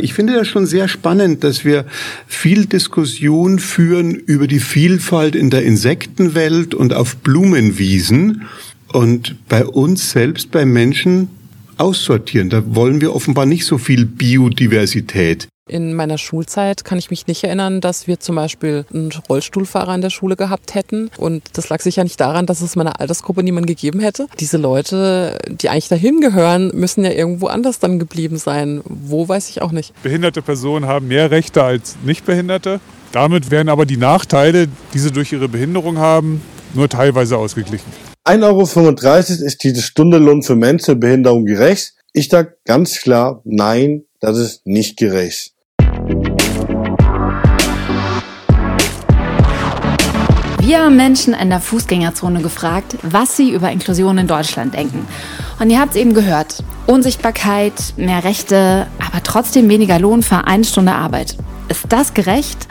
Ich 0.00 0.14
finde 0.14 0.34
das 0.34 0.48
schon 0.48 0.66
sehr 0.66 0.88
spannend, 0.88 1.44
dass 1.44 1.64
wir 1.64 1.84
viel 2.26 2.66
Diskussion 2.66 3.58
führen 3.58 4.14
über 4.14 4.46
die 4.46 4.60
Vielfalt 4.60 5.34
in 5.34 5.50
der 5.50 5.62
Insektenwelt 5.64 6.74
und 6.74 6.94
auf 6.94 7.16
Blumenwiesen 7.16 8.46
und 8.92 9.36
bei 9.48 9.64
uns 9.64 10.10
selbst, 10.10 10.50
bei 10.50 10.64
Menschen 10.64 11.28
aussortieren. 11.76 12.50
Da 12.50 12.62
wollen 12.74 13.00
wir 13.00 13.14
offenbar 13.14 13.46
nicht 13.46 13.64
so 13.64 13.78
viel 13.78 14.04
Biodiversität. 14.04 15.48
In 15.68 15.94
meiner 15.94 16.18
Schulzeit 16.18 16.84
kann 16.84 16.98
ich 16.98 17.10
mich 17.10 17.26
nicht 17.26 17.44
erinnern, 17.44 17.80
dass 17.80 18.06
wir 18.06 18.20
zum 18.20 18.36
Beispiel 18.36 18.84
einen 18.92 19.10
Rollstuhlfahrer 19.28 19.94
in 19.94 20.00
der 20.00 20.10
Schule 20.10 20.36
gehabt 20.36 20.74
hätten. 20.74 21.10
Und 21.18 21.42
das 21.52 21.68
lag 21.68 21.80
sicher 21.80 22.02
nicht 22.04 22.20
daran, 22.20 22.46
dass 22.46 22.60
es 22.60 22.76
meiner 22.76 23.00
Altersgruppe 23.00 23.42
niemand 23.42 23.66
gegeben 23.66 24.00
hätte. 24.00 24.26
Diese 24.40 24.56
Leute, 24.56 25.38
die 25.48 25.68
eigentlich 25.68 25.88
dahin 25.88 26.20
gehören, 26.20 26.70
müssen 26.74 27.04
ja 27.04 27.10
irgendwo 27.10 27.46
anders 27.46 27.78
dann 27.78 27.98
geblieben 27.98 28.38
sein. 28.38 28.80
Wo 28.84 29.28
weiß 29.28 29.48
ich 29.50 29.62
auch 29.62 29.72
nicht. 29.72 29.92
Behinderte 30.02 30.42
Personen 30.42 30.86
haben 30.86 31.08
mehr 31.08 31.30
Rechte 31.30 31.62
als 31.62 31.96
Nichtbehinderte. 32.04 32.80
Damit 33.12 33.50
werden 33.50 33.68
aber 33.68 33.86
die 33.86 33.96
Nachteile, 33.96 34.68
die 34.92 34.98
sie 34.98 35.12
durch 35.12 35.32
ihre 35.32 35.48
Behinderung 35.48 35.98
haben, 35.98 36.42
nur 36.74 36.88
teilweise 36.88 37.38
ausgeglichen. 37.38 37.90
1,35 38.24 38.44
Euro 38.44 39.46
ist 39.46 39.64
diese 39.64 39.82
Stunde 39.82 40.18
Lohn 40.18 40.42
für 40.42 40.56
Menschen 40.56 40.92
mit 40.92 41.00
Behinderung 41.00 41.46
gerecht? 41.46 41.94
Ich 42.12 42.28
sage 42.28 42.56
ganz 42.64 43.00
klar, 43.00 43.40
nein, 43.44 44.04
das 44.20 44.36
ist 44.36 44.66
nicht 44.66 44.98
gerecht. 44.98 45.52
Wir 50.68 50.84
haben 50.84 50.96
Menschen 50.96 51.32
in 51.32 51.48
der 51.48 51.60
Fußgängerzone 51.60 52.42
gefragt, 52.42 52.98
was 53.00 53.38
sie 53.38 53.52
über 53.52 53.72
Inklusion 53.72 54.18
in 54.18 54.26
Deutschland 54.26 54.74
denken. 54.74 55.08
Und 55.58 55.70
ihr 55.70 55.80
habt 55.80 55.92
es 55.92 55.96
eben 55.96 56.12
gehört. 56.12 56.62
Unsichtbarkeit, 56.86 57.72
mehr 57.96 58.22
Rechte, 58.22 58.86
aber 58.98 59.22
trotzdem 59.22 59.70
weniger 59.70 59.98
Lohn 59.98 60.22
für 60.22 60.46
eine 60.46 60.64
Stunde 60.64 60.92
Arbeit. 60.92 61.38
Ist 61.70 61.86
das 61.88 62.12
gerecht? 62.12 62.68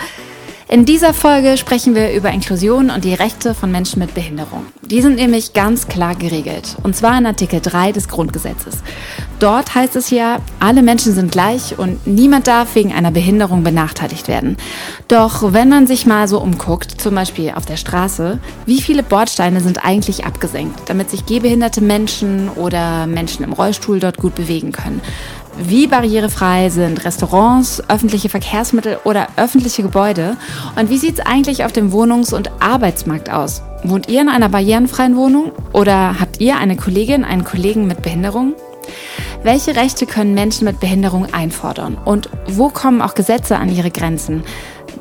In 0.70 0.84
dieser 0.84 1.14
Folge 1.14 1.56
sprechen 1.56 1.96
wir 1.96 2.12
über 2.12 2.30
Inklusion 2.30 2.90
und 2.90 3.06
die 3.06 3.14
Rechte 3.14 3.54
von 3.54 3.72
Menschen 3.72 4.00
mit 4.00 4.14
Behinderung. 4.14 4.66
Die 4.82 5.02
sind 5.02 5.16
nämlich 5.16 5.54
ganz 5.54 5.88
klar 5.88 6.14
geregelt, 6.14 6.76
und 6.84 6.94
zwar 6.94 7.18
in 7.18 7.26
Artikel 7.26 7.62
3 7.62 7.94
des 7.94 8.10
Grundgesetzes. 8.10 8.80
Dort 9.40 9.76
heißt 9.76 9.96
es 9.96 10.10
ja, 10.10 10.40
alle 10.60 10.82
Menschen 10.82 11.14
sind 11.14 11.32
gleich 11.32 11.80
und 11.80 12.06
niemand 12.06 12.48
darf 12.48 12.76
wegen 12.76 12.92
einer 12.92 13.12
Behinderung 13.12 13.64
benachteiligt 13.64 14.28
werden. 14.28 14.58
Doch 15.08 15.54
wenn 15.54 15.70
man 15.70 15.88
sich 15.88 16.06
mal 16.06 16.28
so 16.28 16.42
umguckt, 16.42 17.00
zum 17.00 17.16
Beispiel 17.16 17.52
auf 17.56 17.66
der 17.66 17.78
Straße, 17.78 18.40
wie 18.66 18.82
viele 18.82 19.04
Bordsteine 19.04 19.62
sind 19.62 19.86
eigentlich 19.86 20.26
abgesenkt, 20.26 20.82
damit 20.88 21.10
sich 21.10 21.26
gehbehinderte 21.26 21.80
Menschen 21.80 22.50
oder 22.50 23.08
Menschen 23.08 23.46
im 23.46 23.54
Rollstuhl 23.54 24.02
dort 24.02 24.18
gut 24.18 24.36
bewegen 24.36 24.74
können? 24.74 25.00
Wie 25.60 25.88
barrierefrei 25.88 26.70
sind 26.70 27.04
Restaurants, 27.04 27.82
öffentliche 27.90 28.30
Verkehrsmittel 28.30 29.00
oder 29.04 29.28
öffentliche 29.38 29.82
Gebäude? 29.82 30.38
Und 30.76 30.90
wie 30.90 30.98
sieht 30.98 31.20
es 31.20 31.26
eigentlich 31.26 31.66
auf 31.66 31.72
dem 31.72 31.92
Wohnungs- 31.92 32.34
und 32.34 32.52
Arbeitsmarkt 32.62 33.32
aus? 33.32 33.64
Wohnt 33.84 34.08
ihr 34.08 34.22
in 34.22 34.30
einer 34.30 34.50
barrierenfreien 34.50 35.16
Wohnung 35.16 35.52
oder 35.74 36.20
habt 36.20 36.40
ihr 36.40 36.58
eine 36.58 36.78
Kollegin, 36.78 37.24
einen 37.24 37.44
Kollegen 37.44 37.88
mit 37.88 38.04
Behinderung? 38.04 38.54
Welche 39.42 39.76
Rechte 39.76 40.06
können 40.06 40.36
Menschen 40.36 40.66
mit 40.66 40.80
Behinderung 40.80 41.34
einfordern? 41.34 41.98
Und 42.06 42.30
wo 42.48 42.70
kommen 42.70 43.02
auch 43.02 43.16
Gesetze 43.16 43.58
an 43.58 43.76
ihre 43.76 43.92
Grenzen? 43.92 44.44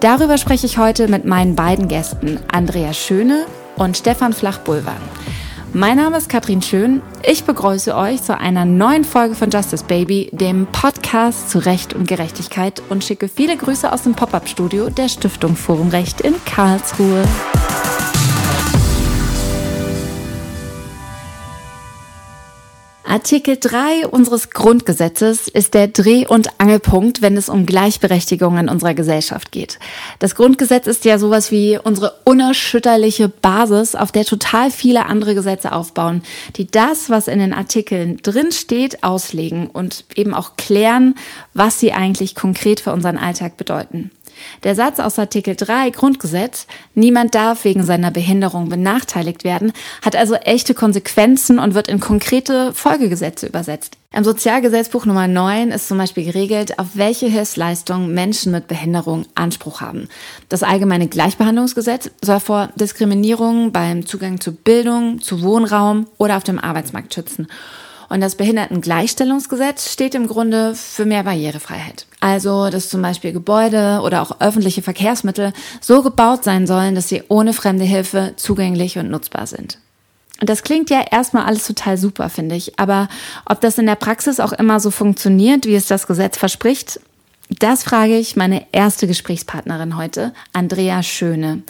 Darüber 0.01 0.39
spreche 0.39 0.67
ich 0.67 0.79
heute 0.79 1.09
mit 1.09 1.25
meinen 1.27 1.55
beiden 1.55 1.89
Gästen, 1.89 2.39
Andrea 2.51 2.95
Schöne 2.95 3.47
und 3.77 3.97
Stefan 3.97 4.33
Flachbulwan. 4.33 4.97
Mein 5.77 5.99
Name 5.99 6.17
ist 6.17 6.31
Katrin 6.31 6.63
Schön. 6.63 7.03
Ich 7.23 7.45
begrüße 7.45 7.95
euch 7.95 8.23
zu 8.23 8.35
einer 8.39 8.65
neuen 8.65 9.05
Folge 9.05 9.35
von 9.35 9.51
Justice 9.51 9.85
Baby, 9.85 10.31
dem 10.33 10.67
Podcast 10.73 11.51
zu 11.51 11.59
Recht 11.59 11.93
und 11.93 12.09
Gerechtigkeit 12.09 12.83
und 12.89 13.05
schicke 13.05 13.29
viele 13.29 13.59
Grüße 13.59 13.93
aus 13.93 14.05
dem 14.05 14.15
Pop-up-Studio 14.15 14.89
der 14.89 15.11
Stiftung 15.11 15.55
Forum 15.55 15.91
Recht 15.91 16.23
in 16.23 16.35
Karlsruhe. 16.47 17.25
Artikel 23.17 23.57
3 23.59 24.09
unseres 24.09 24.51
Grundgesetzes 24.51 25.49
ist 25.49 25.73
der 25.73 25.89
Dreh- 25.89 26.27
und 26.27 26.61
Angelpunkt, 26.61 27.23
wenn 27.23 27.39
es 27.39 27.49
um 27.49 27.65
Gleichberechtigung 27.65 28.59
in 28.59 28.69
unserer 28.69 28.93
Gesellschaft 28.93 29.53
geht. 29.53 29.79
Das 30.19 30.35
Grundgesetz 30.35 30.87
ist 30.87 31.07
ja 31.07 31.19
sowas 31.19 31.51
wie 31.51 31.79
unsere 31.83 32.13
unerschütterliche 32.25 33.31
Basis, 33.31 33.95
auf 33.95 34.13
der 34.13 34.27
total 34.27 34.71
viele 34.71 35.07
andere 35.07 35.35
Gesetze 35.35 35.73
aufbauen, 35.73 36.25
die 36.57 36.71
das, 36.71 37.09
was 37.09 37.27
in 37.27 37.39
den 37.39 37.55
Artikeln 37.55 38.19
drin 38.19 38.53
steht, 38.53 39.03
auslegen 39.03 39.69
und 39.69 40.05
eben 40.15 40.35
auch 40.35 40.57
klären, 40.59 41.15
was 41.55 41.81
sie 41.81 41.95
eigentlich 41.95 42.35
konkret 42.35 42.81
für 42.81 42.93
unseren 42.93 43.17
Alltag 43.17 43.57
bedeuten. 43.57 44.11
Der 44.65 44.75
Satz 44.75 45.01
aus 45.01 45.19
Artikel 45.19 45.57
3 45.57 45.91
Grundgesetz, 45.91 46.67
niemand 46.95 47.35
darf 47.35 47.65
wegen 47.65 47.85
seiner 47.85 48.11
Behinderung 48.11 48.69
benachteiligt 48.69 49.45
werden, 49.45 49.73
hat 50.03 50.17
also 50.17 50.35
echte 50.35 50.75
Konsequenzen 50.75 51.59
und 51.59 51.75
wird 51.75 51.89
in 51.89 52.01
konkrete 52.01 52.73
Folgegesetze 52.73 53.47
übersetzt. 53.47 53.97
Im 54.13 54.25
Sozialgesetzbuch 54.25 55.05
Nummer 55.05 55.29
9 55.29 55.71
ist 55.71 55.89
zum 55.89 55.99
Beispiel 55.99 56.25
geregelt, 56.25 56.79
auf 56.79 56.87
welche 56.95 57.27
Hilfsleistungen 57.27 58.15
Menschen 58.15 58.51
mit 58.51 58.67
Behinderung 58.67 59.27
Anspruch 59.35 59.83
haben. 59.83 60.09
Das 60.49 60.63
allgemeine 60.63 61.09
Gleichbehandlungsgesetz 61.09 62.11
soll 62.23 62.41
vor 62.41 62.71
Diskriminierung 62.77 63.73
beim 63.73 64.07
Zugang 64.07 64.41
zu 64.41 64.53
Bildung, 64.53 65.21
zu 65.21 65.43
Wohnraum 65.43 66.07
oder 66.17 66.39
auf 66.39 66.45
dem 66.45 66.59
Arbeitsmarkt 66.59 67.13
schützen. 67.13 67.47
Und 68.09 68.21
das 68.21 68.37
Behindertengleichstellungsgesetz 68.37 69.93
steht 69.93 70.15
im 70.15 70.29
Grunde 70.29 70.75
für 70.75 71.05
mehr 71.05 71.25
Barrierefreiheit. 71.25 72.07
Also, 72.21 72.71
dass 72.71 72.89
zum 72.89 73.03
Beispiel 73.03 73.33
Gebäude 73.33 74.01
oder 74.03 74.23
auch 74.23 74.41
öffentliche 74.41 74.83
Verkehrsmittel 74.83 75.53
so 75.81 76.03
gebaut 76.03 76.45
sein 76.45 76.67
sollen, 76.67 76.95
dass 76.95 77.09
sie 77.09 77.25
ohne 77.29 77.53
fremde 77.53 77.85
Hilfe 77.85 78.35
zugänglich 78.37 78.99
und 78.99 79.11
nutzbar 79.11 79.47
sind. 79.47 79.79
Und 80.41 80.51
das 80.51 80.63
klingt 80.63 80.91
ja 80.91 81.05
erstmal 81.11 81.45
alles 81.45 81.67
total 81.67 81.97
super, 81.97 82.29
finde 82.29 82.57
ich. 82.57 82.79
Aber 82.79 83.09
ob 83.47 83.61
das 83.61 83.79
in 83.79 83.87
der 83.87 83.95
Praxis 83.95 84.39
auch 84.39 84.53
immer 84.53 84.81
so 84.81 84.91
funktioniert, 84.91 85.65
wie 85.67 85.75
es 85.75 85.87
das 85.87 86.07
Gesetz 86.07 86.37
verspricht, 86.37 87.01
das 87.49 87.85
frage 87.85 88.17
ich 88.17 88.35
meine 88.35 88.67
erste 88.73 89.07
Gesprächspartnerin 89.07 89.97
heute, 89.97 90.33
Andrea 90.53 91.03
Schöne. 91.03 91.63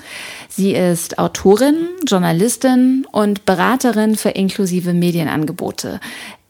Sie 0.48 0.72
ist 0.72 1.19
Autorin, 1.19 1.88
Journalistin 2.06 3.06
und 3.12 3.44
Beraterin 3.44 4.16
für 4.16 4.31
inklusive 4.31 4.94
Medienangebote. 4.94 6.00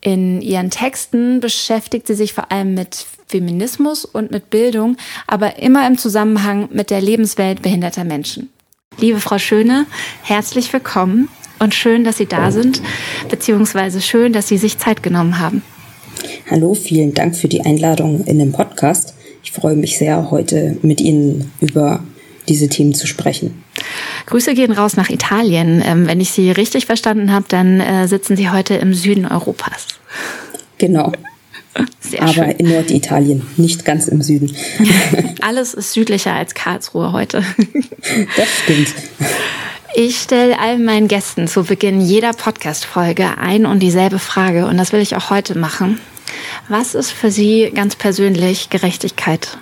In 0.01 0.41
ihren 0.41 0.71
Texten 0.71 1.41
beschäftigt 1.41 2.07
sie 2.07 2.15
sich 2.15 2.33
vor 2.33 2.53
allem 2.53 2.75
mit 2.75 3.05
Feminismus 3.27 4.05
und 4.05 4.31
mit 4.31 4.51
Bildung, 4.51 4.97
aber 5.27 5.59
immer 5.59 5.85
im 5.87 5.99
Zusammenhang 5.99 6.69
mit 6.73 6.91
der 6.91 7.01
Lebenswelt 7.01 7.63
behinderter 7.63 8.05
Menschen. 8.05 8.51
Liebe 8.99 9.19
Frau 9.19 9.39
Schöne, 9.39 9.87
herzlich 10.23 10.73
willkommen 10.73 11.29
und 11.59 11.75
schön, 11.75 12.05
dass 12.05 12.19
Sie 12.19 12.27
da 12.27 12.53
sind, 12.53 12.81
beziehungsweise 13.29 14.01
schön, 14.01 14.33
dass 14.33 14.47
Sie 14.47 14.59
sich 14.59 14.79
Zeit 14.79 15.03
genommen 15.03 15.41
haben. 15.41 15.63
Hallo, 16.49 16.75
vielen 16.75 17.13
Dank 17.13 17.35
für 17.37 17.49
die 17.49 17.63
Einladung 17.63 18.25
in 18.25 18.39
den 18.39 18.53
Podcast. 18.53 19.16
Ich 19.47 19.53
freue 19.53 19.77
mich 19.77 19.97
sehr, 19.97 20.33
heute 20.33 20.77
mit 20.83 21.01
Ihnen 21.01 21.53
über 21.61 22.01
diese 22.49 22.69
Themen 22.69 22.95
zu 22.95 23.07
sprechen. 23.07 23.63
Grüße 24.27 24.55
gehen 24.55 24.73
raus 24.73 24.97
nach 24.97 25.09
Italien. 25.09 25.81
Ähm, 25.87 26.09
wenn 26.09 26.21
ich 26.21 26.33
Sie 26.33 26.51
richtig 26.51 26.87
verstanden 26.87 27.31
habe, 27.31 27.47
dann 27.49 27.81
äh, 27.81 28.09
sitzen 28.09 28.37
Sie 28.37 28.51
heute 28.51 28.75
im 28.75 28.93
Süden 28.93 29.25
Europas. 29.25 29.87
Genau. 30.79 31.13
Sehr 32.01 32.23
Aber 32.23 32.33
schön. 32.33 32.51
in 32.51 32.71
Norditalien, 32.71 33.47
nicht 33.57 33.85
ganz 33.85 34.09
im 34.09 34.21
Süden. 34.21 34.55
Alles 35.41 35.75
ist 35.75 35.93
südlicher 35.93 36.33
als 36.33 36.55
Karlsruhe 36.55 37.13
heute. 37.13 37.45
Das 38.37 38.49
stimmt. 38.65 38.95
Ich 39.95 40.19
stelle 40.19 40.59
all 40.59 40.79
meinen 40.79 41.07
Gästen 41.07 41.47
zu 41.47 41.63
Beginn 41.63 42.01
jeder 42.01 42.33
Podcast-Folge 42.33 43.39
ein 43.39 43.65
und 43.65 43.79
dieselbe 43.81 44.19
Frage 44.19 44.67
und 44.67 44.77
das 44.77 44.93
will 44.93 45.01
ich 45.01 45.15
auch 45.15 45.31
heute 45.31 45.57
machen. 45.57 46.01
Was 46.69 46.95
ist 46.95 47.13
für 47.13 47.31
Sie 47.31 47.71
ganz 47.75 47.97
persönlich 47.97 48.71
Gerechtigkeit? 48.71 49.59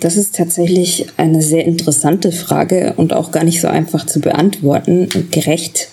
Das 0.00 0.16
ist 0.16 0.34
tatsächlich 0.34 1.06
eine 1.16 1.42
sehr 1.42 1.64
interessante 1.64 2.32
Frage 2.32 2.94
und 2.96 3.12
auch 3.12 3.30
gar 3.30 3.44
nicht 3.44 3.60
so 3.60 3.68
einfach 3.68 4.06
zu 4.06 4.20
beantworten. 4.20 5.08
Gerecht. 5.30 5.88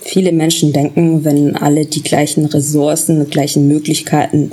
Viele 0.00 0.32
Menschen 0.32 0.72
denken, 0.72 1.24
wenn 1.24 1.56
alle 1.56 1.86
die 1.86 2.02
gleichen 2.02 2.44
Ressourcen, 2.44 3.30
gleichen 3.30 3.66
Möglichkeiten, 3.68 4.52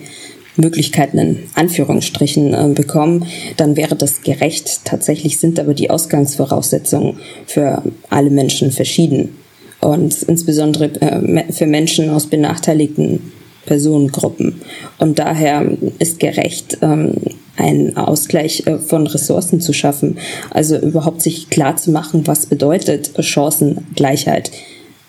Möglichkeiten 0.55 1.17
in 1.17 1.39
Anführungsstrichen 1.55 2.53
äh, 2.53 2.73
bekommen, 2.73 3.25
dann 3.57 3.75
wäre 3.75 3.95
das 3.95 4.21
gerecht. 4.21 4.85
Tatsächlich 4.85 5.39
sind 5.39 5.59
aber 5.59 5.73
die 5.73 5.89
Ausgangsvoraussetzungen 5.89 7.19
für 7.45 7.83
alle 8.09 8.29
Menschen 8.29 8.71
verschieden. 8.71 9.35
Und 9.81 10.21
insbesondere 10.23 10.85
äh, 11.01 11.51
für 11.51 11.65
Menschen 11.65 12.09
aus 12.09 12.27
benachteiligten 12.27 13.31
Personengruppen. 13.65 14.61
Und 14.97 15.19
daher 15.19 15.65
ist 15.99 16.19
gerecht, 16.19 16.77
ähm, 16.81 17.13
einen 17.57 17.97
Ausgleich 17.97 18.65
äh, 18.65 18.77
von 18.77 19.07
Ressourcen 19.07 19.61
zu 19.61 19.73
schaffen. 19.73 20.17
Also 20.49 20.77
überhaupt 20.77 21.21
sich 21.21 21.49
klar 21.49 21.75
zu 21.75 21.91
machen, 21.91 22.25
was 22.25 22.45
bedeutet 22.45 23.11
Chancengleichheit. 23.19 24.51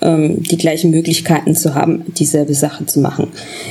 ähm, 0.02 0.42
die 0.42 0.58
gleichen 0.58 0.90
Möglichkeiten 0.90 1.54
zu 1.54 1.74
haben, 1.74 2.02
dieselbe 2.18 2.54
Sache 2.54 2.86
zu 2.86 3.00
machen. 3.00 3.28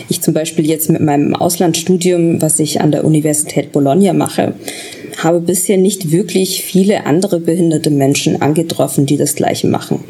Ich 0.10 0.22
zum 0.22 0.34
Beispiel 0.34 0.66
jetzt 0.66 0.90
mit 0.90 1.02
meinem 1.02 1.36
Auslandsstudium, 1.36 2.42
was 2.42 2.60
ich 2.60 2.82
an 2.82 2.92
der 2.92 3.04
Universität 3.04 3.72
Bologna 3.72 4.14
mache, 4.14 4.54
habe 5.24 5.40
bisher 5.40 5.78
nicht 5.78 6.12
wirklich 6.12 6.64
viele 6.64 7.06
andere 7.06 7.40
behinderte 7.40 7.90
Menschen 7.90 8.42
angetroffen, 8.42 9.06
die 9.06 9.18
das 9.18 9.36
Gleiche 9.36 9.68
machen. 9.68 10.04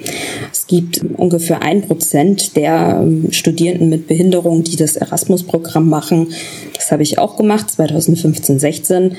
Es 0.52 0.68
gibt 0.68 1.02
ungefähr 1.18 1.62
ein 1.62 1.82
Prozent 1.82 2.56
der 2.56 3.02
ähm, 3.02 3.32
Studierenden 3.32 3.90
mit 3.90 4.08
Behinderung, 4.08 4.64
die 4.64 4.76
das 4.76 4.96
Erasmus-Programm 4.96 5.90
machen. 5.90 6.30
Das 6.76 6.92
habe 6.92 7.04
ich 7.04 7.18
auch 7.18 7.38
gemacht, 7.38 7.70
2015, 7.70 8.60
16. 8.60 9.16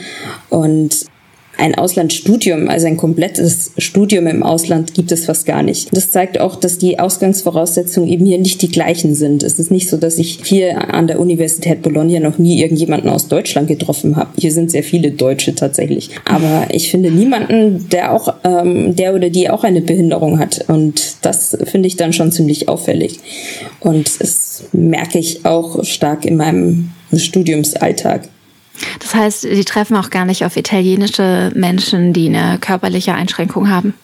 Und 0.51 1.12
ein 1.63 1.77
Auslandsstudium, 1.77 2.69
also 2.69 2.89
ein 2.89 2.97
komplettes 2.97 3.71
Studium 3.79 4.27
im 4.27 4.43
Ausland 4.43 4.95
gibt 4.95 5.13
es 5.13 5.27
fast 5.27 5.47
gar 5.47 5.63
nicht. 5.63 5.97
Das 5.97 6.11
zeigt 6.11 6.41
auch, 6.41 6.57
dass 6.57 6.77
die 6.77 6.99
Ausgangsvoraussetzungen 6.99 8.09
eben 8.09 8.27
hier 8.27 8.39
nicht 8.39 8.61
die 8.63 8.69
gleichen 8.69 9.15
sind. 9.15 9.45
Es 9.45 9.61
ist 9.61 9.71
nicht 9.71 9.89
so, 9.89 9.97
dass 9.97 10.19
ich 10.19 10.41
hier 10.45 10.93
an 10.93 11.07
der 11.07 11.21
Universität 11.21 11.83
Bologna 11.83 12.19
noch 12.19 12.39
nie 12.39 12.61
irgendjemanden 12.61 13.09
aus 13.09 13.29
Deutschland 13.29 13.69
getroffen 13.69 14.17
habe. 14.17 14.31
Hier 14.37 14.51
sind 14.51 14.73
sehr 14.73 14.83
viele 14.83 15.13
Deutsche 15.13 15.55
tatsächlich. 15.55 16.11
Aber 16.25 16.67
ich 16.73 16.91
finde 16.91 17.13
niemanden, 17.13 17.89
der 17.91 18.13
auch, 18.13 18.35
ähm, 18.43 18.97
der 18.97 19.15
oder 19.15 19.31
die 19.31 19.49
auch 19.49 19.63
eine 19.63 19.83
Behinderung 19.83 20.41
hat. 20.41 20.65
Und 20.67 21.15
das 21.23 21.57
finde 21.63 21.87
ich 21.87 21.95
dann 21.97 22.13
schon 22.13 22.33
ziemlich 22.33 22.69
auffällig. 22.69 23.21
Und 23.79 24.21
das 24.21 24.65
merke 24.73 25.21
ich 25.21 25.45
auch 25.45 25.85
stark 25.85 26.25
in 26.25 26.37
meinem 26.37 26.91
Studiumsalltag. 27.15 28.32
Das 29.01 29.15
heißt, 29.15 29.41
Sie 29.43 29.65
treffen 29.65 29.97
auch 29.97 30.11
gar 30.11 30.25
nicht 30.25 30.45
auf 30.45 30.57
italienische 30.57 31.53
Menschen, 31.55 32.13
die 32.13 32.29
eine 32.29 32.59
körperliche 32.59 33.15
Einschränkung 33.15 33.69
haben? 33.69 33.95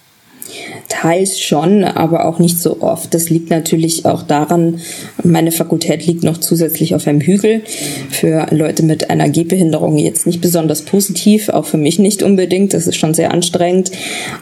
Teils 0.89 1.39
schon, 1.39 1.85
aber 1.85 2.25
auch 2.25 2.39
nicht 2.39 2.59
so 2.59 2.81
oft. 2.81 3.13
Das 3.13 3.29
liegt 3.29 3.51
natürlich 3.51 4.07
auch 4.07 4.23
daran, 4.23 4.81
meine 5.23 5.53
Fakultät 5.53 6.07
liegt 6.07 6.25
noch 6.25 6.39
zusätzlich 6.39 6.95
auf 6.95 7.07
einem 7.07 7.21
Hügel. 7.21 7.63
Für 8.11 8.47
Leute 8.51 8.83
mit 8.83 9.11
einer 9.11 9.29
Gehbehinderung 9.29 9.99
jetzt 9.99 10.27
nicht 10.27 10.41
besonders 10.41 10.83
positiv, 10.83 11.51
auch 11.51 11.67
für 11.67 11.77
mich 11.77 11.99
nicht 11.99 12.23
unbedingt. 12.23 12.73
Das 12.73 12.87
ist 12.87 12.97
schon 12.97 13.13
sehr 13.15 13.33
anstrengend 13.33 13.91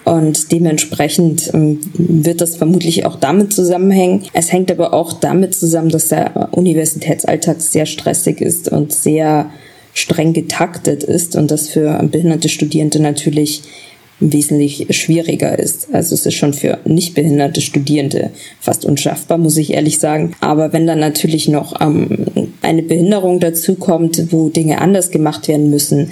und 0.04 0.52
dementsprechend 0.52 1.50
ähm, 1.52 1.80
wird 1.94 2.40
das 2.40 2.56
vermutlich 2.56 3.04
auch 3.04 3.16
damit 3.16 3.52
zusammenhängen. 3.52 4.24
Es 4.32 4.52
hängt 4.52 4.70
aber 4.70 4.92
auch 4.94 5.14
damit 5.14 5.54
zusammen, 5.54 5.88
dass 5.88 6.08
der 6.08 6.50
Universitätsalltag 6.52 7.60
sehr 7.60 7.86
stressig 7.86 8.40
ist 8.40 8.68
und 8.70 8.92
sehr 8.92 9.50
streng 9.96 10.34
getaktet 10.34 11.02
ist 11.02 11.36
und 11.36 11.50
das 11.50 11.68
für 11.68 12.02
behinderte 12.04 12.50
Studierende 12.50 13.00
natürlich 13.00 13.62
wesentlich 14.20 14.86
schwieriger 14.90 15.58
ist. 15.58 15.88
Also 15.92 16.14
es 16.14 16.26
ist 16.26 16.34
schon 16.34 16.52
für 16.52 16.78
nicht 16.84 17.14
behinderte 17.14 17.60
Studierende 17.60 18.30
fast 18.60 18.84
unschaffbar, 18.84 19.38
muss 19.38 19.56
ich 19.56 19.72
ehrlich 19.72 19.98
sagen. 19.98 20.34
Aber 20.40 20.72
wenn 20.72 20.86
dann 20.86 21.00
natürlich 21.00 21.48
noch 21.48 21.80
ähm, 21.80 22.26
eine 22.62 22.82
Behinderung 22.82 23.40
dazukommt, 23.40 24.32
wo 24.32 24.50
Dinge 24.50 24.80
anders 24.80 25.10
gemacht 25.10 25.48
werden 25.48 25.70
müssen, 25.70 26.10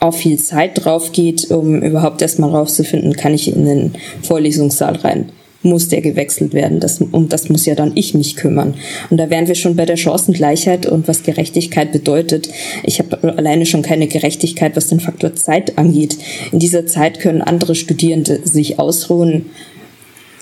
auch 0.00 0.14
viel 0.14 0.38
Zeit 0.38 0.84
drauf 0.84 1.12
geht, 1.12 1.50
um 1.50 1.82
überhaupt 1.82 2.22
erstmal 2.22 2.50
rauszufinden, 2.50 3.14
kann 3.14 3.34
ich 3.34 3.54
in 3.54 3.64
den 3.64 3.92
Vorlesungssaal 4.22 4.96
rein 4.96 5.32
muss 5.62 5.88
der 5.88 6.00
gewechselt 6.00 6.54
werden. 6.54 6.80
Das, 6.80 7.00
um 7.00 7.28
das 7.28 7.48
muss 7.48 7.66
ja 7.66 7.74
dann 7.74 7.92
ich 7.96 8.14
mich 8.14 8.36
kümmern. 8.36 8.74
Und 9.10 9.16
da 9.16 9.28
wären 9.28 9.48
wir 9.48 9.56
schon 9.56 9.76
bei 9.76 9.86
der 9.86 9.96
Chancengleichheit 9.96 10.86
und 10.86 11.08
was 11.08 11.24
Gerechtigkeit 11.24 11.92
bedeutet. 11.92 12.48
Ich 12.84 13.00
habe 13.00 13.36
alleine 13.36 13.66
schon 13.66 13.82
keine 13.82 14.06
Gerechtigkeit, 14.06 14.76
was 14.76 14.86
den 14.86 15.00
Faktor 15.00 15.34
Zeit 15.34 15.76
angeht. 15.76 16.16
In 16.52 16.60
dieser 16.60 16.86
Zeit 16.86 17.20
können 17.20 17.42
andere 17.42 17.74
Studierende 17.74 18.40
sich 18.44 18.78
ausruhen, 18.78 19.46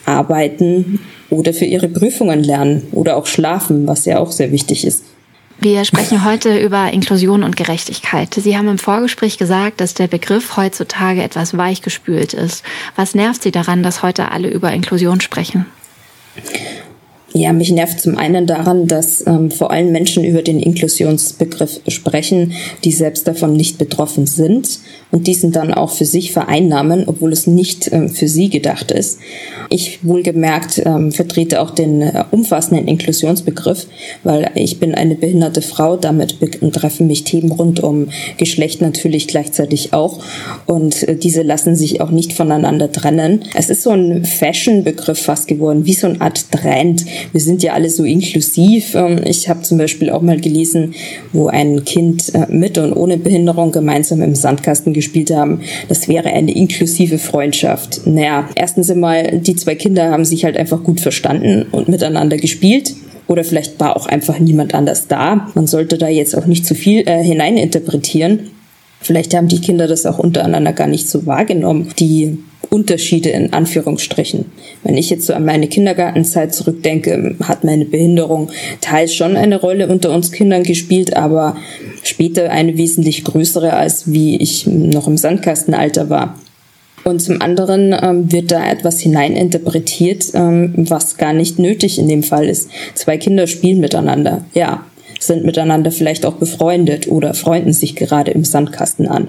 arbeiten 0.05 1.01
oder 1.31 1.53
für 1.53 1.65
ihre 1.65 1.89
Prüfungen 1.89 2.45
lernen 2.45 2.83
oder 2.93 3.17
auch 3.17 3.27
schlafen, 3.27 3.87
was 3.87 4.05
ja 4.05 4.19
auch 4.19 4.31
sehr 4.31 4.53
wichtig 4.53 4.87
ist. 4.87 5.03
Wir 5.59 5.85
sprechen 5.87 6.25
heute 6.25 6.59
über 6.59 6.93
Inklusion 6.93 7.43
und 7.43 7.57
Gerechtigkeit. 7.57 8.35
Sie 8.35 8.59
haben 8.59 8.69
im 8.69 8.79
Vorgespräch 8.79 9.39
gesagt, 9.39 9.81
dass 9.81 9.95
der 9.95 10.07
Begriff 10.07 10.57
heutzutage 10.57 11.23
etwas 11.23 11.57
weichgespült 11.57 12.35
ist. 12.35 12.63
Was 12.95 13.15
nervt 13.15 13.43
Sie 13.43 13.53
daran, 13.53 13.83
dass 13.83 14.03
heute 14.03 14.31
alle 14.31 14.51
über 14.51 14.71
Inklusion 14.73 15.21
sprechen? 15.21 15.65
Ja, 17.37 17.53
mich 17.53 17.71
nervt 17.71 18.01
zum 18.01 18.17
einen 18.17 18.47
daran, 18.47 18.87
dass 18.87 19.27
ähm, 19.27 19.51
vor 19.51 19.71
allem 19.71 19.93
Menschen 19.93 20.25
über 20.25 20.41
den 20.41 20.59
Inklusionsbegriff 20.59 21.81
sprechen, 21.87 22.53
die 22.83 22.93
selbst 22.93 23.29
davon 23.29 23.53
nicht 23.53 23.77
betroffen 23.77 24.25
sind 24.25 24.81
und 25.11 25.27
diesen 25.27 25.53
dann 25.53 25.75
auch 25.75 25.91
für 25.91 26.07
sich 26.07 26.33
vereinnahmen, 26.33 27.05
obwohl 27.07 27.35
es 27.35 27.47
nicht 27.47 27.93
ähm, 27.93 28.09
für 28.09 28.27
sie 28.27 28.49
gedacht 28.49 28.91
ist. 28.91 29.19
Ich 29.69 30.03
wohlgemerkt 30.03 30.81
ähm, 30.87 31.13
vertrete 31.13 31.61
auch 31.61 31.73
den 31.73 32.01
äh, 32.01 32.25
umfassenden 32.31 32.89
Inklusionsbegriff, 32.89 33.87
weil 34.25 34.51
ich 34.55 34.81
bin 34.81 34.95
eine 34.95 35.15
behinderte 35.15 35.61
Frau, 35.61 35.99
damit 35.99 36.41
betreffen 36.41 37.07
mich 37.07 37.25
Themen 37.25 37.53
rund 37.53 37.83
um 37.83 38.09
Geschlecht 38.39 38.81
natürlich 38.81 39.27
gleichzeitig 39.27 39.93
auch 39.93 40.25
und 40.65 41.07
äh, 41.07 41.17
diese 41.17 41.43
lassen 41.43 41.77
sich 41.77 42.01
auch 42.01 42.11
nicht 42.11 42.33
voneinander 42.33 42.91
trennen. 42.91 43.45
Es 43.55 43.69
ist 43.69 43.83
so 43.83 43.91
ein 43.91 44.25
Fashion-Begriff 44.25 45.19
fast 45.19 45.49
geworden, 45.49 45.85
wie 45.85 45.93
so 45.93 46.07
eine 46.07 46.23
Art 46.23 46.51
Trend 46.51 47.05
wir 47.33 47.41
sind 47.41 47.63
ja 47.63 47.73
alle 47.73 47.91
so 47.91 48.05
inklusiv. 48.05 48.95
Ähm, 48.95 49.21
ich 49.25 49.49
habe 49.49 49.63
zum 49.63 49.79
Beispiel 49.79 50.11
auch 50.11 50.23
mal 50.23 50.41
gelesen, 50.41 50.95
wo 51.33 51.49
ein 51.49 51.85
Kind 51.85 52.35
äh, 52.35 52.47
mit 52.49 52.79
und 52.79 52.93
ohne 52.93 53.17
Behinderung 53.17 53.73
gemeinsam 53.73 54.23
im 54.23 54.35
Sandkasten 54.35 54.93
gespielt 54.93 55.31
haben. 55.31 55.61
Das 55.89 56.09
wäre 56.09 56.31
eine 56.31 56.55
inklusive 56.55 57.19
Freundschaft. 57.19 58.07
Naja, 58.07 58.49
erstens 58.55 58.91
einmal, 58.91 59.39
die 59.39 59.57
zwei 59.57 59.75
Kinder 59.75 60.11
haben 60.11 60.25
sich 60.25 60.45
halt 60.45 60.57
einfach 60.57 60.83
gut 60.83 61.01
verstanden 61.01 61.67
und 61.71 61.89
miteinander 61.89 62.37
gespielt. 62.37 62.95
Oder 63.29 63.43
vielleicht 63.43 63.81
war 63.81 63.97
auch 63.97 64.07
einfach 64.07 64.39
niemand 64.39 64.75
anders 64.75 65.09
da. 65.09 65.49
Man 65.55 65.67
sollte 65.67 65.99
da 65.99 66.09
jetzt 66.09 66.37
auch 66.37 66.47
nicht 66.47 66.65
zu 66.65 66.75
viel 66.75 67.01
äh, 67.09 67.23
hineininterpretieren. 67.23 68.51
Vielleicht 69.01 69.35
haben 69.35 69.49
die 69.49 69.61
Kinder 69.61 69.87
das 69.87 70.07
auch 70.07 70.19
untereinander 70.19 70.73
gar 70.73 70.87
nicht 70.87 71.09
so 71.09 71.27
wahrgenommen. 71.27 71.89
Die 71.99 72.39
Unterschiede 72.77 73.31
in 73.31 73.55
Anführungsstrichen. 73.55 74.45
Wenn 74.85 74.99
ich 74.99 75.09
jetzt 75.09 75.25
so 75.25 75.33
an 75.33 75.47
meine 75.47 75.67
Kindergartenzeit 75.67 76.55
zurückdenke, 76.55 77.35
hat 77.43 77.65
meine 77.65 77.87
Behinderung 77.87 78.51
teils 78.83 79.15
schon 79.15 79.35
eine 79.35 79.59
Rolle 79.59 79.89
unter 79.89 80.13
uns 80.13 80.31
Kindern 80.31 80.63
gespielt, 80.63 81.17
aber 81.17 81.57
später 82.03 82.51
eine 82.51 82.77
wesentlich 82.77 83.25
größere, 83.25 83.73
als 83.73 84.13
wie 84.13 84.37
ich 84.37 84.67
noch 84.67 85.09
im 85.09 85.17
Sandkastenalter 85.17 86.11
war. 86.11 86.39
Und 87.05 87.23
zum 87.23 87.41
anderen 87.41 87.97
ähm, 87.99 88.31
wird 88.31 88.51
da 88.51 88.69
etwas 88.69 89.01
hineininterpretiert, 89.01 90.27
ähm, 90.35 90.75
was 90.77 91.17
gar 91.17 91.33
nicht 91.33 91.59
nötig 91.59 91.99
in 91.99 92.09
dem 92.09 92.23
Fall 92.23 92.47
ist. 92.47 92.69
Zwei 92.95 93.17
Kinder 93.17 93.47
spielen 93.47 93.81
miteinander, 93.81 94.45
ja, 94.53 94.85
sind 95.19 95.47
miteinander 95.47 95.93
vielleicht 95.93 96.27
auch 96.27 96.35
befreundet 96.35 97.09
oder 97.09 97.33
freunden 97.33 97.73
sich 97.73 97.97
gerade 97.97 98.33
im 98.33 98.45
Sandkasten 98.45 99.09
an. 99.09 99.29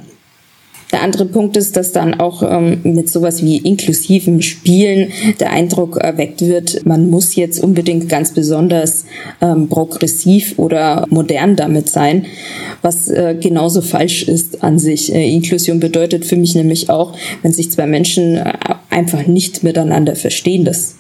Der 0.91 1.01
andere 1.01 1.25
Punkt 1.25 1.58
ist, 1.58 1.75
dass 1.75 1.91
dann 1.91 2.20
auch 2.20 2.44
ähm, 2.44 2.79
mit 2.84 3.10
sowas 3.10 3.44
wie 3.44 3.58
inklusivem 3.58 4.41
Spielen 4.41 5.12
der 5.39 5.51
Eindruck 5.51 5.98
erweckt 5.98 6.41
wird, 6.41 6.86
man 6.86 7.10
muss 7.10 7.36
jetzt 7.36 7.62
unbedingt 7.62 8.08
ganz 8.08 8.34
besonders 8.34 9.06
ähm, 9.41 9.67
progressiv 9.67 10.58
oder 10.58 11.06
modern 11.10 11.58
damit 11.58 11.89
sein, 11.89 12.25
was 12.82 13.10
äh, 13.10 13.36
genauso 13.39 13.82
falsch 13.82 14.24
ist 14.24 14.63
an 14.63 14.79
sich. 14.79 15.13
Äh, 15.13 15.29
Inklusion 15.29 15.82
bedeutet 15.82 16.25
für 16.25 16.38
mich 16.38 16.56
nämlich 16.56 16.89
auch, 16.89 17.13
wenn 17.41 17.51
sich 17.51 17.70
zwei 17.70 17.86
Menschen 17.86 18.38
äh, 18.38 18.53
einfach 18.89 19.27
nicht 19.27 19.63
miteinander 19.63 20.15
verstehen, 20.15 20.63
das 20.63 20.96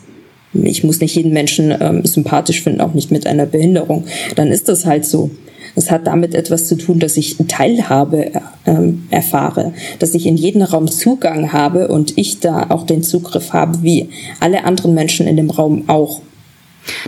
ich 0.53 0.83
muss 0.83 1.01
nicht 1.01 1.15
jeden 1.15 1.33
Menschen 1.33 1.75
ähm, 1.79 2.05
sympathisch 2.05 2.61
finden, 2.61 2.81
auch 2.81 2.93
nicht 2.93 3.11
mit 3.11 3.27
einer 3.27 3.45
Behinderung. 3.45 4.05
Dann 4.35 4.47
ist 4.47 4.69
das 4.69 4.85
halt 4.85 5.05
so. 5.05 5.29
Es 5.75 5.91
hat 5.91 6.07
damit 6.07 6.35
etwas 6.35 6.67
zu 6.67 6.75
tun, 6.75 6.99
dass 6.99 7.17
ich 7.17 7.37
Teilhabe 7.47 8.31
ähm, 8.65 9.07
erfahre, 9.09 9.73
dass 9.99 10.13
ich 10.13 10.25
in 10.25 10.37
jeden 10.37 10.61
Raum 10.61 10.89
Zugang 10.89 11.53
habe 11.53 11.87
und 11.87 12.17
ich 12.17 12.39
da 12.39 12.67
auch 12.69 12.85
den 12.85 13.03
Zugriff 13.03 13.53
habe, 13.53 13.81
wie 13.83 14.09
alle 14.39 14.63
anderen 14.65 14.93
Menschen 14.93 15.27
in 15.27 15.37
dem 15.37 15.49
Raum 15.49 15.83
auch. 15.87 16.21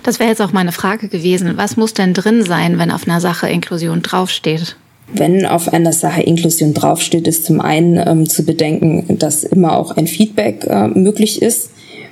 Das 0.03 0.19
wäre 0.19 0.29
jetzt 0.29 0.41
auch 0.41 0.51
meine 0.51 0.71
Frage 0.71 1.07
gewesen. 1.07 1.53
Was 1.55 1.77
muss 1.77 1.93
denn 1.93 2.13
drin 2.13 2.43
sein, 2.43 2.77
wenn 2.77 2.91
auf 2.91 3.07
einer 3.07 3.21
Sache 3.21 3.47
Inklusion 3.47 4.01
draufsteht? 4.01 4.75
Wenn 5.11 5.45
auf 5.45 5.73
einer 5.73 5.93
Sache 5.93 6.21
Inklusion 6.21 6.73
draufsteht, 6.73 7.27
ist 7.27 7.45
zum 7.45 7.61
einen 7.61 7.97
ähm, 7.97 8.29
zu 8.29 8.43
bedenken, 8.43 9.17
dass 9.17 9.43
immer 9.43 9.77
auch 9.77 9.97
ein 9.97 10.05
Feedback 10.05 10.65
äh, 10.65 10.87
möglich 10.87 11.41
ist 11.41 11.71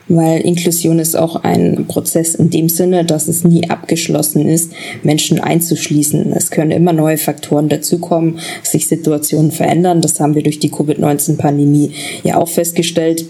weil 0.10 0.42
Inklusion 0.42 1.00
ist 1.00 1.16
auch 1.16 1.44
ein 1.44 1.86
Prozess 1.88 2.36
in 2.36 2.50
dem 2.50 2.70
Sinne, 2.70 3.06
dass 3.06 3.28
es 3.28 3.44
nie 3.44 3.70
abgeschlossen 3.70 4.48
ist, 4.48 4.72
Menschen 5.04 5.40
einzuschließen. 5.40 6.32
Es 6.34 6.52
können 6.52 6.72
immer 6.72 6.94
neue 6.94 7.18
Faktoren 7.18 7.70
dazukommen, 7.70 8.40
sich 8.64 8.88
Situationen 8.88 9.52
verändern. 9.52 10.02
Das 10.02 10.20
haben 10.20 10.36
wir 10.36 10.44
durch 10.44 10.60
die 10.60 10.72
Covid-19-Pandemie 10.72 11.92
ja 12.24 12.38
auch 12.38 12.50
festgestellt. 12.50 13.26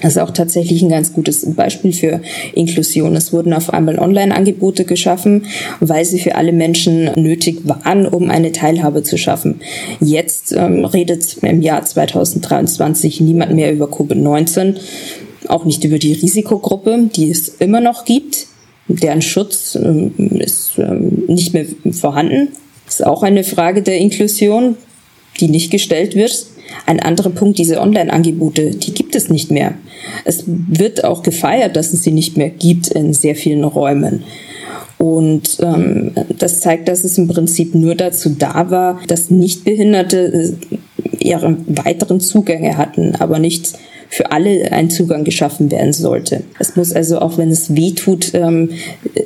Das 0.00 0.12
ist 0.12 0.18
auch 0.18 0.30
tatsächlich 0.30 0.80
ein 0.82 0.90
ganz 0.90 1.12
gutes 1.12 1.44
Beispiel 1.54 1.92
für 1.92 2.20
Inklusion. 2.54 3.16
Es 3.16 3.32
wurden 3.32 3.52
auf 3.52 3.72
einmal 3.72 3.98
Online-Angebote 3.98 4.84
geschaffen, 4.84 5.46
weil 5.80 6.04
sie 6.04 6.20
für 6.20 6.36
alle 6.36 6.52
Menschen 6.52 7.10
nötig 7.16 7.62
waren, 7.64 8.06
um 8.06 8.30
eine 8.30 8.52
Teilhabe 8.52 9.02
zu 9.02 9.18
schaffen. 9.18 9.60
Jetzt 10.00 10.52
ähm, 10.52 10.84
redet 10.84 11.38
im 11.42 11.62
Jahr 11.62 11.84
2023 11.84 13.20
niemand 13.22 13.54
mehr 13.54 13.72
über 13.72 13.86
Covid-19 13.86 14.76
auch 15.50 15.64
nicht 15.64 15.84
über 15.84 15.98
die 15.98 16.12
Risikogruppe, 16.12 17.08
die 17.14 17.30
es 17.30 17.48
immer 17.48 17.80
noch 17.80 18.04
gibt. 18.04 18.46
Deren 18.88 19.22
Schutz 19.22 19.76
ähm, 19.76 20.12
ist 20.38 20.72
ähm, 20.78 21.24
nicht 21.26 21.52
mehr 21.52 21.66
vorhanden. 21.92 22.48
Ist 22.86 23.04
auch 23.04 23.22
eine 23.22 23.44
Frage 23.44 23.82
der 23.82 23.98
Inklusion, 23.98 24.76
die 25.40 25.48
nicht 25.48 25.70
gestellt 25.70 26.14
wird. 26.14 26.46
Ein 26.86 27.00
anderer 27.00 27.30
Punkt, 27.30 27.58
diese 27.58 27.80
Online-Angebote, 27.80 28.70
die 28.70 28.92
gibt 28.92 29.14
es 29.14 29.28
nicht 29.28 29.50
mehr. 29.50 29.74
Es 30.24 30.44
wird 30.46 31.04
auch 31.04 31.22
gefeiert, 31.22 31.76
dass 31.76 31.92
es 31.92 32.02
sie 32.02 32.12
nicht 32.12 32.36
mehr 32.36 32.50
gibt 32.50 32.88
in 32.88 33.12
sehr 33.12 33.34
vielen 33.34 33.64
Räumen. 33.64 34.24
Und 34.98 35.58
ähm, 35.60 36.12
das 36.38 36.60
zeigt, 36.60 36.88
dass 36.88 37.04
es 37.04 37.18
im 37.18 37.28
Prinzip 37.28 37.74
nur 37.74 37.94
dazu 37.94 38.30
da 38.30 38.70
war, 38.70 39.00
dass 39.06 39.30
Nichtbehinderte 39.30 40.56
äh, 40.70 40.76
ihre 41.20 41.56
weiteren 41.68 42.20
Zugänge 42.20 42.76
hatten, 42.76 43.14
aber 43.16 43.38
nicht 43.38 43.74
für 44.08 44.32
alle 44.32 44.72
ein 44.72 44.90
Zugang 44.90 45.24
geschaffen 45.24 45.70
werden 45.70 45.92
sollte. 45.92 46.42
Es 46.58 46.76
muss 46.76 46.92
also, 46.92 47.20
auch 47.20 47.38
wenn 47.38 47.50
es 47.50 47.74
weh 47.74 47.92
tut, 47.92 48.32
ähm, 48.34 48.70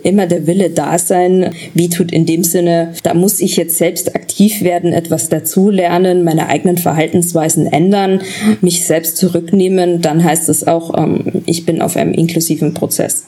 immer 0.03 0.27
der 0.27 0.47
Wille 0.47 0.71
da 0.71 0.99
sein. 0.99 1.51
Weh 1.75 1.89
tut 1.89 2.13
in 2.13 2.27
dem 2.27 2.45
Sinne, 2.45 2.93
da 3.03 3.15
muss 3.15 3.41
ich 3.41 3.57
jetzt 3.57 3.79
selbst 3.79 4.15
aktiv 4.15 4.63
werden, 4.63 4.93
etwas 4.93 5.29
dazulernen, 5.29 6.25
meine 6.25 6.49
eigenen 6.49 6.79
Verhaltensweisen 6.79 7.67
ändern, 7.67 8.23
mich 8.61 8.85
selbst 8.85 9.17
zurücknehmen. 9.17 10.03
Dann 10.03 10.25
heißt 10.25 10.49
es 10.49 10.67
auch, 10.67 10.97
ähm, 10.97 11.43
ich 11.47 11.65
bin 11.65 11.81
auf 11.81 11.97
einem 11.97 12.13
inklusiven 12.13 12.75
Prozess. 12.75 13.25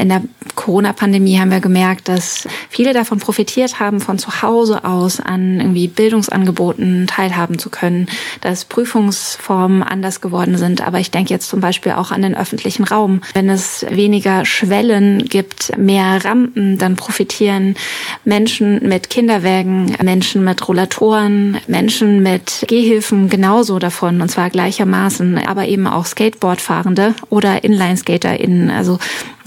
In 0.00 0.08
der 0.08 0.22
Corona-Pandemie 0.54 1.38
haben 1.38 1.50
wir 1.50 1.60
gemerkt, 1.60 2.08
dass 2.08 2.48
viele 2.70 2.92
davon 2.92 3.18
profitiert 3.18 3.78
haben, 3.78 4.00
von 4.00 4.18
zu 4.18 4.42
Hause 4.42 4.84
aus 4.84 5.20
an 5.20 5.60
irgendwie 5.60 5.88
Bildungsangeboten 5.88 7.06
teilhaben 7.06 7.58
zu 7.58 7.70
können, 7.70 8.08
dass 8.40 8.64
Prüfungsformen 8.64 9.82
anders 9.82 10.20
geworden 10.20 10.56
sind. 10.56 10.86
Aber 10.86 10.98
ich 10.98 11.10
denke 11.10 11.32
jetzt 11.32 11.48
zum 11.48 11.60
Beispiel 11.60 11.92
auch 11.92 12.10
an 12.10 12.22
den 12.22 12.36
öffentlichen 12.36 12.84
Raum. 12.84 13.20
Wenn 13.34 13.48
es 13.48 13.86
weniger 13.90 14.44
Schwellen 14.44 15.24
gibt, 15.24 15.76
mehr 15.76 16.24
Rampen, 16.24 16.78
dann 16.78 16.96
profitieren 16.96 17.76
Menschen 18.24 18.88
mit 18.88 19.10
Kinderwägen, 19.10 19.96
Menschen 20.02 20.44
mit 20.44 20.66
Rollatoren, 20.66 21.58
Menschen 21.66 22.22
mit 22.22 22.64
Gehhilfen 22.66 23.28
genauso 23.28 23.78
davon 23.78 24.20
und 24.20 24.30
zwar 24.30 24.50
gleichermaßen, 24.50 25.38
aber 25.46 25.66
eben 25.66 25.86
auch 25.86 26.06
Skateboardfahrende 26.06 27.14
oder 27.28 27.62
Inline-SkaterInnen. 27.64 28.70
Also 28.70 28.98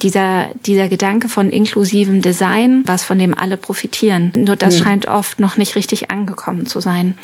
dieser, 0.02 0.39
dieser 0.66 0.90
Gedanke 0.90 1.30
von 1.30 1.50
inklusivem 1.50 2.22
Design, 2.22 2.84
was 2.86 3.04
von 3.04 3.20
dem 3.20 3.38
alle 3.38 3.58
profitieren. 3.58 4.32
Nur 4.36 4.56
das 4.56 4.80
mhm. 4.80 4.84
scheint 4.84 5.08
oft 5.08 5.40
noch 5.40 5.58
nicht 5.58 5.76
richtig 5.76 6.12
angekommen 6.12 6.66
zu 6.66 6.80
sein. 6.80 7.18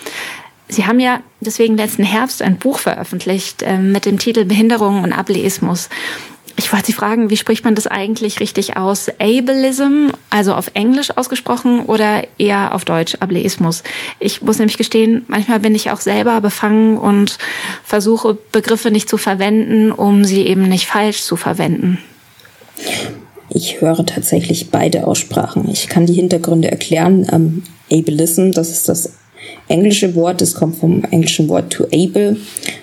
Sie 0.68 0.86
haben 0.86 1.00
ja 1.00 1.22
deswegen 1.42 1.78
letzten 1.78 2.04
Herbst 2.04 2.42
ein 2.42 2.58
Buch 2.58 2.80
veröffentlicht 2.80 3.62
äh, 3.62 3.78
mit 3.78 4.06
dem 4.06 4.18
Titel 4.18 4.46
Behinderung 4.46 5.04
und 5.04 5.14
Ableismus. 5.14 5.90
Ich 6.58 6.72
wollte 6.72 6.88
Sie 6.88 6.94
fragen, 6.94 7.30
wie 7.30 7.38
spricht 7.38 7.66
man 7.66 7.76
das 7.76 7.86
eigentlich 7.86 8.40
richtig 8.40 8.78
aus? 8.78 9.10
Ableism, 9.20 10.12
also 10.30 10.54
auf 10.54 10.72
Englisch 10.74 11.16
ausgesprochen 11.16 11.82
oder 11.82 12.24
eher 12.38 12.74
auf 12.74 12.86
Deutsch, 12.86 13.16
Ableismus? 13.20 13.84
Ich 14.20 14.42
muss 14.42 14.58
nämlich 14.58 14.78
gestehen, 14.78 15.26
manchmal 15.28 15.60
bin 15.60 15.76
ich 15.76 15.92
auch 15.92 16.00
selber 16.00 16.40
befangen 16.40 16.98
und 16.98 17.38
versuche 17.84 18.38
Begriffe 18.54 18.90
nicht 18.90 19.10
zu 19.10 19.18
verwenden, 19.18 19.92
um 19.92 20.24
sie 20.24 20.48
eben 20.48 20.70
nicht 20.70 20.88
falsch 20.88 21.24
zu 21.24 21.36
verwenden. 21.36 22.00
Ich 23.50 23.82
höre 23.82 24.06
tatsächlich 24.06 24.72
beide 24.72 25.08
Aussprachen. 25.08 25.70
Ich 25.72 25.88
kann 25.88 26.06
die 26.06 26.14
Hintergründe 26.14 26.72
erklären. 26.72 27.28
Ähm, 27.32 27.64
Ableism, 27.92 28.52
das 28.52 28.70
ist 28.70 28.90
das 28.90 29.14
englische 29.68 30.16
Wort, 30.16 30.42
es 30.42 30.56
kommt 30.56 30.78
vom 30.78 31.04
englischen 31.04 31.48
Wort 31.50 31.72
to 31.72 31.86
able, 31.86 32.38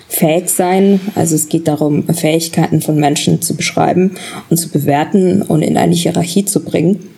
fähig 0.07 0.49
sein. 0.49 0.99
Also 1.15 1.35
es 1.35 1.49
geht 1.49 1.67
darum, 1.67 2.07
Fähigkeiten 2.07 2.81
von 2.81 2.97
Menschen 2.97 3.41
zu 3.41 3.55
beschreiben 3.55 4.15
und 4.49 4.57
zu 4.57 4.69
bewerten 4.69 5.41
und 5.41 5.61
in 5.61 5.77
eine 5.77 5.95
Hierarchie 5.95 6.45
zu 6.45 6.63
bringen 6.63 7.09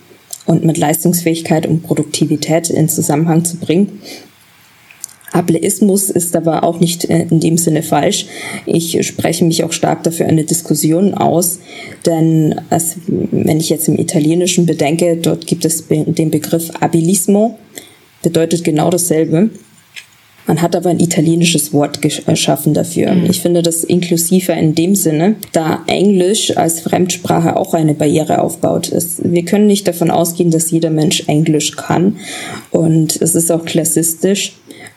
und 0.45 0.63
mit 0.63 0.77
Leistungsfähigkeit 0.77 1.65
und 1.65 1.83
Produktivität 1.83 2.69
in 2.69 2.89
Zusammenhang 2.89 3.45
zu 3.45 3.57
bringen. 3.57 3.99
Ableismus 5.35 6.09
ist 6.09 6.35
aber 6.35 6.63
auch 6.63 6.79
nicht 6.79 7.09
äh, 7.09 7.27
in 7.29 7.39
dem 7.39 7.57
Sinne 7.57 7.83
falsch. 7.83 8.25
Ich 8.65 9.05
spreche 9.05 9.43
mich 9.43 9.63
auch 9.63 9.73
stark 9.73 10.03
dafür 10.03 10.27
eine 10.27 10.45
Diskussion 10.45 11.13
aus, 11.13 11.59
denn 12.05 12.55
als, 12.69 12.95
wenn 13.07 13.59
ich 13.59 13.69
jetzt 13.69 13.87
im 13.87 13.99
Italienischen 13.99 14.65
bedenke, 14.65 15.17
dort 15.17 15.45
gibt 15.45 15.65
es 15.65 15.85
den 15.87 16.31
Begriff 16.31 16.71
Abilismo, 16.79 17.57
bedeutet 18.23 18.63
genau 18.63 18.89
dasselbe. 18.89 19.49
Man 20.47 20.61
hat 20.61 20.75
aber 20.75 20.91
ein 20.91 20.99
italienisches 20.99 21.73
Wort 21.73 22.01
geschaffen 22.01 22.75
dafür. 22.75 23.13
Mhm. 23.13 23.25
Ich 23.29 23.41
finde 23.41 23.63
das 23.63 23.83
inklusiver 23.83 24.53
in 24.53 24.75
dem 24.75 24.93
Sinne, 24.95 25.35
da 25.53 25.83
Englisch 25.87 26.55
als 26.55 26.81
Fremdsprache 26.81 27.55
auch 27.57 27.73
eine 27.73 27.95
Barriere 27.95 28.41
aufbaut. 28.41 28.91
Es, 28.91 29.21
wir 29.23 29.43
können 29.43 29.65
nicht 29.65 29.87
davon 29.87 30.11
ausgehen, 30.11 30.51
dass 30.51 30.69
jeder 30.69 30.91
Mensch 30.91 31.23
Englisch 31.27 31.75
kann. 31.75 32.17
Und 32.69 33.19
es 33.21 33.33
ist 33.33 33.51
auch 33.51 33.65
klassistisch 33.65 34.53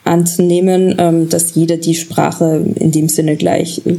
anzunehmen, 0.08 0.96
ähm, 0.98 1.28
dass 1.28 1.54
jeder 1.54 1.76
die 1.76 1.94
Sprache 1.94 2.64
in 2.76 2.90
dem 2.90 3.08
Sinne 3.08 3.36
gleich 3.36 3.82
äh, 3.86 3.96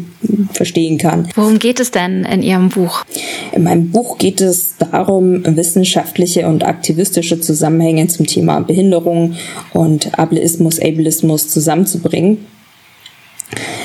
verstehen 0.54 0.98
kann. 0.98 1.30
Worum 1.36 1.60
geht 1.60 1.80
es 1.80 1.92
denn 1.92 2.26
in 2.26 2.42
Ihrem 2.42 2.70
Buch? 2.70 3.06
In 3.54 3.64
meinem 3.64 3.92
Buch 3.92 4.18
geht 4.18 4.42
es 4.42 4.76
darum, 4.78 5.44
wissenschaftliche 5.46 6.48
und 6.48 6.66
aktivistische 6.66 7.40
Zusammenhänge 7.40 8.08
zum 8.08 8.26
Thema 8.26 8.60
Behinderung 8.60 9.36
und 9.74 10.18
Ableismus, 10.20 10.80
Ableismus 10.80 11.48
zusammenzubringen. 11.50 12.40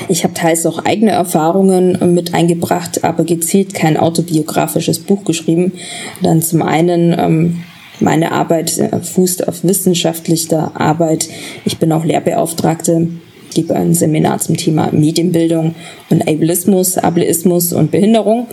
Ich 0.07 0.23
habe 0.23 0.33
teils 0.33 0.65
auch 0.65 0.85
eigene 0.85 1.11
Erfahrungen 1.11 2.13
mit 2.13 2.33
eingebracht, 2.33 3.03
aber 3.03 3.23
gezielt 3.23 3.73
kein 3.73 3.97
autobiografisches 3.97 4.99
Buch 4.99 5.23
geschrieben. 5.25 5.73
Dann 6.21 6.41
zum 6.41 6.61
einen 6.61 7.15
ähm, 7.17 7.63
meine 7.99 8.31
Arbeit 8.31 8.77
äh, 8.77 8.99
fußt 8.99 9.47
auf 9.47 9.63
wissenschaftlicher 9.63 10.71
Arbeit. 10.79 11.29
Ich 11.65 11.77
bin 11.77 11.91
auch 11.91 12.03
Lehrbeauftragte, 12.03 13.07
gebe 13.53 13.75
ein 13.75 13.93
Seminar 13.93 14.39
zum 14.39 14.57
Thema 14.57 14.91
Medienbildung 14.91 15.75
und 16.09 16.27
Ableismus, 16.27 16.97
Ableismus 16.97 17.73
und 17.73 17.91
Behinderung 17.91 18.47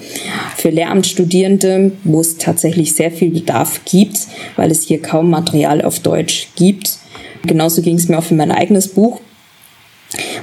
für 0.57 0.71
Lehramtsstudierende, 0.71 1.93
wo 2.05 2.21
es 2.21 2.39
tatsächlich 2.39 2.95
sehr 2.95 3.11
viel 3.11 3.31
Bedarf 3.31 3.81
gibt, 3.85 4.27
weil 4.57 4.71
es 4.71 4.83
hier 4.83 5.03
kaum 5.03 5.29
Material 5.29 5.83
auf 5.83 6.01
Deutsch 6.01 6.49
gibt. 6.57 6.99
Genauso 7.45 7.83
ging 7.83 7.97
es 7.97 8.09
mir 8.09 8.19
auch 8.19 8.25
für 8.25 8.35
mein 8.35 8.53
eigenes 8.53 8.89
Buch 8.89 9.21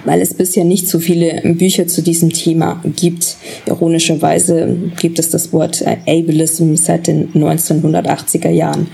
weil 0.05 0.21
es 0.21 0.33
bisher 0.33 0.65
nicht 0.65 0.87
so 0.87 0.99
viele 0.99 1.41
Bücher 1.53 1.87
zu 1.87 2.01
diesem 2.01 2.31
Thema 2.31 2.81
gibt. 2.95 3.37
Ironischerweise 3.65 4.77
gibt 4.99 5.19
es 5.19 5.29
das 5.29 5.53
Wort 5.53 5.83
Ableism 5.85 6.75
seit 6.75 7.07
den 7.07 7.33
1980er 7.33 8.49
Jahren. 8.49 8.87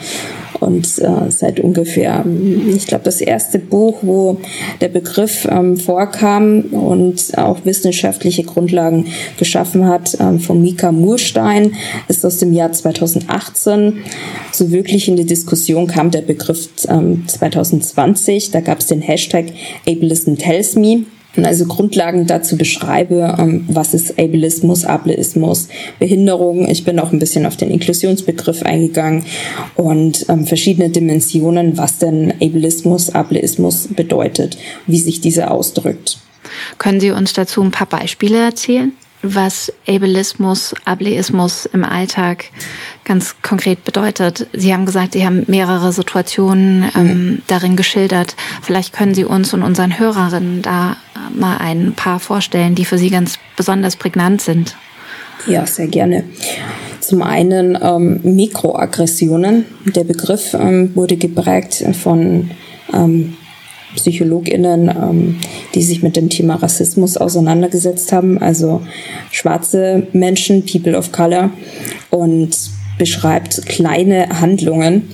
Und 0.60 0.86
äh, 1.00 1.30
seit 1.30 1.60
ungefähr, 1.60 2.26
ich 2.68 2.88
glaube, 2.88 3.04
das 3.04 3.22
erste 3.22 3.60
Buch, 3.60 4.00
wo 4.02 4.38
der 4.82 4.90
Begriff 4.90 5.48
ähm, 5.50 5.78
vorkam 5.78 6.62
und 6.72 7.38
auch 7.38 7.66
wissenschaftliche 7.66 8.44
Grundlagen 8.44 9.08
geschaffen 9.38 9.88
hat, 9.88 10.18
ähm, 10.20 10.40
von 10.40 10.62
Mika 10.62 10.92
Murstein, 10.92 11.74
ist 12.08 12.26
aus 12.26 12.38
dem 12.38 12.54
Jahr 12.54 12.72
2018. 12.72 14.04
So 14.52 14.72
wirklich 14.72 15.08
in 15.08 15.18
die 15.18 15.26
Diskussion 15.26 15.88
kam 15.88 16.12
der 16.12 16.22
Begriff 16.22 16.70
ähm, 16.88 17.24
2020. 17.28 18.52
Da 18.52 18.62
gab 18.62 18.80
es 18.80 18.88
den 18.88 19.02
Hashtag 19.02 19.46
Ableism 19.88 20.36
Tells 20.36 20.76
Me 20.76 21.06
also 21.44 21.66
Grundlagen 21.66 22.28
dazu 22.28 22.58
beschreibe, 22.58 23.36
ähm, 23.38 23.66
was 23.68 23.94
ist 23.94 24.20
Ableismus, 24.20 24.86
Ableismus, 24.86 25.68
Behinderung. 26.00 26.70
Ich 26.70 26.86
bin 26.86 27.00
auch 27.00 27.12
ein 27.12 27.20
bisschen 27.20 27.46
auf 27.46 27.58
den 27.58 27.72
Inklusionsbegriff 27.72 28.64
eingegangen 28.64 29.26
und 29.76 30.26
ähm, 30.30 30.46
verschiedene 30.46 30.90
Dimensionen, 30.90 31.78
was 31.78 31.98
denn 31.98 32.32
Ableismus, 32.42 33.10
Ableismus 33.10 33.90
bedeutet, 33.90 34.58
wie 34.88 35.00
sich 35.00 35.20
diese 35.20 35.52
ausdrückt. 35.52 36.20
Können 36.78 37.00
Sie 37.00 37.12
uns 37.12 37.34
dazu 37.34 37.62
ein 37.62 37.72
paar 37.72 37.88
Beispiele 37.88 38.38
erzählen? 38.38 38.94
was 39.26 39.74
Ableismus, 39.88 40.76
Ableismus 40.86 41.66
im 41.66 41.84
Alltag 41.84 42.46
ganz 43.04 43.36
konkret 43.42 43.84
bedeutet. 43.84 44.48
Sie 44.54 44.74
haben 44.74 44.86
gesagt, 44.86 45.14
Sie 45.14 45.26
haben 45.26 45.44
mehrere 45.48 45.92
Situationen 45.92 46.92
ähm, 46.96 47.42
darin 47.48 47.76
geschildert. 47.76 48.36
Vielleicht 48.62 48.94
können 48.94 49.16
Sie 49.16 49.26
uns 49.26 49.54
und 49.54 49.64
unseren 49.64 49.98
Hörerinnen 49.98 50.62
da 50.62 50.98
mal 51.34 51.58
ein 51.58 51.94
paar 51.96 52.20
vorstellen, 52.20 52.76
die 52.76 52.86
für 52.86 52.98
Sie 52.98 53.10
ganz 53.10 53.38
besonders 53.58 53.96
prägnant 53.96 54.42
sind. 54.42 54.76
Ja, 55.48 55.66
sehr 55.66 55.88
gerne. 55.88 56.24
Zum 57.00 57.22
einen 57.22 57.78
ähm, 57.82 58.20
Mikroaggressionen. 58.24 59.66
Der 59.86 60.04
Begriff 60.04 60.54
ähm, 60.54 60.92
wurde 60.96 61.18
geprägt 61.18 61.84
von 62.02 62.50
ähm, 62.94 63.36
PsychologInnen, 63.96 64.90
ähm, 64.90 65.40
die 65.74 65.84
sich 65.84 66.04
mit 66.04 66.16
dem 66.16 66.30
Thema 66.30 66.56
Rassismus 66.56 67.18
auseinandergesetzt 67.18 68.12
haben, 68.12 68.40
also 68.40 68.82
schwarze 69.32 70.08
Menschen, 70.14 70.66
People 70.66 70.98
of 70.98 71.12
Color 71.12 71.52
und 72.10 72.58
beschreibt 72.98 73.66
kleine 73.66 74.42
Handlungen, 74.42 75.10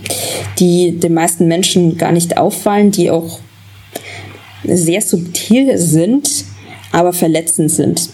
die 0.60 1.00
den 1.00 1.14
meisten 1.14 1.48
Menschen 1.48 1.98
gar 1.98 2.12
nicht 2.12 2.38
auffallen, 2.38 2.92
die 2.92 3.10
auch 3.10 3.40
sehr 4.64 5.02
subtil 5.02 5.78
sind, 5.78 6.46
aber 6.92 7.14
verletzend 7.14 7.72
sind. 7.72 8.10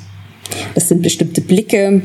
Das 0.75 0.87
sind 0.87 1.01
bestimmte 1.01 1.41
Blicke, 1.41 2.03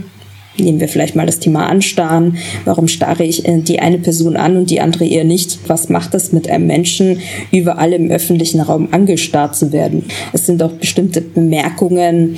Nehmen 0.58 0.80
wir 0.80 0.88
vielleicht 0.88 1.16
mal 1.16 1.24
das 1.24 1.38
Thema 1.38 1.66
Anstarren. 1.66 2.36
Warum 2.64 2.86
starre 2.86 3.24
ich 3.24 3.48
äh, 3.48 3.60
die 3.60 3.80
eine 3.80 3.98
Person 3.98 4.36
an 4.36 4.56
und 4.56 4.70
die 4.70 4.80
andere 4.80 5.06
eher 5.06 5.24
nicht? 5.24 5.58
Was 5.66 5.88
macht 5.88 6.12
das 6.12 6.32
mit 6.32 6.48
einem 6.48 6.66
Menschen, 6.66 7.20
überall 7.50 7.92
im 7.92 8.10
öffentlichen 8.10 8.60
Raum 8.60 8.88
angestarrt 8.90 9.56
zu 9.56 9.72
werden? 9.72 10.04
Es 10.32 10.46
sind 10.46 10.62
auch 10.62 10.72
bestimmte 10.72 11.22
Bemerkungen, 11.22 12.36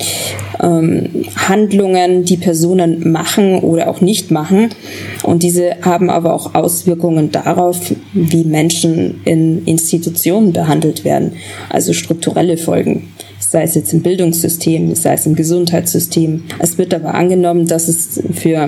ähm, 0.61 1.25
Handlungen, 1.35 2.23
die 2.23 2.37
Personen 2.37 3.11
machen 3.11 3.59
oder 3.59 3.89
auch 3.89 3.99
nicht 3.99 4.31
machen. 4.31 4.69
Und 5.23 5.43
diese 5.43 5.75
haben 5.81 6.09
aber 6.09 6.33
auch 6.33 6.55
Auswirkungen 6.55 7.31
darauf, 7.31 7.93
wie 8.13 8.45
Menschen 8.45 9.21
in 9.25 9.65
Institutionen 9.65 10.53
behandelt 10.53 11.03
werden. 11.03 11.33
Also 11.69 11.91
strukturelle 11.91 12.57
Folgen 12.57 13.09
sei 13.55 13.63
es 13.63 13.75
jetzt 13.75 13.93
im 13.93 14.01
Bildungssystem, 14.01 14.93
sei 14.95 15.13
es 15.13 15.25
im 15.25 15.33
Gesundheitssystem. 15.33 16.43
Es 16.59 16.77
wird 16.77 16.93
aber 16.93 17.13
angenommen, 17.13 17.65
dass 17.65 17.87
es 17.87 18.21
für 18.33 18.67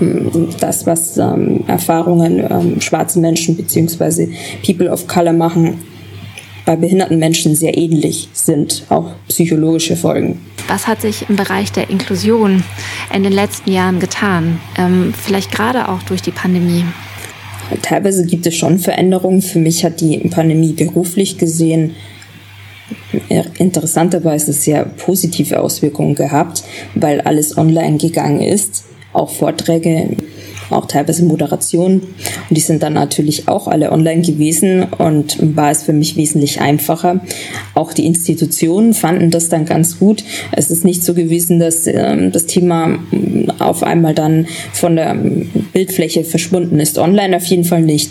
hm, 0.00 0.48
das, 0.60 0.84
was 0.84 1.16
ähm, 1.16 1.64
Erfahrungen 1.66 2.46
ähm, 2.50 2.78
schwarze 2.82 3.20
Menschen 3.20 3.56
bzw. 3.56 4.28
People 4.66 4.90
of 4.90 5.06
Color 5.06 5.32
machen, 5.32 5.78
bei 6.66 6.76
behinderten 6.76 7.18
Menschen 7.18 7.54
sehr 7.56 7.74
ähnlich 7.74 8.28
sind, 8.34 8.84
auch 8.90 9.12
psychologische 9.28 9.96
Folgen. 9.96 10.38
Was 10.66 10.86
hat 10.86 11.00
sich 11.00 11.24
im 11.26 11.36
Bereich 11.36 11.72
der 11.72 11.88
Inklusion 11.88 12.62
in 13.14 13.22
den 13.22 13.32
letzten 13.32 13.72
Jahren 13.72 13.98
getan? 13.98 14.60
Ähm, 14.76 15.14
vielleicht 15.16 15.52
gerade 15.52 15.88
auch 15.88 16.02
durch 16.02 16.20
die 16.20 16.32
Pandemie. 16.32 16.84
Teilweise 17.80 18.26
gibt 18.26 18.46
es 18.46 18.54
schon 18.54 18.78
Veränderungen. 18.78 19.40
Für 19.40 19.58
mich 19.58 19.86
hat 19.86 20.02
die 20.02 20.18
Pandemie 20.28 20.74
beruflich 20.74 21.38
gesehen 21.38 21.94
interessanterweise 23.58 24.52
sehr 24.52 24.84
positive 24.84 25.60
Auswirkungen 25.60 26.14
gehabt, 26.14 26.64
weil 26.94 27.20
alles 27.20 27.56
online 27.56 27.98
gegangen 27.98 28.40
ist, 28.40 28.84
auch 29.12 29.30
Vorträge, 29.30 30.16
auch 30.70 30.86
teilweise 30.86 31.24
Moderationen. 31.24 32.00
Und 32.00 32.56
die 32.56 32.60
sind 32.60 32.82
dann 32.82 32.92
natürlich 32.92 33.48
auch 33.48 33.68
alle 33.68 33.90
online 33.90 34.22
gewesen 34.22 34.84
und 34.84 35.56
war 35.56 35.70
es 35.70 35.82
für 35.82 35.92
mich 35.92 36.16
wesentlich 36.16 36.60
einfacher. 36.60 37.20
Auch 37.74 37.92
die 37.92 38.06
Institutionen 38.06 38.94
fanden 38.94 39.30
das 39.30 39.48
dann 39.48 39.64
ganz 39.64 39.98
gut. 39.98 40.24
Es 40.52 40.70
ist 40.70 40.84
nicht 40.84 41.04
so 41.04 41.14
gewesen, 41.14 41.58
dass 41.58 41.86
äh, 41.86 42.30
das 42.30 42.46
Thema 42.46 42.98
auf 43.58 43.82
einmal 43.82 44.14
dann 44.14 44.46
von 44.72 44.96
der 44.96 45.16
Bildfläche 45.72 46.24
verschwunden 46.24 46.80
ist. 46.80 46.98
Online 46.98 47.36
auf 47.36 47.44
jeden 47.46 47.64
Fall 47.64 47.82
nicht. 47.82 48.10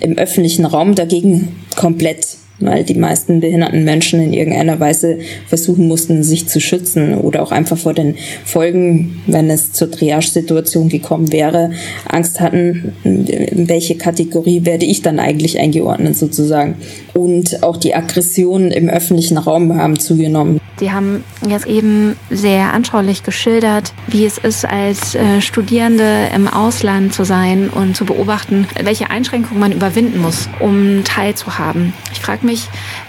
Im 0.00 0.16
öffentlichen 0.16 0.64
Raum 0.64 0.94
dagegen 0.94 1.56
komplett 1.76 2.36
weil 2.60 2.84
die 2.84 2.94
meisten 2.94 3.40
behinderten 3.40 3.84
Menschen 3.84 4.20
in 4.20 4.32
irgendeiner 4.32 4.78
Weise 4.78 5.18
versuchen 5.48 5.88
mussten, 5.88 6.22
sich 6.22 6.48
zu 6.48 6.60
schützen 6.60 7.14
oder 7.14 7.42
auch 7.42 7.52
einfach 7.52 7.78
vor 7.78 7.94
den 7.94 8.16
Folgen, 8.44 9.22
wenn 9.26 9.50
es 9.50 9.72
zur 9.72 9.90
Triage-Situation 9.90 10.88
gekommen 10.88 11.32
wäre, 11.32 11.72
Angst 12.06 12.40
hatten, 12.40 12.92
in 13.04 13.68
welche 13.68 13.96
Kategorie 13.96 14.64
werde 14.64 14.86
ich 14.86 15.02
dann 15.02 15.18
eigentlich 15.18 15.58
eingeordnet 15.58 16.16
sozusagen. 16.16 16.76
Und 17.14 17.62
auch 17.62 17.76
die 17.76 17.94
Aggressionen 17.94 18.70
im 18.70 18.88
öffentlichen 18.88 19.38
Raum 19.38 19.76
haben 19.76 19.98
zugenommen. 19.98 20.60
Sie 20.78 20.92
haben 20.92 21.24
jetzt 21.46 21.66
eben 21.66 22.16
sehr 22.30 22.72
anschaulich 22.72 23.22
geschildert, 23.22 23.92
wie 24.06 24.24
es 24.24 24.38
ist, 24.38 24.64
als 24.64 25.14
äh, 25.14 25.42
Studierende 25.42 26.28
im 26.34 26.48
Ausland 26.48 27.12
zu 27.12 27.24
sein 27.24 27.68
und 27.68 27.94
zu 27.96 28.06
beobachten, 28.06 28.66
welche 28.82 29.10
Einschränkungen 29.10 29.60
man 29.60 29.72
überwinden 29.72 30.20
muss, 30.20 30.48
um 30.58 31.04
teilzuhaben. 31.04 31.92
Ich 32.12 32.20
frage 32.20 32.46
mich, 32.46 32.49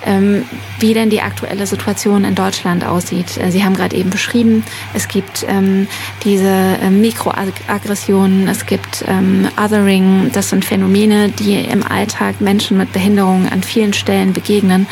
ähm, 0.05 0.43
wie 0.79 0.93
denn 0.93 1.10
die 1.10 1.21
aktuelle 1.21 1.65
Situation 1.67 2.24
in 2.24 2.36
Deutschland 2.36 2.86
aussieht. 2.86 3.38
Äh, 3.38 3.51
Sie 3.51 3.63
haben 3.63 3.75
gerade 3.75 3.95
eben 3.95 4.10
beschrieben, 4.10 4.63
es 4.93 5.07
gibt 5.07 5.45
ähm, 5.48 5.88
diese 6.24 6.48
äh, 6.48 6.89
Mikroaggressionen, 6.89 8.48
es 8.48 8.65
gibt 8.65 9.03
ähm, 9.07 9.48
Othering. 9.62 10.31
Das 10.33 10.50
sind 10.50 10.65
Phänomene, 10.65 11.29
die 11.29 11.55
im 11.55 11.83
Alltag 11.83 12.41
Menschen 12.41 12.77
mit 12.77 12.91
Behinderungen 12.91 13.50
an 13.50 13.63
vielen 13.63 13.93
Stellen 13.93 14.33
begegnen. 14.33 14.88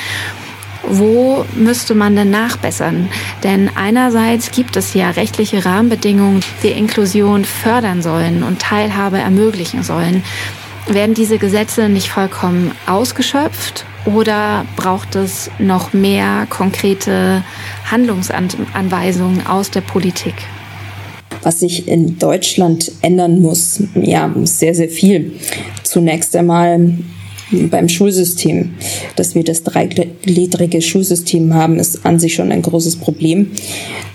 Wo 0.83 1.45
müsste 1.55 1.93
man 1.93 2.15
denn 2.15 2.31
nachbessern? 2.31 3.09
Denn 3.43 3.69
einerseits 3.75 4.51
gibt 4.51 4.77
es 4.77 4.93
ja 4.93 5.11
rechtliche 5.11 5.65
Rahmenbedingungen, 5.65 6.41
die 6.63 6.69
Inklusion 6.69 7.45
fördern 7.45 8.01
sollen 8.01 8.43
und 8.43 8.59
Teilhabe 8.59 9.19
ermöglichen 9.19 9.83
sollen. 9.83 10.23
Werden 10.87 11.13
diese 11.13 11.37
Gesetze 11.37 11.89
nicht 11.89 12.09
vollkommen 12.09 12.71
ausgeschöpft 12.87 13.85
oder 14.05 14.65
braucht 14.75 15.15
es 15.15 15.49
noch 15.59 15.93
mehr 15.93 16.47
konkrete 16.49 17.43
Handlungsanweisungen 17.89 19.45
aus 19.47 19.71
der 19.71 19.81
Politik? 19.81 20.35
Was 21.41 21.61
sich 21.61 21.87
in 21.87 22.17
Deutschland 22.19 22.91
ändern 23.01 23.41
muss, 23.41 23.81
ja, 23.95 24.33
sehr, 24.43 24.75
sehr 24.75 24.89
viel. 24.89 25.33
Zunächst 25.83 26.35
einmal 26.35 26.93
beim 27.51 27.89
Schulsystem. 27.89 28.71
Dass 29.15 29.35
wir 29.35 29.43
das 29.43 29.63
dreigliedrige 29.63 30.81
Schulsystem 30.81 31.53
haben, 31.53 31.79
ist 31.79 32.05
an 32.05 32.19
sich 32.19 32.35
schon 32.35 32.51
ein 32.51 32.61
großes 32.61 32.97
Problem, 32.97 33.51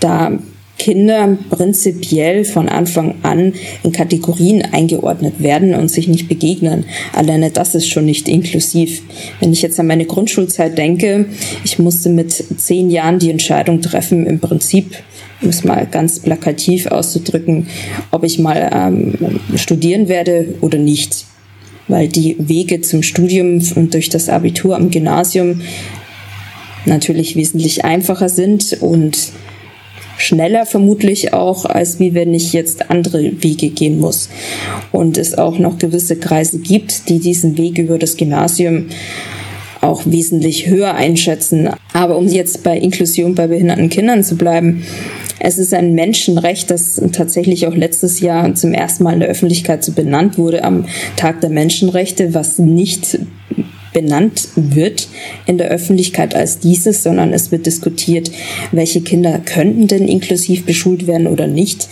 da 0.00 0.32
Kinder 0.78 1.38
prinzipiell 1.50 2.44
von 2.44 2.68
Anfang 2.68 3.14
an 3.22 3.54
in 3.82 3.92
Kategorien 3.92 4.62
eingeordnet 4.62 5.42
werden 5.42 5.74
und 5.74 5.88
sich 5.88 6.08
nicht 6.08 6.28
begegnen. 6.28 6.84
Alleine 7.12 7.50
das 7.50 7.74
ist 7.74 7.88
schon 7.88 8.06
nicht 8.06 8.28
inklusiv. 8.28 9.02
Wenn 9.40 9.52
ich 9.52 9.62
jetzt 9.62 9.78
an 9.78 9.86
meine 9.86 10.04
Grundschulzeit 10.04 10.76
denke, 10.76 11.26
ich 11.64 11.78
musste 11.78 12.10
mit 12.10 12.32
zehn 12.32 12.90
Jahren 12.90 13.18
die 13.18 13.30
Entscheidung 13.30 13.80
treffen, 13.80 14.26
im 14.26 14.40
Prinzip 14.40 14.96
um 15.42 15.48
es 15.50 15.64
mal 15.64 15.86
ganz 15.90 16.20
plakativ 16.20 16.86
auszudrücken, 16.86 17.66
ob 18.10 18.24
ich 18.24 18.38
mal 18.38 18.70
ähm, 18.72 19.40
studieren 19.56 20.08
werde 20.08 20.54
oder 20.60 20.78
nicht 20.78 21.26
weil 21.88 22.08
die 22.08 22.36
Wege 22.38 22.80
zum 22.80 23.02
Studium 23.02 23.60
und 23.74 23.94
durch 23.94 24.08
das 24.08 24.28
Abitur 24.28 24.76
am 24.76 24.90
Gymnasium 24.90 25.60
natürlich 26.86 27.36
wesentlich 27.36 27.84
einfacher 27.84 28.28
sind 28.28 28.78
und 28.80 29.32
schneller 30.24 30.66
vermutlich 30.66 31.32
auch, 31.32 31.64
als 31.64 32.00
wie 32.00 32.14
wenn 32.14 32.34
ich 32.34 32.52
jetzt 32.52 32.90
andere 32.90 33.42
Wege 33.42 33.68
gehen 33.68 34.00
muss. 34.00 34.28
Und 34.92 35.18
es 35.18 35.36
auch 35.36 35.58
noch 35.58 35.78
gewisse 35.78 36.16
Kreise 36.16 36.58
gibt, 36.58 37.08
die 37.08 37.18
diesen 37.18 37.58
Weg 37.58 37.78
über 37.78 37.98
das 37.98 38.16
Gymnasium 38.16 38.86
auch 39.80 40.02
wesentlich 40.06 40.66
höher 40.66 40.94
einschätzen. 40.94 41.68
Aber 41.92 42.16
um 42.16 42.26
jetzt 42.26 42.62
bei 42.62 42.76
Inklusion 42.76 43.34
bei 43.34 43.46
behinderten 43.46 43.90
Kindern 43.90 44.24
zu 44.24 44.36
bleiben, 44.36 44.82
es 45.38 45.58
ist 45.58 45.74
ein 45.74 45.94
Menschenrecht, 45.94 46.70
das 46.70 47.00
tatsächlich 47.12 47.66
auch 47.66 47.74
letztes 47.74 48.20
Jahr 48.20 48.54
zum 48.54 48.72
ersten 48.72 49.04
Mal 49.04 49.14
in 49.14 49.20
der 49.20 49.28
Öffentlichkeit 49.28 49.84
so 49.84 49.92
benannt 49.92 50.38
wurde 50.38 50.64
am 50.64 50.86
Tag 51.16 51.42
der 51.42 51.50
Menschenrechte, 51.50 52.32
was 52.32 52.58
nicht 52.58 53.18
benannt 53.94 54.48
wird 54.56 55.08
in 55.46 55.56
der 55.56 55.68
Öffentlichkeit 55.68 56.34
als 56.34 56.58
dieses, 56.58 57.02
sondern 57.02 57.32
es 57.32 57.50
wird 57.50 57.64
diskutiert, 57.64 58.30
welche 58.72 59.00
Kinder 59.00 59.38
könnten 59.38 59.86
denn 59.86 60.06
inklusiv 60.06 60.66
beschult 60.66 61.06
werden 61.06 61.26
oder 61.26 61.46
nicht. 61.46 61.88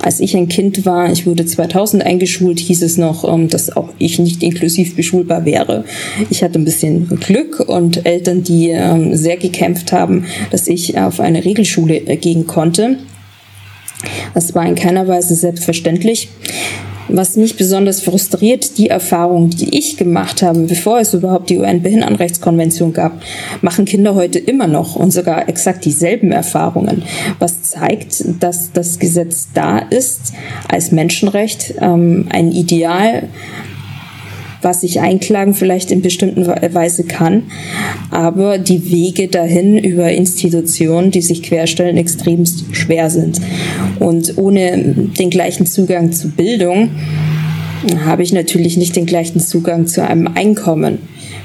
Als 0.00 0.20
ich 0.20 0.34
ein 0.34 0.48
Kind 0.48 0.86
war, 0.86 1.12
ich 1.12 1.26
wurde 1.26 1.44
2000 1.44 2.02
eingeschult, 2.02 2.58
hieß 2.58 2.82
es 2.82 2.96
noch, 2.96 3.30
ähm, 3.30 3.48
dass 3.48 3.76
auch 3.76 3.90
ich 3.98 4.18
nicht 4.18 4.42
inklusiv 4.42 4.96
beschulbar 4.96 5.44
wäre. 5.44 5.84
Ich 6.30 6.42
hatte 6.42 6.58
ein 6.58 6.64
bisschen 6.64 7.06
Glück 7.20 7.60
und 7.60 8.06
Eltern, 8.06 8.42
die 8.42 8.70
ähm, 8.70 9.14
sehr 9.14 9.36
gekämpft 9.36 9.92
haben, 9.92 10.24
dass 10.50 10.68
ich 10.68 10.96
auf 10.96 11.20
eine 11.20 11.44
Regelschule 11.44 11.96
äh, 11.96 12.16
gehen 12.16 12.46
konnte. 12.46 12.96
Das 14.34 14.54
war 14.54 14.66
in 14.66 14.76
keiner 14.76 15.06
Weise 15.08 15.34
selbstverständlich. 15.34 16.28
Was 17.12 17.36
mich 17.36 17.56
besonders 17.56 18.00
frustriert, 18.00 18.78
die 18.78 18.88
Erfahrung, 18.88 19.50
die 19.50 19.76
ich 19.76 19.96
gemacht 19.96 20.42
habe, 20.42 20.60
bevor 20.60 21.00
es 21.00 21.12
überhaupt 21.12 21.50
die 21.50 21.58
UN-Behindertenrechtskonvention 21.58 22.92
gab, 22.92 23.20
machen 23.62 23.84
Kinder 23.84 24.14
heute 24.14 24.38
immer 24.38 24.66
noch 24.66 24.96
und 24.96 25.10
sogar 25.10 25.48
exakt 25.48 25.84
dieselben 25.84 26.30
Erfahrungen, 26.30 27.02
was 27.38 27.62
zeigt, 27.62 28.24
dass 28.40 28.72
das 28.72 28.98
Gesetz 28.98 29.48
da 29.54 29.78
ist 29.78 30.32
als 30.68 30.92
Menschenrecht, 30.92 31.74
ähm, 31.80 32.26
ein 32.30 32.52
Ideal, 32.52 33.28
was 34.62 34.82
ich 34.82 35.00
einklagen 35.00 35.54
vielleicht 35.54 35.90
in 35.90 36.02
bestimmten 36.02 36.46
Weise 36.46 37.04
kann, 37.04 37.44
aber 38.10 38.58
die 38.58 38.90
Wege 38.90 39.28
dahin 39.28 39.78
über 39.78 40.10
Institutionen, 40.10 41.10
die 41.10 41.22
sich 41.22 41.42
querstellen, 41.42 41.96
extremst 41.96 42.64
schwer 42.72 43.10
sind. 43.10 43.40
Und 43.98 44.36
ohne 44.38 45.10
den 45.18 45.30
gleichen 45.30 45.66
Zugang 45.66 46.12
zu 46.12 46.30
Bildung 46.30 46.90
habe 48.04 48.22
ich 48.22 48.32
natürlich 48.32 48.76
nicht 48.76 48.96
den 48.96 49.06
gleichen 49.06 49.40
Zugang 49.40 49.86
zu 49.86 50.06
einem 50.06 50.28
Einkommen 50.28 50.98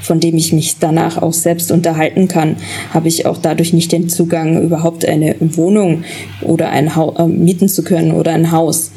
von 0.06 0.19
dem 0.19 0.38
ich 0.38 0.54
mich 0.54 0.75
danach 0.80 1.21
auch 1.21 1.34
selbst 1.34 1.71
unterhalten 1.71 2.28
kann, 2.28 2.58
habe 2.93 3.08
ich 3.08 3.25
auch 3.25 3.38
dadurch 3.38 3.73
nicht 3.73 3.91
den 3.91 4.08
Zugang, 4.08 4.62
überhaupt 4.62 5.06
eine 5.06 5.36
Wohnung 5.39 6.04
oder 6.41 6.69
ein 6.69 6.95
Haus 6.95 7.17
äh, 7.17 7.28
mieten 7.28 7.67
zu 7.67 7.84
können 7.84 8.12
oder 8.12 8.32
ein 8.32 8.51
Haus. 8.51 8.91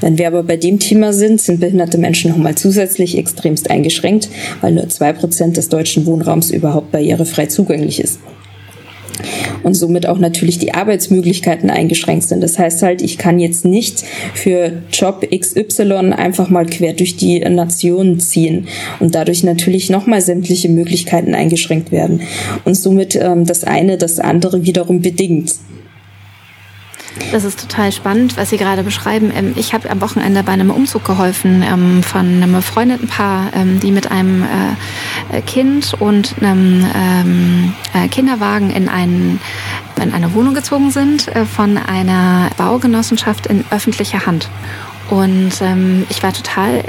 Wenn 0.00 0.18
wir 0.18 0.26
aber 0.26 0.42
bei 0.42 0.56
dem 0.56 0.78
Thema 0.78 1.12
sind, 1.12 1.40
sind 1.40 1.60
behinderte 1.60 1.98
Menschen 1.98 2.30
nochmal 2.30 2.54
zusätzlich 2.54 3.16
extremst 3.16 3.70
eingeschränkt, 3.70 4.28
weil 4.60 4.72
nur 4.72 4.88
zwei 4.88 5.12
Prozent 5.12 5.56
des 5.56 5.68
deutschen 5.68 6.06
Wohnraums 6.06 6.50
überhaupt 6.50 6.92
barrierefrei 6.92 7.46
zugänglich 7.46 8.00
ist. 8.00 8.20
und 9.62 9.74
somit 9.74 10.06
auch 10.06 10.18
natürlich 10.18 10.58
die 10.58 10.74
Arbeitsmöglichkeiten 10.74 11.70
eingeschränkt 11.70 12.24
sind. 12.24 12.42
Das 12.42 12.58
heißt 12.58 12.82
halt, 12.82 13.02
ich 13.02 13.18
kann 13.18 13.38
jetzt 13.38 13.64
nicht 13.64 14.04
für 14.34 14.82
Job 14.92 15.26
XY 15.34 16.12
einfach 16.12 16.50
mal 16.50 16.66
quer 16.66 16.92
durch 16.92 17.16
die 17.16 17.40
Nation 17.40 18.20
ziehen 18.20 18.68
und 19.00 19.14
dadurch 19.14 19.42
natürlich 19.42 19.90
nochmal 19.90 20.20
sämtliche 20.20 20.68
Möglichkeiten 20.68 21.34
eingeschränkt 21.34 21.92
werden 21.92 22.20
und 22.64 22.74
somit 22.74 23.16
ähm, 23.16 23.44
das 23.44 23.64
eine 23.64 23.96
das 23.96 24.20
andere 24.20 24.64
wiederum 24.64 25.00
bedingt. 25.00 25.54
Das 27.32 27.44
ist 27.44 27.60
total 27.60 27.92
spannend, 27.92 28.36
was 28.36 28.50
Sie 28.50 28.56
gerade 28.56 28.82
beschreiben. 28.82 29.32
Ähm, 29.34 29.52
ich 29.56 29.74
habe 29.74 29.90
am 29.90 30.00
Wochenende 30.00 30.42
bei 30.42 30.52
einem 30.52 30.70
Umzug 30.70 31.04
geholfen 31.04 31.62
ähm, 31.62 32.02
von 32.02 32.20
einem 32.20 32.52
befreundeten 32.52 33.08
Paar, 33.08 33.48
ähm, 33.54 33.80
die 33.80 33.90
mit 33.90 34.10
einem 34.10 34.44
äh, 35.30 35.40
Kind 35.42 35.94
und 35.98 36.34
einem 36.40 37.72
äh, 37.94 38.08
Kinderwagen 38.08 38.70
in, 38.70 38.88
einen, 38.88 39.40
in 40.00 40.12
eine 40.12 40.34
Wohnung 40.34 40.54
gezogen 40.54 40.90
sind 40.90 41.28
äh, 41.28 41.44
von 41.44 41.78
einer 41.78 42.50
Baugenossenschaft 42.56 43.46
in 43.46 43.64
öffentlicher 43.70 44.26
Hand. 44.26 44.48
Und 45.08 45.52
ich 46.08 46.24
war 46.24 46.32
total 46.32 46.82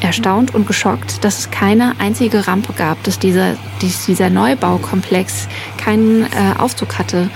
erstaunt 0.00 0.54
und 0.54 0.64
geschockt, 0.64 1.24
dass 1.24 1.40
es 1.40 1.50
keine 1.50 1.94
einzige 1.98 2.46
Rampe 2.46 2.72
gab, 2.72 3.02
dass 3.02 3.18
dieser, 3.18 3.56
dieser 3.82 4.30
Neubaukomplex 4.30 5.48
keinen 5.76 6.24
Aufzug 6.56 7.00
hatte 7.00 7.30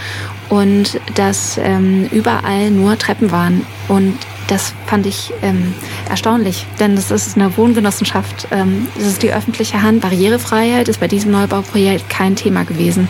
und 0.48 1.00
dass 1.14 1.58
ähm, 1.58 2.08
überall 2.10 2.70
nur 2.70 2.98
Treppen 2.98 3.30
waren. 3.30 3.66
Und 3.88 4.16
das 4.48 4.72
fand 4.86 5.06
ich 5.06 5.32
ähm, 5.42 5.74
erstaunlich, 6.08 6.66
denn 6.80 6.96
das 6.96 7.10
ist 7.10 7.36
eine 7.36 7.56
Wohngenossenschaft, 7.56 8.48
ähm, 8.50 8.88
das 8.96 9.06
ist 9.06 9.22
die 9.22 9.32
öffentliche 9.32 9.82
Hand. 9.82 10.00
Barrierefreiheit 10.00 10.88
ist 10.88 11.00
bei 11.00 11.08
diesem 11.08 11.32
Neubauprojekt 11.32 12.08
kein 12.08 12.34
Thema 12.34 12.64
gewesen. 12.64 13.08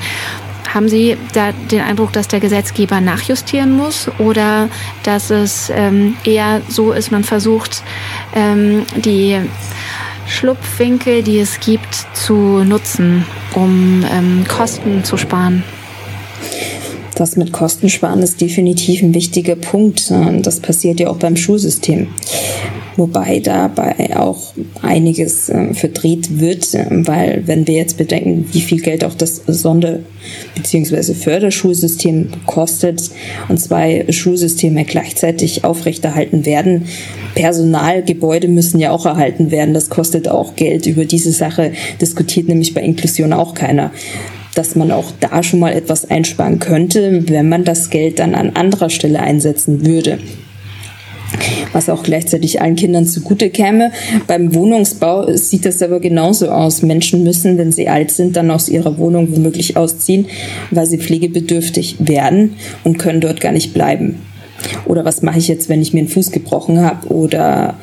Haben 0.74 0.88
Sie 0.88 1.16
da 1.32 1.52
den 1.52 1.80
Eindruck, 1.80 2.12
dass 2.12 2.28
der 2.28 2.40
Gesetzgeber 2.40 3.00
nachjustieren 3.00 3.72
muss 3.72 4.10
oder 4.18 4.68
dass 5.02 5.30
es 5.30 5.70
ähm, 5.70 6.16
eher 6.24 6.60
so 6.68 6.92
ist, 6.92 7.10
man 7.10 7.24
versucht, 7.24 7.82
ähm, 8.34 8.84
die 8.96 9.40
Schlupfwinkel, 10.26 11.22
die 11.22 11.38
es 11.38 11.58
gibt, 11.60 12.06
zu 12.12 12.64
nutzen, 12.64 13.24
um 13.54 14.04
ähm, 14.12 14.44
Kosten 14.46 15.04
zu 15.04 15.16
sparen? 15.16 15.62
Das 17.18 17.34
mit 17.34 17.52
Kostensparen 17.52 18.22
ist 18.22 18.40
definitiv 18.40 19.02
ein 19.02 19.12
wichtiger 19.12 19.56
Punkt. 19.56 20.12
Das 20.42 20.60
passiert 20.60 21.00
ja 21.00 21.08
auch 21.08 21.16
beim 21.16 21.34
Schulsystem. 21.34 22.06
Wobei 22.96 23.40
dabei 23.40 24.16
auch 24.16 24.54
einiges 24.82 25.48
äh, 25.48 25.72
verdreht 25.74 26.40
wird, 26.40 26.74
weil 26.90 27.42
wenn 27.46 27.66
wir 27.66 27.74
jetzt 27.74 27.96
bedenken, 27.96 28.46
wie 28.52 28.60
viel 28.60 28.80
Geld 28.80 29.04
auch 29.04 29.14
das 29.14 29.42
Sonder- 29.46 30.00
bzw. 30.56 31.14
Förderschulsystem 31.14 32.28
kostet 32.46 33.10
und 33.48 33.60
zwei 33.60 34.04
Schulsysteme 34.10 34.84
gleichzeitig 34.84 35.64
aufrechterhalten 35.64 36.44
werden, 36.44 36.86
Personal, 37.36 38.02
Gebäude 38.02 38.48
müssen 38.48 38.80
ja 38.80 38.90
auch 38.90 39.06
erhalten 39.06 39.52
werden. 39.52 39.74
Das 39.74 39.90
kostet 39.90 40.28
auch 40.28 40.56
Geld. 40.56 40.86
Über 40.86 41.04
diese 41.04 41.30
Sache 41.30 41.72
diskutiert 42.00 42.48
nämlich 42.48 42.74
bei 42.74 42.82
Inklusion 42.82 43.32
auch 43.32 43.54
keiner 43.54 43.92
dass 44.58 44.74
man 44.74 44.90
auch 44.90 45.12
da 45.20 45.44
schon 45.44 45.60
mal 45.60 45.72
etwas 45.72 46.10
einsparen 46.10 46.58
könnte, 46.58 47.28
wenn 47.28 47.48
man 47.48 47.62
das 47.62 47.90
Geld 47.90 48.18
dann 48.18 48.34
an 48.34 48.56
anderer 48.56 48.90
Stelle 48.90 49.20
einsetzen 49.20 49.86
würde 49.86 50.18
was 51.72 51.90
auch 51.90 52.02
gleichzeitig 52.02 52.62
allen 52.62 52.74
Kindern 52.74 53.06
zugute 53.06 53.50
käme. 53.50 53.92
Beim 54.26 54.54
Wohnungsbau 54.54 55.30
sieht 55.36 55.66
das 55.66 55.82
aber 55.82 56.00
genauso 56.00 56.48
aus. 56.48 56.80
Menschen 56.80 57.22
müssen, 57.22 57.58
wenn 57.58 57.70
sie 57.70 57.88
alt 57.88 58.10
sind, 58.10 58.34
dann 58.34 58.50
aus 58.50 58.70
ihrer 58.70 58.96
Wohnung 58.96 59.36
womöglich 59.36 59.76
ausziehen, 59.76 60.26
weil 60.70 60.86
sie 60.86 60.98
pflegebedürftig 60.98 61.96
werden 61.98 62.54
und 62.82 62.98
können 62.98 63.20
dort 63.20 63.42
gar 63.42 63.52
nicht 63.52 63.74
bleiben. 63.74 64.16
Oder 64.86 65.04
was 65.04 65.20
mache 65.20 65.38
ich 65.38 65.48
jetzt, 65.48 65.68
wenn 65.68 65.82
ich 65.82 65.92
mir 65.92 66.00
einen 66.00 66.08
Fuß 66.08 66.32
gebrochen 66.32 66.80
habe 66.80 67.08
oder 67.08 67.74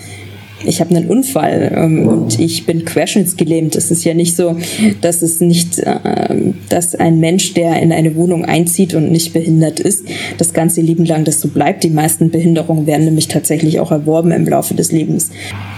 ich 0.63 0.79
habe 0.79 0.95
einen 0.95 1.07
Unfall 1.07 1.71
ähm, 1.75 2.07
und 2.07 2.39
ich 2.39 2.65
bin 2.65 2.85
querschnittsgelähmt. 2.85 3.75
Es 3.75 3.91
ist 3.91 4.03
ja 4.03 4.13
nicht 4.13 4.35
so, 4.35 4.57
dass 5.01 5.21
es 5.21 5.41
nicht, 5.41 5.79
äh, 5.79 6.53
dass 6.69 6.95
ein 6.95 7.19
Mensch, 7.19 7.53
der 7.53 7.81
in 7.81 7.91
eine 7.91 8.15
Wohnung 8.15 8.45
einzieht 8.45 8.93
und 8.93 9.11
nicht 9.11 9.33
behindert 9.33 9.79
ist, 9.79 10.07
das 10.37 10.53
ganze 10.53 10.81
Leben 10.81 11.05
lang 11.05 11.23
das 11.23 11.41
so 11.41 11.49
bleibt. 11.49 11.83
Die 11.83 11.89
meisten 11.89 12.31
Behinderungen 12.31 12.87
werden 12.87 13.05
nämlich 13.05 13.27
tatsächlich 13.27 13.79
auch 13.79 13.91
erworben 13.91 14.31
im 14.31 14.47
Laufe 14.47 14.73
des 14.73 14.91
Lebens. 14.91 15.31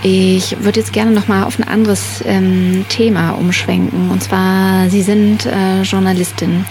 Ich 0.03 0.55
würde 0.61 0.79
jetzt 0.79 0.93
gerne 0.93 1.11
noch 1.11 1.27
mal 1.27 1.43
auf 1.43 1.57
ein 1.59 1.67
anderes 1.67 2.23
ähm, 2.25 2.85
Thema 2.89 3.31
umschwenken. 3.31 4.11
Und 4.11 4.23
zwar, 4.23 4.89
Sie 4.89 5.01
sind 5.01 5.45
äh, 5.45 5.81
Journalistin 5.81 6.65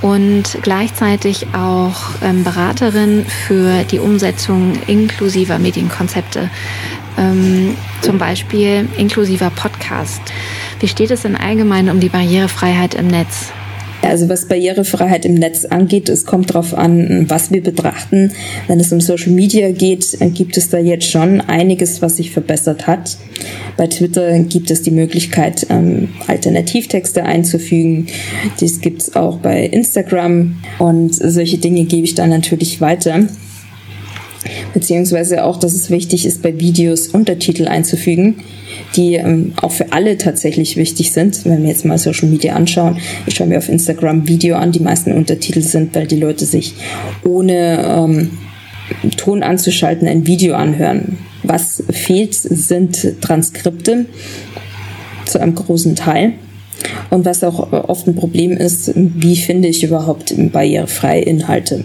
und 0.00 0.58
gleichzeitig 0.62 1.46
auch 1.54 1.96
ähm, 2.22 2.44
Beraterin 2.44 3.24
für 3.46 3.84
die 3.90 3.98
Umsetzung 3.98 4.72
inklusiver 4.86 5.58
Medienkonzepte 5.58 6.50
ähm, 7.16 7.76
zum 8.02 8.18
Beispiel 8.18 8.88
inklusiver 8.96 9.50
Podcast. 9.50 10.20
Wie 10.80 10.88
steht 10.88 11.10
es 11.10 11.22
denn 11.22 11.36
allgemein 11.36 11.88
um 11.90 12.00
die 12.00 12.08
Barrierefreiheit 12.08 12.94
im 12.94 13.08
Netz? 13.08 13.52
Also 14.02 14.28
was 14.28 14.46
Barrierefreiheit 14.46 15.24
im 15.24 15.34
Netz 15.34 15.64
angeht, 15.64 16.08
es 16.08 16.24
kommt 16.24 16.50
darauf 16.50 16.76
an, 16.76 17.28
was 17.28 17.50
wir 17.50 17.62
betrachten. 17.62 18.32
Wenn 18.68 18.78
es 18.78 18.92
um 18.92 19.00
Social 19.00 19.32
Media 19.32 19.72
geht, 19.72 20.16
gibt 20.34 20.56
es 20.56 20.70
da 20.70 20.78
jetzt 20.78 21.10
schon 21.10 21.40
einiges, 21.40 22.00
was 22.00 22.16
sich 22.16 22.30
verbessert 22.30 22.86
hat. 22.86 23.16
Bei 23.76 23.86
Twitter 23.88 24.38
gibt 24.40 24.70
es 24.70 24.82
die 24.82 24.92
Möglichkeit, 24.92 25.66
ähm, 25.68 26.10
Alternativtexte 26.26 27.24
einzufügen. 27.24 28.06
Dies 28.60 28.80
gibt 28.80 29.02
es 29.02 29.16
auch 29.16 29.38
bei 29.38 29.64
Instagram 29.64 30.56
und 30.78 31.14
solche 31.14 31.58
Dinge 31.58 31.84
gebe 31.84 32.04
ich 32.04 32.14
dann 32.14 32.30
natürlich 32.30 32.80
weiter 32.80 33.26
beziehungsweise 34.74 35.44
auch, 35.44 35.58
dass 35.58 35.74
es 35.74 35.90
wichtig 35.90 36.26
ist, 36.26 36.42
bei 36.42 36.58
Videos 36.58 37.08
Untertitel 37.08 37.66
einzufügen, 37.68 38.36
die 38.96 39.14
ähm, 39.14 39.52
auch 39.60 39.72
für 39.72 39.92
alle 39.92 40.18
tatsächlich 40.18 40.76
wichtig 40.76 41.12
sind. 41.12 41.44
Wenn 41.44 41.62
wir 41.62 41.70
jetzt 41.70 41.84
mal 41.84 41.98
Social 41.98 42.28
Media 42.28 42.54
anschauen, 42.54 42.98
ich 43.26 43.34
schaue 43.34 43.48
mir 43.48 43.58
auf 43.58 43.68
Instagram 43.68 44.28
Video 44.28 44.56
an, 44.56 44.72
die 44.72 44.80
meisten 44.80 45.12
Untertitel 45.12 45.60
sind, 45.60 45.94
weil 45.94 46.06
die 46.06 46.18
Leute 46.18 46.44
sich 46.44 46.74
ohne 47.24 47.84
ähm, 47.84 48.30
Ton 49.16 49.42
anzuschalten 49.42 50.08
ein 50.08 50.26
Video 50.26 50.54
anhören. 50.54 51.18
Was 51.42 51.82
fehlt, 51.90 52.34
sind 52.34 53.20
Transkripte 53.20 54.06
zu 55.26 55.40
einem 55.40 55.54
großen 55.54 55.94
Teil. 55.94 56.34
Und 57.10 57.24
was 57.24 57.44
auch 57.44 57.72
oft 57.72 58.06
ein 58.06 58.14
Problem 58.14 58.52
ist, 58.52 58.92
wie 58.94 59.36
finde 59.36 59.68
ich 59.68 59.82
überhaupt 59.82 60.34
barrierefreie 60.52 61.22
Inhalte? 61.22 61.84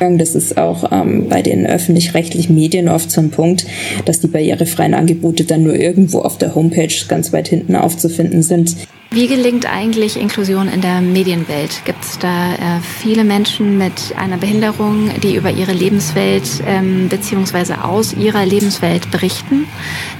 Das 0.00 0.34
ist 0.34 0.58
auch 0.58 0.90
ähm, 0.92 1.28
bei 1.28 1.42
den 1.42 1.66
öffentlich-rechtlichen 1.66 2.54
Medien 2.54 2.88
oft 2.88 3.10
so 3.10 3.20
ein 3.20 3.30
Punkt, 3.30 3.66
dass 4.04 4.20
die 4.20 4.26
barrierefreien 4.26 4.94
Angebote 4.94 5.44
dann 5.44 5.62
nur 5.62 5.74
irgendwo 5.76 6.20
auf 6.20 6.36
der 6.36 6.54
Homepage 6.54 6.94
ganz 7.08 7.32
weit 7.32 7.48
hinten 7.48 7.76
aufzufinden 7.76 8.42
sind. 8.42 8.76
Wie 9.14 9.28
gelingt 9.28 9.72
eigentlich 9.72 10.20
Inklusion 10.20 10.68
in 10.68 10.80
der 10.80 11.00
Medienwelt? 11.00 11.82
Gibt 11.84 12.02
es 12.02 12.18
da 12.18 12.54
äh, 12.54 12.80
viele 12.98 13.22
Menschen 13.22 13.78
mit 13.78 13.92
einer 14.16 14.38
Behinderung, 14.38 15.10
die 15.22 15.36
über 15.36 15.52
ihre 15.52 15.72
Lebenswelt 15.72 16.42
ähm, 16.66 17.08
bzw. 17.08 17.74
aus 17.74 18.12
ihrer 18.14 18.44
Lebenswelt 18.44 19.08
berichten? 19.12 19.68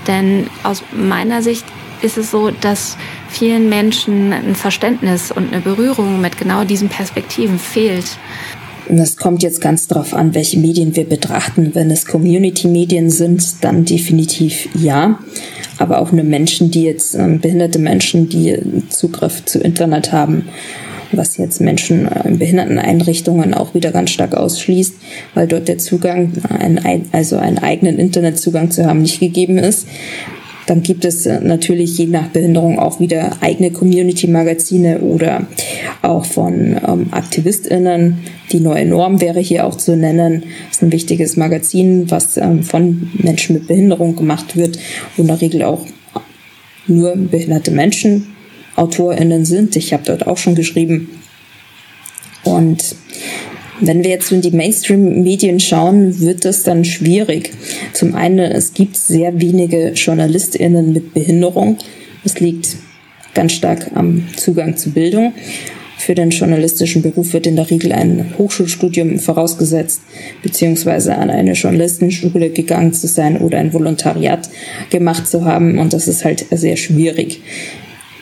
Denn 0.06 0.46
aus 0.62 0.84
meiner 0.92 1.42
Sicht 1.42 1.64
ist 2.02 2.18
es 2.18 2.30
so, 2.30 2.52
dass 2.52 2.96
vielen 3.28 3.68
Menschen 3.68 4.32
ein 4.32 4.54
Verständnis 4.54 5.32
und 5.32 5.52
eine 5.52 5.60
Berührung 5.60 6.20
mit 6.20 6.38
genau 6.38 6.62
diesen 6.62 6.88
Perspektiven 6.88 7.58
fehlt. 7.58 8.16
Und 8.88 8.98
es 8.98 9.16
kommt 9.16 9.42
jetzt 9.42 9.60
ganz 9.60 9.88
darauf 9.88 10.14
an, 10.14 10.34
welche 10.34 10.58
Medien 10.58 10.94
wir 10.94 11.04
betrachten. 11.04 11.70
Wenn 11.74 11.90
es 11.90 12.06
Community-Medien 12.06 13.10
sind, 13.10 13.62
dann 13.62 13.84
definitiv 13.84 14.68
ja. 14.74 15.18
Aber 15.78 16.00
auch 16.00 16.12
nur 16.12 16.24
Menschen, 16.24 16.70
die 16.70 16.84
jetzt, 16.84 17.14
äh, 17.14 17.38
behinderte 17.40 17.78
Menschen, 17.78 18.28
die 18.28 18.56
Zugriff 18.90 19.44
zu 19.44 19.58
Internet 19.58 20.12
haben, 20.12 20.48
was 21.12 21.36
jetzt 21.36 21.60
Menschen 21.60 22.06
äh, 22.06 22.28
in 22.28 22.38
Behinderteneinrichtungen 22.38 23.54
auch 23.54 23.74
wieder 23.74 23.90
ganz 23.90 24.10
stark 24.10 24.34
ausschließt, 24.34 24.94
weil 25.34 25.48
dort 25.48 25.68
der 25.68 25.78
Zugang, 25.78 26.32
ein, 26.48 27.06
also 27.12 27.36
einen 27.36 27.58
eigenen 27.58 27.98
Internetzugang 27.98 28.70
zu 28.70 28.86
haben, 28.86 29.02
nicht 29.02 29.20
gegeben 29.20 29.58
ist. 29.58 29.86
Dann 30.66 30.82
gibt 30.82 31.04
es 31.04 31.26
äh, 31.26 31.40
natürlich 31.40 31.98
je 31.98 32.06
nach 32.06 32.28
Behinderung 32.28 32.78
auch 32.78 33.00
wieder 33.00 33.36
eigene 33.40 33.70
Community-Magazine 33.70 35.00
oder 35.00 35.46
auch 36.02 36.24
von 36.24 36.80
ähm, 36.86 37.08
AktivistInnen. 37.10 38.18
Die 38.52 38.60
neue 38.60 38.86
Norm 38.86 39.20
wäre 39.20 39.40
hier 39.40 39.66
auch 39.66 39.76
zu 39.76 39.96
nennen. 39.96 40.44
Das 40.68 40.78
ist 40.78 40.82
ein 40.82 40.92
wichtiges 40.92 41.36
Magazin, 41.36 42.10
was 42.10 42.36
ähm, 42.36 42.62
von 42.62 43.10
Menschen 43.14 43.54
mit 43.56 43.66
Behinderung 43.66 44.16
gemacht 44.16 44.56
wird, 44.56 44.78
wo 45.16 45.22
in 45.22 45.28
der 45.28 45.40
Regel 45.40 45.62
auch 45.64 45.86
nur 46.86 47.16
behinderte 47.16 47.70
Menschen 47.70 48.34
AutorInnen 48.76 49.44
sind. 49.44 49.76
Ich 49.76 49.92
habe 49.92 50.02
dort 50.04 50.26
auch 50.26 50.38
schon 50.38 50.54
geschrieben. 50.54 51.10
Und 52.42 52.96
wenn 53.80 54.04
wir 54.04 54.10
jetzt 54.10 54.30
in 54.30 54.40
die 54.40 54.50
Mainstream-Medien 54.50 55.60
schauen, 55.60 56.20
wird 56.20 56.44
das 56.44 56.62
dann 56.62 56.84
schwierig. 56.84 57.52
Zum 57.92 58.14
einen, 58.14 58.38
es 58.38 58.72
gibt 58.72 58.96
sehr 58.96 59.40
wenige 59.40 59.92
JournalistInnen 59.92 60.92
mit 60.92 61.14
Behinderung. 61.14 61.78
Es 62.24 62.40
liegt 62.40 62.76
ganz 63.34 63.52
stark 63.52 63.90
am 63.94 64.24
Zugang 64.36 64.76
zu 64.76 64.90
Bildung. 64.90 65.32
Für 65.98 66.14
den 66.14 66.30
journalistischen 66.30 67.02
Beruf 67.02 67.32
wird 67.32 67.46
in 67.46 67.56
der 67.56 67.70
Regel 67.70 67.92
ein 67.92 68.34
Hochschulstudium 68.36 69.18
vorausgesetzt, 69.18 70.02
beziehungsweise 70.42 71.16
an 71.16 71.30
eine 71.30 71.52
Journalistenschule 71.52 72.50
gegangen 72.50 72.92
zu 72.92 73.06
sein 73.06 73.38
oder 73.38 73.58
ein 73.58 73.72
Volontariat 73.72 74.50
gemacht 74.90 75.26
zu 75.26 75.44
haben. 75.46 75.78
Und 75.78 75.94
das 75.94 76.06
ist 76.06 76.24
halt 76.24 76.44
sehr 76.50 76.76
schwierig, 76.76 77.40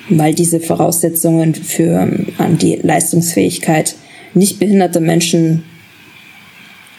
weil 0.09 0.33
diese 0.33 0.61
Voraussetzungen 0.61 1.55
für 1.55 2.09
an 2.39 2.59
die 2.59 2.77
Leistungsfähigkeit 2.77 3.97
nicht 4.35 4.59
behinderter 4.59 5.01
Menschen 5.01 5.65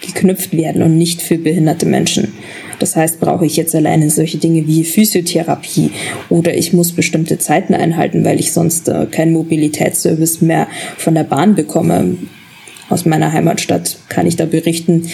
geknüpft 0.02 0.56
werden 0.56 0.84
und 0.84 0.98
nicht 0.98 1.22
für 1.22 1.38
behinderte 1.38 1.86
Menschen. 1.86 2.34
Das 2.80 2.96
heißt, 2.96 3.19
brauche 3.19 3.46
ich 3.46 3.56
jetzt 3.56 3.74
alleine 3.74 4.10
solche 4.10 4.38
Dinge 4.38 4.67
wie 4.67 4.84
Physiotherapie 4.84 5.91
oder 6.30 6.56
ich 6.56 6.74
muss 6.74 6.91
bestimmte 6.91 7.38
Zeiten 7.38 7.74
einhalten, 7.74 8.26
weil 8.26 8.39
ich 8.39 8.52
sonst 8.52 8.89
äh, 8.89 9.06
keinen 9.10 9.32
Mobilitätsservice 9.34 10.41
mehr 10.41 10.67
von 10.98 11.15
der 11.15 11.24
Bahn 11.24 11.56
bekomme. 11.56 12.17
Aus 12.89 13.06
meiner 13.06 13.32
Heimatstadt 13.32 13.98
kann 14.10 14.28
ich 14.28 14.36
da 14.36 14.46
berichten, 14.46 15.08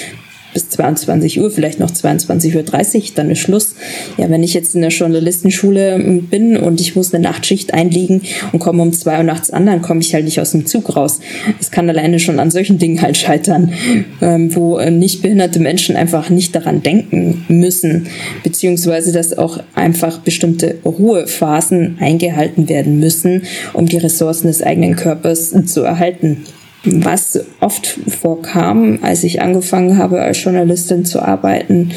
bis 0.53 0.69
22 0.69 1.39
Uhr, 1.39 1.51
vielleicht 1.51 1.79
noch 1.79 1.91
22.30 1.91 2.55
Uhr, 2.97 3.03
dann 3.15 3.31
ist 3.31 3.39
Schluss. 3.39 3.75
Ja, 4.17 4.29
wenn 4.29 4.43
ich 4.43 4.53
jetzt 4.53 4.75
in 4.75 4.81
der 4.81 4.89
Journalistenschule 4.89 5.95
ähm, 5.95 6.27
bin 6.27 6.57
und 6.57 6.81
ich 6.81 6.95
muss 6.95 7.13
eine 7.13 7.23
Nachtschicht 7.23 7.73
einlegen 7.73 8.21
und 8.51 8.59
komme 8.59 8.81
um 8.81 8.91
zwei 8.93 9.17
Uhr 9.17 9.23
nachts 9.23 9.51
an, 9.51 9.65
dann 9.65 9.81
komme 9.81 10.01
ich 10.01 10.13
halt 10.13 10.25
nicht 10.25 10.39
aus 10.39 10.51
dem 10.51 10.65
Zug 10.65 10.95
raus. 10.95 11.19
Es 11.59 11.71
kann 11.71 11.89
alleine 11.89 12.19
schon 12.19 12.39
an 12.39 12.51
solchen 12.51 12.77
Dingen 12.77 13.01
halt 13.01 13.17
scheitern, 13.17 13.73
ähm, 14.21 14.55
wo 14.55 14.77
äh, 14.77 14.91
nicht 14.91 15.21
behinderte 15.21 15.59
Menschen 15.59 15.95
einfach 15.95 16.29
nicht 16.29 16.55
daran 16.55 16.81
denken 16.81 17.45
müssen, 17.47 18.07
beziehungsweise 18.43 19.12
dass 19.12 19.38
auch 19.38 19.59
einfach 19.75 20.19
bestimmte 20.19 20.75
Ruhephasen 20.85 21.97
eingehalten 21.99 22.69
werden 22.69 22.99
müssen, 22.99 23.43
um 23.73 23.85
die 23.85 23.97
Ressourcen 23.97 24.47
des 24.47 24.62
eigenen 24.62 24.95
Körpers 24.95 25.53
zu 25.65 25.81
erhalten. 25.81 26.45
Was 26.85 27.39
oft 27.59 27.87
vorkam, 27.87 28.99
als 29.01 29.23
ich 29.23 29.41
angefangen 29.41 29.97
habe, 29.97 30.21
als 30.21 30.41
Journalistin 30.41 31.05
zu 31.05 31.21
arbeiten, 31.21 31.91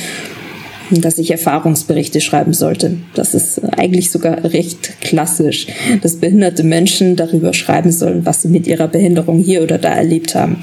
dass 0.90 1.18
ich 1.18 1.30
Erfahrungsberichte 1.30 2.20
schreiben 2.20 2.52
sollte. 2.52 2.98
Das 3.14 3.34
ist 3.34 3.60
eigentlich 3.78 4.10
sogar 4.10 4.44
recht 4.44 5.00
klassisch, 5.00 5.66
dass 6.02 6.16
behinderte 6.16 6.64
Menschen 6.64 7.16
darüber 7.16 7.54
schreiben 7.54 7.92
sollen, 7.92 8.26
was 8.26 8.42
sie 8.42 8.48
mit 8.48 8.66
ihrer 8.66 8.88
Behinderung 8.88 9.38
hier 9.38 9.62
oder 9.62 9.78
da 9.78 9.90
erlebt 9.90 10.34
haben. 10.34 10.62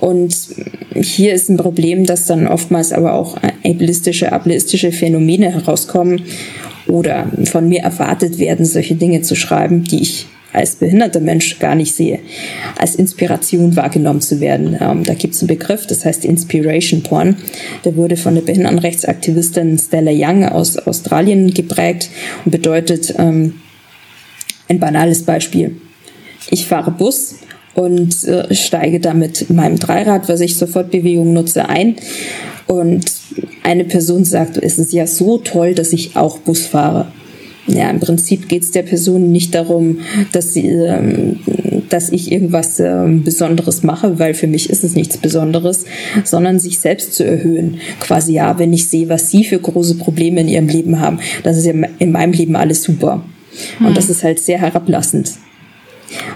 Und 0.00 0.34
hier 0.94 1.32
ist 1.32 1.48
ein 1.48 1.56
Problem, 1.56 2.04
dass 2.04 2.26
dann 2.26 2.46
oftmals 2.46 2.92
aber 2.92 3.14
auch 3.14 3.36
ableistische, 3.64 4.32
ableistische 4.32 4.92
Phänomene 4.92 5.52
herauskommen 5.52 6.22
oder 6.86 7.30
von 7.44 7.68
mir 7.68 7.80
erwartet 7.82 8.38
werden, 8.38 8.64
solche 8.64 8.96
Dinge 8.96 9.22
zu 9.22 9.36
schreiben, 9.36 9.84
die 9.84 10.02
ich 10.02 10.26
als 10.52 10.76
behinderter 10.76 11.20
Mensch 11.20 11.58
gar 11.58 11.74
nicht 11.74 11.94
sehe, 11.94 12.18
als 12.76 12.96
Inspiration 12.96 13.76
wahrgenommen 13.76 14.20
zu 14.20 14.40
werden. 14.40 14.76
Ähm, 14.80 15.04
da 15.04 15.14
gibt 15.14 15.34
es 15.34 15.40
einen 15.40 15.48
Begriff, 15.48 15.86
das 15.86 16.04
heißt 16.04 16.24
Inspiration 16.24 17.02
Porn. 17.02 17.36
Der 17.84 17.96
wurde 17.96 18.16
von 18.16 18.34
der 18.34 18.42
Behindertenrechtsaktivistin 18.42 19.78
Stella 19.78 20.12
Young 20.12 20.44
aus 20.44 20.76
Australien 20.78 21.52
geprägt 21.54 22.10
und 22.44 22.50
bedeutet 22.50 23.14
ähm, 23.18 23.54
ein 24.68 24.80
banales 24.80 25.22
Beispiel. 25.22 25.76
Ich 26.50 26.66
fahre 26.66 26.90
Bus 26.90 27.36
und 27.74 28.24
äh, 28.24 28.54
steige 28.54 29.00
damit 29.00 29.50
meinem 29.50 29.78
Dreirad, 29.78 30.28
was 30.28 30.40
ich 30.40 30.56
zur 30.56 30.68
Fortbewegung 30.68 31.32
nutze, 31.32 31.68
ein. 31.68 31.96
Und 32.66 33.04
eine 33.62 33.84
Person 33.84 34.24
sagt, 34.24 34.56
es 34.56 34.78
ist 34.78 34.92
ja 34.92 35.06
so 35.06 35.38
toll, 35.38 35.74
dass 35.74 35.92
ich 35.92 36.16
auch 36.16 36.38
Bus 36.38 36.66
fahre 36.66 37.12
ja, 37.74 37.90
im 37.90 38.00
Prinzip 38.00 38.48
geht 38.48 38.62
es 38.62 38.70
der 38.70 38.82
Person 38.82 39.30
nicht 39.32 39.54
darum, 39.54 39.98
dass 40.32 40.54
sie, 40.54 40.68
ähm, 40.68 41.40
dass 41.88 42.10
ich 42.10 42.30
irgendwas 42.30 42.80
ähm, 42.80 43.24
Besonderes 43.24 43.82
mache, 43.82 44.18
weil 44.18 44.34
für 44.34 44.46
mich 44.46 44.70
ist 44.70 44.84
es 44.84 44.94
nichts 44.94 45.18
Besonderes, 45.18 45.84
sondern 46.24 46.58
sich 46.58 46.78
selbst 46.78 47.14
zu 47.14 47.24
erhöhen. 47.24 47.80
Quasi 48.00 48.32
ja, 48.34 48.58
wenn 48.58 48.72
ich 48.72 48.88
sehe, 48.88 49.08
was 49.08 49.30
sie 49.30 49.44
für 49.44 49.58
große 49.58 49.96
Probleme 49.96 50.40
in 50.40 50.48
ihrem 50.48 50.68
Leben 50.68 51.00
haben, 51.00 51.20
das 51.42 51.56
ist 51.56 51.66
ja 51.66 51.74
in 51.98 52.12
meinem 52.12 52.32
Leben 52.32 52.56
alles 52.56 52.82
super. 52.82 53.24
Und 53.80 53.88
hm. 53.88 53.94
das 53.94 54.10
ist 54.10 54.22
halt 54.22 54.40
sehr 54.40 54.60
herablassend. 54.60 55.32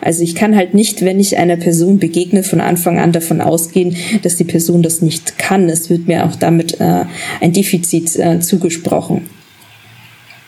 Also 0.01 0.23
ich 0.23 0.35
kann 0.35 0.57
halt 0.57 0.75
nicht, 0.75 1.05
wenn 1.05 1.19
ich 1.19 1.37
einer 1.37 1.57
Person 1.57 1.99
begegne, 1.99 2.43
von 2.43 2.61
Anfang 2.61 2.99
an 2.99 3.13
davon 3.13 3.41
ausgehen, 3.41 3.97
dass 4.23 4.37
die 4.37 4.45
Person 4.45 4.83
das 4.83 5.03
nicht 5.03 5.39
kann. 5.39 5.69
Es 5.69 5.91
wird 5.91 6.07
mir 6.07 6.27
auch 6.27 6.37
damit 6.37 6.81
äh, 6.81 7.05
ein 7.41 7.53
Defizit 7.53 8.17
äh, 8.17 8.41
zugesprochen. 8.41 9.23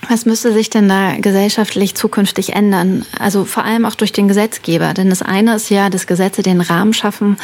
Was 0.08 0.24
müsste 0.24 0.52
sich 0.52 0.70
denn 0.70 0.88
da 0.88 1.16
gesellschaftlich 1.20 1.96
zukünftig 1.96 2.52
ändern? 2.52 3.04
Also 3.18 3.44
vor 3.44 3.64
allem 3.64 3.84
auch 3.84 3.96
durch 3.96 4.12
den 4.12 4.28
Gesetzgeber. 4.28 4.94
Denn 4.94 5.10
das 5.10 5.22
eine 5.22 5.56
ist 5.56 5.68
ja, 5.68 5.90
dass 5.90 6.06
Gesetze 6.06 6.42
den 6.42 6.60
Rahmen 6.60 6.92
schaffen, 6.92 7.36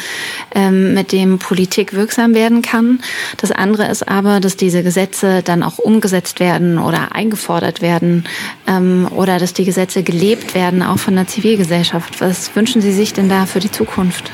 ähm, 0.55 0.93
mit 0.93 1.11
dem 1.11 1.39
Politik 1.39 1.93
wirksam 1.93 2.33
werden 2.33 2.61
kann. 2.61 3.01
Das 3.37 3.51
andere 3.51 3.87
ist 3.89 4.07
aber, 4.07 4.39
dass 4.39 4.55
diese 4.55 4.81
Gesetze 4.81 5.41
dann 5.43 5.61
auch 5.61 5.77
umgesetzt 5.77 6.39
werden 6.39 6.79
oder 6.79 7.13
eingefordert 7.13 7.81
werden 7.81 8.23
ähm, 8.65 9.07
oder 9.13 9.39
dass 9.39 9.53
die 9.53 9.65
Gesetze 9.65 10.03
gelebt 10.03 10.55
werden, 10.55 10.83
auch 10.83 10.99
von 10.99 11.15
der 11.15 11.27
Zivilgesellschaft. 11.27 12.21
Was 12.21 12.55
wünschen 12.55 12.81
Sie 12.81 12.93
sich 12.93 13.13
denn 13.13 13.27
da 13.27 13.45
für 13.45 13.59
die 13.59 13.71
Zukunft? 13.71 14.31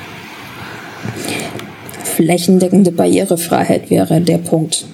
Flächendeckende 2.04 2.92
Barrierefreiheit 2.92 3.90
wäre 3.90 4.22
der 4.22 4.38
Punkt. 4.38 4.86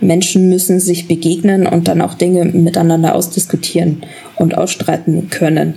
Menschen 0.00 0.48
müssen 0.48 0.80
sich 0.80 1.08
begegnen 1.08 1.66
und 1.66 1.88
dann 1.88 2.00
auch 2.00 2.14
Dinge 2.14 2.44
miteinander 2.44 3.14
ausdiskutieren 3.14 4.02
und 4.36 4.56
ausstreiten 4.56 5.28
können. 5.30 5.74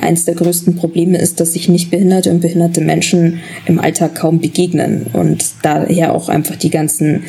Eins 0.00 0.24
der 0.24 0.34
größten 0.34 0.76
Probleme 0.76 1.18
ist, 1.18 1.40
dass 1.40 1.52
sich 1.52 1.68
nicht 1.68 1.90
behinderte 1.90 2.30
und 2.30 2.40
behinderte 2.40 2.80
Menschen 2.80 3.40
im 3.66 3.78
Alltag 3.78 4.14
kaum 4.14 4.40
begegnen 4.40 5.06
und 5.12 5.44
daher 5.62 6.14
auch 6.14 6.28
einfach 6.28 6.56
die 6.56 6.70
ganzen 6.70 7.24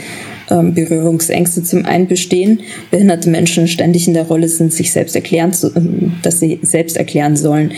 ähm, 0.49 0.73
Berührungsängste 0.73 1.63
zum 1.63 1.85
einen 1.85 2.07
bestehen, 2.07 2.61
behinderte 2.91 3.29
Menschen 3.29 3.67
ständig 3.67 4.07
in 4.07 4.13
der 4.13 4.27
Rolle 4.27 4.47
sind, 4.47 4.73
sich 4.73 4.91
selbst 4.91 5.15
erklären, 5.15 5.53
zu, 5.53 5.71
ähm, 5.75 6.13
dass 6.23 6.39
sie 6.39 6.59
selbst 6.61 6.97
erklären 6.97 7.35
sollen, 7.35 7.71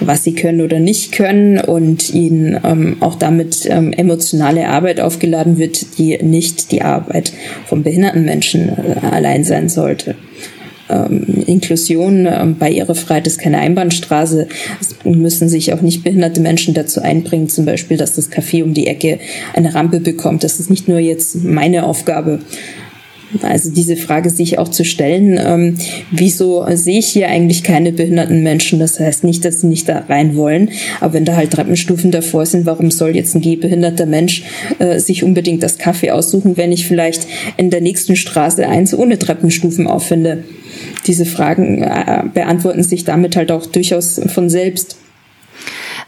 was 0.00 0.24
sie 0.24 0.34
können 0.34 0.60
oder 0.60 0.80
nicht 0.80 1.12
können 1.12 1.58
und 1.58 2.12
ihnen 2.12 2.58
ähm, 2.64 2.96
auch 3.00 3.14
damit 3.14 3.66
ähm, 3.70 3.92
emotionale 3.92 4.68
Arbeit 4.68 5.00
aufgeladen 5.00 5.58
wird, 5.58 5.98
die 5.98 6.18
nicht 6.22 6.72
die 6.72 6.82
Arbeit 6.82 7.32
von 7.66 7.82
behinderten 7.82 8.24
Menschen 8.24 8.68
äh, 8.68 9.06
allein 9.06 9.44
sein 9.44 9.68
sollte 9.68 10.14
ähm, 10.92 11.44
Inklusion, 11.46 12.26
ähm, 12.26 12.56
Barrierefreiheit 12.58 13.26
ist 13.26 13.38
keine 13.38 13.58
Einbahnstraße. 13.58 14.48
Es 14.80 14.94
müssen 15.04 15.48
sich 15.48 15.72
auch 15.72 15.80
nicht 15.80 16.04
behinderte 16.04 16.40
Menschen 16.40 16.74
dazu 16.74 17.00
einbringen, 17.00 17.48
zum 17.48 17.64
Beispiel, 17.64 17.96
dass 17.96 18.14
das 18.14 18.30
Café 18.30 18.62
um 18.62 18.74
die 18.74 18.86
Ecke 18.86 19.18
eine 19.54 19.74
Rampe 19.74 20.00
bekommt. 20.00 20.44
Das 20.44 20.60
ist 20.60 20.70
nicht 20.70 20.88
nur 20.88 20.98
jetzt 20.98 21.42
meine 21.44 21.84
Aufgabe. 21.84 22.40
Also 23.40 23.70
diese 23.70 23.96
Frage 23.96 24.30
sich 24.30 24.58
auch 24.58 24.68
zu 24.68 24.84
stellen, 24.84 25.40
ähm, 25.42 25.78
wieso 26.10 26.66
sehe 26.74 26.98
ich 26.98 27.06
hier 27.06 27.28
eigentlich 27.28 27.62
keine 27.62 27.92
behinderten 27.92 28.42
Menschen? 28.42 28.78
Das 28.78 29.00
heißt 29.00 29.24
nicht, 29.24 29.44
dass 29.44 29.60
sie 29.60 29.68
nicht 29.68 29.88
da 29.88 30.04
rein 30.08 30.36
wollen, 30.36 30.70
aber 31.00 31.14
wenn 31.14 31.24
da 31.24 31.36
halt 31.36 31.52
Treppenstufen 31.52 32.10
davor 32.10 32.44
sind, 32.44 32.66
warum 32.66 32.90
soll 32.90 33.16
jetzt 33.16 33.34
ein 33.34 33.40
gehbehinderter 33.40 34.06
Mensch 34.06 34.44
äh, 34.78 34.98
sich 34.98 35.24
unbedingt 35.24 35.62
das 35.62 35.78
Kaffee 35.78 36.10
aussuchen, 36.10 36.56
wenn 36.56 36.72
ich 36.72 36.86
vielleicht 36.86 37.26
in 37.56 37.70
der 37.70 37.80
nächsten 37.80 38.16
Straße 38.16 38.68
eins 38.68 38.94
ohne 38.94 39.18
Treppenstufen 39.18 39.86
auffinde? 39.86 40.44
diese 41.06 41.26
Fragen 41.26 41.82
äh, 41.82 42.22
beantworten 42.32 42.82
sich 42.82 43.04
damit 43.04 43.36
halt 43.36 43.50
auch 43.50 43.66
durchaus 43.66 44.20
von 44.28 44.48
selbst. 44.48 44.96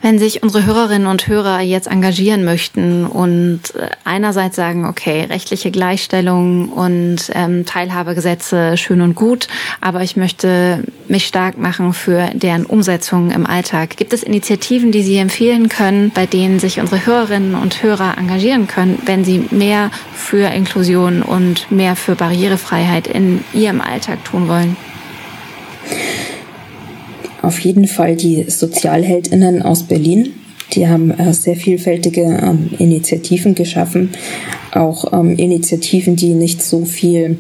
Wenn 0.05 0.19
sich 0.19 0.43
unsere 0.43 0.67
Hörerinnen 0.67 1.09
und 1.09 1.29
Hörer 1.29 1.61
jetzt 1.63 1.87
engagieren 1.87 2.45
möchten 2.45 3.07
und 3.07 3.75
äh, 3.75 3.89
einerseits 4.05 4.55
sagen, 4.55 4.85
okay, 4.85 5.25
rechtliche 5.25 5.71
Gleichstellung 5.71 6.69
und 6.69 7.31
ähm, 7.33 7.65
Teilhabegesetze 7.65 8.77
schön 8.77 9.01
und 9.01 9.15
gut, 9.15 9.49
aber 9.81 10.03
ich 10.03 10.15
möchte 10.15 10.85
mich 11.09 11.25
stark 11.27 11.57
machen 11.57 11.95
für 11.95 12.29
deren 12.35 12.67
Umsetzung 12.67 13.31
im 13.31 13.47
Alltag. 13.47 13.97
Gibt 13.97 14.13
es 14.13 14.23
Initiativen, 14.23 14.93
die 14.93 15.03
Sie 15.03 15.17
empfehlen 15.17 15.71
können, 15.71 16.11
bei 16.11 16.27
denen 16.27 16.59
sich 16.59 16.81
unsere 16.81 17.07
Hörerinnen 17.07 17.55
und 17.55 17.83
Hörer 17.83 18.19
engagieren 18.19 18.69
können, 18.69 19.01
wenn 19.07 19.25
sie 19.25 19.47
mehr 19.53 19.91
für 20.15 20.53
Inklusion 20.53 21.23
und 21.23 21.71
mehr 21.71 21.97
für 21.97 22.15
Barrierefreiheit 22.15 23.07
in 23.07 23.43
ihrem 23.55 23.81
Alltag 23.81 24.23
tun 24.27 24.49
wollen? 24.49 24.77
Auf 27.45 27.59
jeden 27.61 27.87
Fall 27.87 28.17
die 28.17 28.45
Sozialheldinnen 28.49 29.63
aus 29.63 29.85
Berlin. 29.85 30.33
Die 30.73 30.89
haben 30.89 31.11
äh, 31.11 31.33
sehr 31.33 31.57
vielfältige 31.57 32.23
ähm, 32.23 32.71
Initiativen 32.79 33.55
geschaffen, 33.55 34.11
auch 34.73 35.13
ähm, 35.13 35.37
Initiativen, 35.37 36.17
die 36.17 36.35
nicht 36.35 36.63
so 36.63 36.85
viel 36.85 37.39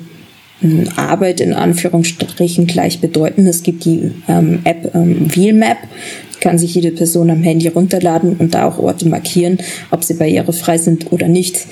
ähm, 0.63 0.89
Arbeit 0.97 1.41
in 1.41 1.53
Anführungsstrichen 1.53 2.67
gleich 2.67 3.01
bedeuten. 3.01 3.47
Es 3.47 3.63
gibt 3.63 3.85
die 3.87 4.13
ähm, 4.29 4.61
App 4.65 4.91
Wheelmap, 4.93 5.79
kann 6.41 6.59
sich 6.59 6.75
jede 6.75 6.91
Person 6.91 7.31
am 7.31 7.43
Handy 7.43 7.69
runterladen 7.69 8.37
und 8.37 8.55
da 8.55 8.67
auch 8.67 8.79
Orte 8.79 9.09
markieren, 9.09 9.59
ob 9.91 10.05
sie 10.05 10.15
barrierefrei 10.15 10.77
sind 10.77 11.11
oder 11.11 11.27
nicht. 11.27 11.67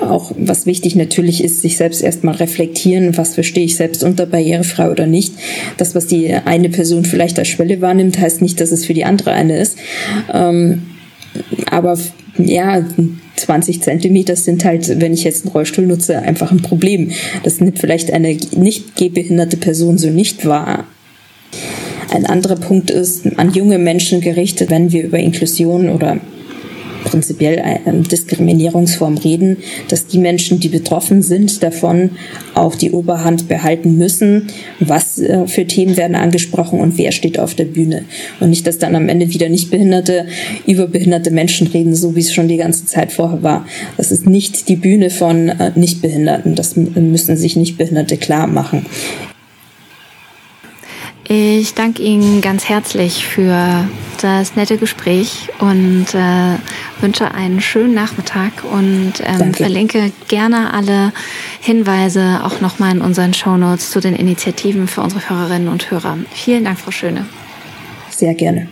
Auch 0.00 0.32
was 0.36 0.66
wichtig 0.66 0.96
natürlich 0.96 1.42
ist, 1.42 1.62
sich 1.62 1.76
selbst 1.76 2.02
erstmal 2.02 2.34
reflektieren, 2.36 3.16
was 3.16 3.34
verstehe 3.34 3.64
ich 3.64 3.76
selbst 3.76 4.02
unter 4.02 4.26
barrierefrei 4.26 4.90
oder 4.90 5.06
nicht. 5.06 5.34
Das, 5.76 5.94
was 5.94 6.06
die 6.06 6.32
eine 6.32 6.68
Person 6.68 7.04
vielleicht 7.04 7.38
als 7.38 7.48
Schwelle 7.48 7.80
wahrnimmt, 7.80 8.18
heißt 8.18 8.42
nicht, 8.42 8.60
dass 8.60 8.72
es 8.72 8.84
für 8.84 8.94
die 8.94 9.04
andere 9.04 9.32
eine 9.32 9.58
ist. 9.58 9.78
Ähm, 10.32 10.82
aber 11.70 11.98
ja, 12.38 12.84
20 13.36 13.82
Zentimeter 13.82 14.36
sind 14.36 14.64
halt, 14.64 15.00
wenn 15.00 15.12
ich 15.12 15.24
jetzt 15.24 15.44
einen 15.44 15.52
Rollstuhl 15.52 15.86
nutze, 15.86 16.18
einfach 16.18 16.50
ein 16.50 16.62
Problem. 16.62 17.10
Das 17.42 17.60
nimmt 17.60 17.78
vielleicht 17.78 18.12
eine 18.12 18.36
nicht 18.56 18.96
gehbehinderte 18.96 19.56
Person 19.56 19.98
so 19.98 20.08
nicht 20.08 20.46
wahr. 20.46 20.84
Ein 22.10 22.26
anderer 22.26 22.56
Punkt 22.56 22.90
ist 22.90 23.26
an 23.38 23.52
junge 23.52 23.78
Menschen 23.78 24.20
gerichtet, 24.20 24.70
wenn 24.70 24.92
wir 24.92 25.04
über 25.04 25.18
Inklusion 25.18 25.90
oder 25.90 26.18
prinzipiell 27.04 27.58
eine 27.60 28.02
Diskriminierungsform 28.02 29.18
reden, 29.18 29.58
dass 29.88 30.06
die 30.06 30.18
Menschen, 30.18 30.60
die 30.60 30.68
betroffen 30.68 31.22
sind, 31.22 31.62
davon 31.62 32.10
auch 32.54 32.74
die 32.74 32.90
Oberhand 32.90 33.48
behalten 33.48 33.96
müssen. 33.96 34.48
Was 34.80 35.18
äh, 35.18 35.46
für 35.46 35.66
Themen 35.66 35.96
werden 35.96 36.16
angesprochen 36.16 36.80
und 36.80 36.98
wer 36.98 37.12
steht 37.12 37.38
auf 37.38 37.54
der 37.54 37.64
Bühne. 37.64 38.04
Und 38.40 38.50
nicht, 38.50 38.66
dass 38.66 38.78
dann 38.78 38.94
am 38.94 39.08
Ende 39.08 39.32
wieder 39.32 39.48
Nichtbehinderte 39.48 40.26
über 40.66 40.86
behinderte 40.86 41.30
Menschen 41.30 41.66
reden, 41.66 41.94
so 41.94 42.14
wie 42.16 42.20
es 42.20 42.32
schon 42.32 42.48
die 42.48 42.56
ganze 42.56 42.86
Zeit 42.86 43.12
vorher 43.12 43.42
war. 43.42 43.66
Das 43.96 44.12
ist 44.12 44.26
nicht 44.26 44.68
die 44.68 44.76
Bühne 44.76 45.10
von 45.10 45.48
äh, 45.48 45.72
Nichtbehinderten. 45.74 46.54
Das 46.54 46.76
müssen 46.76 47.36
sich 47.36 47.56
Nichtbehinderte 47.56 48.16
klar 48.16 48.46
machen. 48.46 48.86
Ich 51.30 51.74
danke 51.74 52.02
Ihnen 52.02 52.40
ganz 52.40 52.70
herzlich 52.70 53.26
für 53.26 53.86
das 54.22 54.56
nette 54.56 54.78
Gespräch 54.78 55.50
und 55.58 56.06
äh, 56.14 57.02
wünsche 57.02 57.32
einen 57.32 57.60
schönen 57.60 57.92
Nachmittag 57.92 58.64
und 58.64 59.12
ähm, 59.22 59.52
verlinke 59.52 60.10
gerne 60.28 60.72
alle 60.72 61.12
Hinweise 61.60 62.40
auch 62.44 62.62
nochmal 62.62 62.96
in 62.96 63.02
unseren 63.02 63.34
Shownotes 63.34 63.90
zu 63.90 64.00
den 64.00 64.16
Initiativen 64.16 64.88
für 64.88 65.02
unsere 65.02 65.28
Hörerinnen 65.28 65.68
und 65.68 65.90
Hörer. 65.90 66.16
Vielen 66.32 66.64
Dank, 66.64 66.78
Frau 66.78 66.90
Schöne. 66.90 67.26
Sehr 68.08 68.34
gerne. 68.34 68.68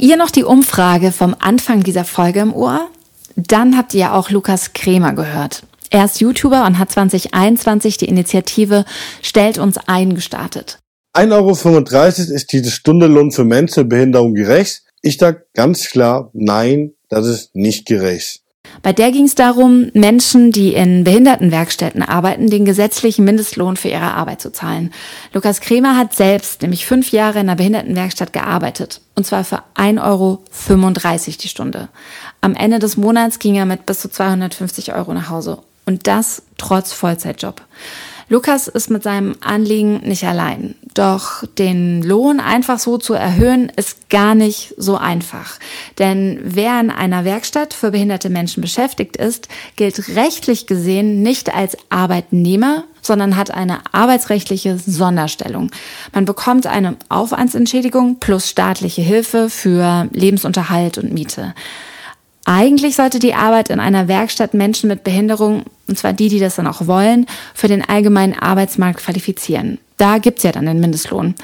Ihr 0.00 0.16
noch 0.16 0.30
die 0.30 0.44
Umfrage 0.44 1.12
vom 1.12 1.36
Anfang 1.38 1.82
dieser 1.82 2.04
Folge 2.04 2.40
im 2.40 2.52
Ohr? 2.52 2.88
Dann 3.36 3.76
habt 3.76 3.94
ihr 3.94 4.00
ja 4.00 4.12
auch 4.14 4.30
Lukas 4.30 4.72
Kremer 4.72 5.12
gehört. 5.12 5.62
Er 5.90 6.04
ist 6.04 6.20
YouTuber 6.20 6.64
und 6.66 6.78
hat 6.78 6.90
2021 6.90 7.98
die 7.98 8.08
Initiative 8.08 8.84
Stellt 9.22 9.58
uns 9.58 9.76
ein 9.86 10.14
gestartet. 10.14 10.78
1,35 11.14 11.32
Euro 11.32 12.34
ist 12.34 12.52
diese 12.52 12.70
Stunde 12.70 13.06
Lohn 13.06 13.32
für 13.32 13.44
Menschen 13.44 13.80
mit 13.80 13.90
Behinderung 13.90 14.34
gerecht? 14.34 14.82
Ich 15.02 15.18
sage 15.18 15.44
ganz 15.54 15.88
klar, 15.88 16.30
nein, 16.32 16.92
das 17.08 17.26
ist 17.26 17.56
nicht 17.56 17.86
gerecht. 17.86 18.42
Bei 18.82 18.92
der 18.92 19.12
ging 19.12 19.24
es 19.24 19.34
darum, 19.34 19.90
Menschen, 19.92 20.52
die 20.52 20.72
in 20.72 21.04
Behindertenwerkstätten 21.04 22.02
arbeiten, 22.02 22.48
den 22.48 22.64
gesetzlichen 22.64 23.24
Mindestlohn 23.24 23.76
für 23.76 23.88
ihre 23.88 24.14
Arbeit 24.14 24.40
zu 24.40 24.52
zahlen. 24.52 24.92
Lukas 25.32 25.60
Kremer 25.60 25.96
hat 25.96 26.14
selbst 26.14 26.62
nämlich 26.62 26.86
fünf 26.86 27.12
Jahre 27.12 27.40
in 27.40 27.48
einer 27.48 27.56
Behindertenwerkstatt 27.56 28.32
gearbeitet. 28.32 29.00
Und 29.16 29.26
zwar 29.26 29.44
für 29.44 29.62
1,35 29.76 30.02
Euro 30.02 30.42
die 31.42 31.48
Stunde. 31.48 31.88
Am 32.40 32.54
Ende 32.54 32.78
des 32.78 32.96
Monats 32.96 33.38
ging 33.38 33.56
er 33.56 33.66
mit 33.66 33.84
bis 33.84 34.00
zu 34.00 34.08
250 34.08 34.94
Euro 34.94 35.12
nach 35.12 35.28
Hause. 35.28 35.58
Und 35.84 36.06
das 36.06 36.42
trotz 36.56 36.92
Vollzeitjob. 36.92 37.62
Lukas 38.30 38.68
ist 38.68 38.90
mit 38.90 39.02
seinem 39.02 39.34
Anliegen 39.40 40.02
nicht 40.04 40.22
allein. 40.22 40.76
Doch 40.94 41.44
den 41.58 42.00
Lohn 42.00 42.38
einfach 42.38 42.78
so 42.78 42.96
zu 42.96 43.12
erhöhen, 43.12 43.72
ist 43.74 44.08
gar 44.08 44.36
nicht 44.36 44.72
so 44.76 44.96
einfach. 44.96 45.58
Denn 45.98 46.38
wer 46.44 46.78
in 46.78 46.90
einer 46.90 47.24
Werkstatt 47.24 47.74
für 47.74 47.90
behinderte 47.90 48.30
Menschen 48.30 48.60
beschäftigt 48.60 49.16
ist, 49.16 49.48
gilt 49.74 50.14
rechtlich 50.14 50.68
gesehen 50.68 51.22
nicht 51.22 51.52
als 51.52 51.76
Arbeitnehmer, 51.88 52.84
sondern 53.02 53.36
hat 53.36 53.50
eine 53.50 53.80
arbeitsrechtliche 53.90 54.78
Sonderstellung. 54.78 55.72
Man 56.12 56.24
bekommt 56.24 56.68
eine 56.68 56.96
Aufwandsentschädigung 57.08 58.20
plus 58.20 58.48
staatliche 58.48 59.02
Hilfe 59.02 59.50
für 59.50 60.08
Lebensunterhalt 60.12 60.98
und 60.98 61.12
Miete. 61.12 61.52
Eigentlich 62.52 62.96
sollte 62.96 63.20
die 63.20 63.34
Arbeit 63.34 63.70
in 63.70 63.78
einer 63.78 64.08
Werkstatt 64.08 64.54
Menschen 64.54 64.88
mit 64.88 65.04
Behinderung, 65.04 65.62
und 65.86 65.96
zwar 65.96 66.12
die, 66.12 66.28
die 66.28 66.40
das 66.40 66.56
dann 66.56 66.66
auch 66.66 66.88
wollen, 66.88 67.26
für 67.54 67.68
den 67.68 67.88
allgemeinen 67.88 68.36
Arbeitsmarkt 68.36 69.04
qualifizieren. 69.04 69.78
Da 69.98 70.18
gibt's 70.18 70.42
ja 70.42 70.50
dann 70.50 70.66
den 70.66 70.80
Mindestlohn. 70.80 71.36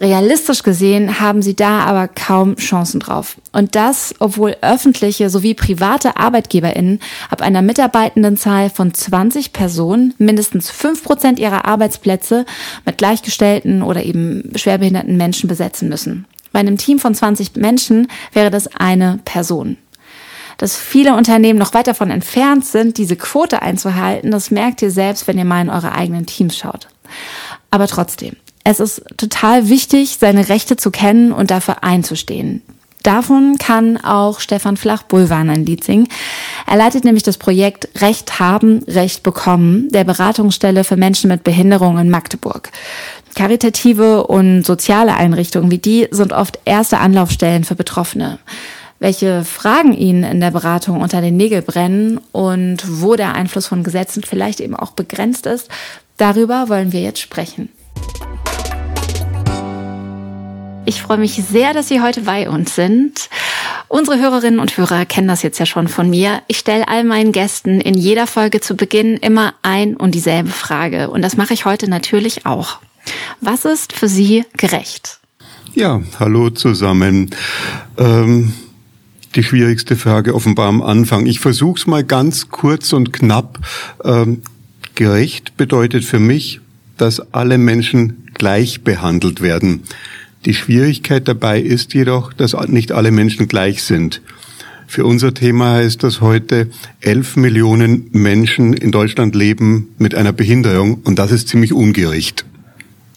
Realistisch 0.00 0.62
gesehen 0.62 1.20
haben 1.20 1.42
sie 1.42 1.54
da 1.54 1.80
aber 1.80 2.08
kaum 2.08 2.56
Chancen 2.56 3.00
drauf. 3.00 3.36
Und 3.52 3.74
das, 3.74 4.14
obwohl 4.18 4.56
öffentliche 4.62 5.28
sowie 5.28 5.52
private 5.52 6.16
ArbeitgeberInnen 6.16 7.00
ab 7.28 7.42
einer 7.42 7.60
Mitarbeitendenzahl 7.60 8.70
von 8.70 8.94
20 8.94 9.52
Personen 9.52 10.14
mindestens 10.16 10.70
5 10.70 11.04
Prozent 11.04 11.38
ihrer 11.38 11.66
Arbeitsplätze 11.66 12.46
mit 12.86 12.96
gleichgestellten 12.96 13.82
oder 13.82 14.04
eben 14.04 14.52
schwerbehinderten 14.54 15.18
Menschen 15.18 15.48
besetzen 15.48 15.90
müssen. 15.90 16.24
Bei 16.56 16.60
einem 16.60 16.78
Team 16.78 16.98
von 16.98 17.14
20 17.14 17.56
Menschen 17.56 18.08
wäre 18.32 18.50
das 18.50 18.68
eine 18.74 19.18
Person. 19.26 19.76
Dass 20.58 20.76
viele 20.76 21.14
Unternehmen 21.14 21.58
noch 21.58 21.74
weit 21.74 21.86
davon 21.86 22.10
entfernt 22.10 22.64
sind, 22.64 22.98
diese 22.98 23.16
Quote 23.16 23.62
einzuhalten, 23.62 24.30
das 24.30 24.50
merkt 24.50 24.82
ihr 24.82 24.90
selbst, 24.90 25.28
wenn 25.28 25.38
ihr 25.38 25.44
mal 25.44 25.60
in 25.60 25.70
eure 25.70 25.92
eigenen 25.92 26.26
Teams 26.26 26.56
schaut. 26.56 26.88
Aber 27.70 27.86
trotzdem, 27.86 28.36
es 28.64 28.80
ist 28.80 29.02
total 29.16 29.68
wichtig, 29.68 30.16
seine 30.18 30.48
Rechte 30.48 30.76
zu 30.76 30.90
kennen 30.90 31.32
und 31.32 31.50
dafür 31.50 31.84
einzustehen. 31.84 32.62
Davon 33.02 33.56
kann 33.58 33.98
auch 33.98 34.40
Stefan 34.40 34.76
Flach-Bulwan 34.76 35.48
ein 35.48 35.64
Lied 35.64 35.84
singen. 35.84 36.08
Er 36.66 36.76
leitet 36.76 37.04
nämlich 37.04 37.22
das 37.22 37.38
Projekt 37.38 37.88
Recht 38.00 38.40
haben, 38.40 38.82
Recht 38.88 39.22
bekommen 39.22 39.88
der 39.90 40.02
Beratungsstelle 40.02 40.82
für 40.82 40.96
Menschen 40.96 41.28
mit 41.28 41.44
Behinderung 41.44 41.98
in 41.98 42.10
Magdeburg. 42.10 42.72
Karitative 43.36 44.26
und 44.26 44.64
soziale 44.64 45.14
Einrichtungen 45.14 45.70
wie 45.70 45.78
die 45.78 46.08
sind 46.10 46.32
oft 46.32 46.58
erste 46.64 46.98
Anlaufstellen 46.98 47.62
für 47.62 47.76
Betroffene 47.76 48.40
welche 48.98 49.44
Fragen 49.44 49.92
Ihnen 49.92 50.24
in 50.24 50.40
der 50.40 50.50
Beratung 50.50 51.00
unter 51.00 51.20
den 51.20 51.36
Nägel 51.36 51.62
brennen 51.62 52.20
und 52.32 52.82
wo 53.02 53.16
der 53.16 53.34
Einfluss 53.34 53.66
von 53.66 53.82
Gesetzen 53.82 54.22
vielleicht 54.22 54.60
eben 54.60 54.74
auch 54.74 54.92
begrenzt 54.92 55.46
ist. 55.46 55.68
Darüber 56.16 56.68
wollen 56.68 56.92
wir 56.92 57.00
jetzt 57.00 57.20
sprechen. 57.20 57.68
Ich 60.86 61.02
freue 61.02 61.18
mich 61.18 61.34
sehr, 61.34 61.74
dass 61.74 61.88
Sie 61.88 62.00
heute 62.00 62.22
bei 62.22 62.48
uns 62.48 62.74
sind. 62.74 63.28
Unsere 63.88 64.18
Hörerinnen 64.18 64.60
und 64.60 64.76
Hörer 64.76 65.04
kennen 65.04 65.28
das 65.28 65.42
jetzt 65.42 65.58
ja 65.58 65.66
schon 65.66 65.88
von 65.88 66.08
mir. 66.08 66.42
Ich 66.46 66.58
stelle 66.58 66.88
all 66.88 67.04
meinen 67.04 67.32
Gästen 67.32 67.80
in 67.80 67.94
jeder 67.94 68.26
Folge 68.26 68.60
zu 68.60 68.76
Beginn 68.76 69.16
immer 69.16 69.54
ein 69.62 69.96
und 69.96 70.14
dieselbe 70.14 70.50
Frage. 70.50 71.10
Und 71.10 71.22
das 71.22 71.36
mache 71.36 71.54
ich 71.54 71.64
heute 71.64 71.88
natürlich 71.88 72.46
auch. 72.46 72.78
Was 73.40 73.64
ist 73.64 73.92
für 73.92 74.08
Sie 74.08 74.44
gerecht? 74.56 75.18
Ja, 75.74 76.00
hallo 76.18 76.50
zusammen. 76.50 77.30
Ähm 77.98 78.54
die 79.36 79.42
schwierigste 79.42 79.96
Frage 79.96 80.34
offenbar 80.34 80.68
am 80.68 80.82
Anfang. 80.82 81.26
Ich 81.26 81.40
versuche 81.40 81.78
es 81.78 81.86
mal 81.86 82.02
ganz 82.02 82.48
kurz 82.48 82.92
und 82.92 83.12
knapp. 83.12 83.58
Ähm, 84.02 84.42
gerecht 84.94 85.56
bedeutet 85.56 86.04
für 86.04 86.18
mich, 86.18 86.60
dass 86.96 87.34
alle 87.34 87.58
Menschen 87.58 88.28
gleich 88.34 88.82
behandelt 88.82 89.42
werden. 89.42 89.82
Die 90.46 90.54
Schwierigkeit 90.54 91.28
dabei 91.28 91.60
ist 91.60 91.92
jedoch, 91.94 92.32
dass 92.32 92.56
nicht 92.68 92.92
alle 92.92 93.10
Menschen 93.10 93.48
gleich 93.48 93.82
sind. 93.82 94.22
Für 94.86 95.04
unser 95.04 95.34
Thema 95.34 95.72
heißt 95.72 96.02
das 96.02 96.20
heute, 96.20 96.70
elf 97.00 97.36
Millionen 97.36 98.08
Menschen 98.12 98.72
in 98.72 98.92
Deutschland 98.92 99.34
leben 99.34 99.88
mit 99.98 100.14
einer 100.14 100.32
Behinderung 100.32 101.00
und 101.04 101.18
das 101.18 101.32
ist 101.32 101.48
ziemlich 101.48 101.72
ungerecht. 101.72 102.44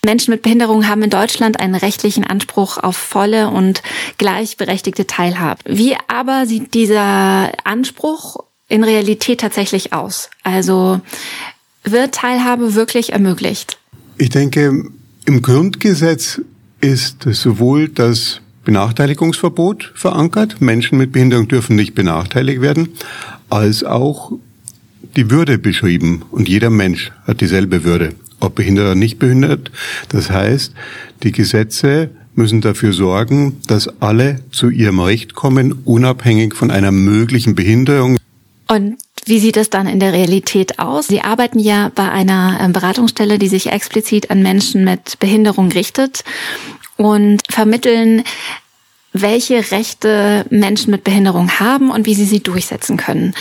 Menschen 0.03 0.31
mit 0.31 0.41
Behinderung 0.41 0.87
haben 0.87 1.03
in 1.03 1.09
Deutschland 1.09 1.59
einen 1.59 1.75
rechtlichen 1.75 2.23
Anspruch 2.23 2.77
auf 2.77 2.95
volle 2.95 3.49
und 3.49 3.83
gleichberechtigte 4.17 5.07
Teilhabe. 5.07 5.61
Wie 5.65 5.95
aber 6.07 6.45
sieht 6.45 6.73
dieser 6.73 7.51
Anspruch 7.65 8.37
in 8.69 8.83
Realität 8.83 9.41
tatsächlich 9.41 9.91
aus? 9.91 10.29
Also 10.43 11.01
wird 11.83 12.15
Teilhabe 12.15 12.75
wirklich 12.75 13.11
ermöglicht? 13.11 13.77
Ich 14.17 14.29
denke, 14.29 14.85
im 15.25 15.41
Grundgesetz 15.41 16.41
ist 16.81 17.23
sowohl 17.23 17.89
das 17.89 18.41
Benachteiligungsverbot 18.63 19.91
verankert, 19.95 20.61
Menschen 20.61 20.97
mit 20.97 21.11
Behinderung 21.11 21.47
dürfen 21.47 21.75
nicht 21.75 21.95
benachteiligt 21.95 22.61
werden, 22.61 22.89
als 23.49 23.83
auch 23.83 24.31
die 25.15 25.29
Würde 25.29 25.57
beschrieben 25.57 26.23
und 26.31 26.47
jeder 26.47 26.69
Mensch 26.69 27.11
hat 27.25 27.41
dieselbe 27.41 27.83
Würde 27.83 28.13
ob 28.39 28.55
behindert 28.55 28.85
oder 28.85 28.95
nicht 28.95 29.19
behindert. 29.19 29.71
Das 30.09 30.29
heißt, 30.29 30.73
die 31.23 31.31
Gesetze 31.31 32.09
müssen 32.35 32.61
dafür 32.61 32.93
sorgen, 32.93 33.61
dass 33.67 34.01
alle 34.01 34.39
zu 34.51 34.69
ihrem 34.69 34.99
Recht 34.99 35.35
kommen, 35.35 35.73
unabhängig 35.85 36.55
von 36.55 36.71
einer 36.71 36.91
möglichen 36.91 37.55
Behinderung. 37.55 38.17
Und 38.67 38.97
wie 39.25 39.39
sieht 39.39 39.57
es 39.57 39.69
dann 39.69 39.87
in 39.87 39.99
der 39.99 40.13
Realität 40.13 40.79
aus? 40.79 41.07
Sie 41.07 41.21
arbeiten 41.21 41.59
ja 41.59 41.91
bei 41.93 42.09
einer 42.09 42.59
ähm, 42.61 42.71
Beratungsstelle, 42.71 43.39
die 43.39 43.47
sich 43.47 43.67
explizit 43.67 44.31
an 44.31 44.41
Menschen 44.41 44.83
mit 44.83 45.19
Behinderung 45.19 45.71
richtet 45.71 46.23
und 46.95 47.41
vermitteln 47.49 48.23
welche 49.21 49.71
Rechte 49.71 50.45
Menschen 50.49 50.91
mit 50.91 51.03
Behinderung 51.03 51.49
haben 51.59 51.91
und 51.91 52.05
wie 52.05 52.15
sie 52.15 52.25
sie 52.25 52.41
durchsetzen 52.41 52.97
können. 52.97 53.33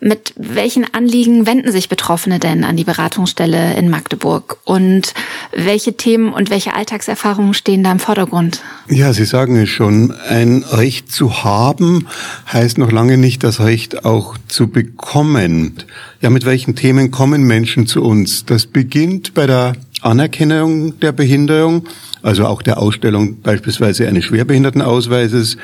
Mit 0.00 0.34
welchen 0.36 0.92
Anliegen 0.92 1.46
wenden 1.46 1.70
sich 1.70 1.88
Betroffene 1.88 2.40
denn 2.40 2.64
an 2.64 2.76
die 2.76 2.82
Beratungsstelle 2.82 3.74
in 3.74 3.88
Magdeburg? 3.88 4.58
Und 4.64 5.14
welche 5.52 5.96
Themen 5.96 6.32
und 6.32 6.50
welche 6.50 6.74
Alltagserfahrungen 6.74 7.54
stehen 7.54 7.84
da 7.84 7.92
im 7.92 8.00
Vordergrund? 8.00 8.62
Ja, 8.88 9.12
Sie 9.12 9.24
sagen 9.24 9.54
es 9.56 9.68
schon. 9.68 10.10
Ein 10.10 10.64
Recht 10.68 11.12
zu 11.12 11.44
haben 11.44 12.08
heißt 12.52 12.78
noch 12.78 12.90
lange 12.90 13.16
nicht 13.16 13.44
das 13.44 13.60
Recht 13.60 14.04
auch 14.04 14.36
zu 14.48 14.66
bekommen. 14.66 15.74
Ja, 16.20 16.30
mit 16.30 16.44
welchen 16.44 16.74
Themen 16.74 17.12
kommen 17.12 17.44
Menschen 17.44 17.86
zu 17.86 18.02
uns? 18.02 18.44
Das 18.44 18.66
beginnt 18.66 19.34
bei 19.34 19.46
der 19.46 19.74
Anerkennung 20.02 20.98
der 21.00 21.12
Behinderung 21.12 21.86
also 22.22 22.46
auch 22.46 22.62
der 22.62 22.78
Ausstellung 22.78 23.40
beispielsweise 23.40 24.06
eines 24.06 24.24
Schwerbehindertenausweises, 24.24 25.56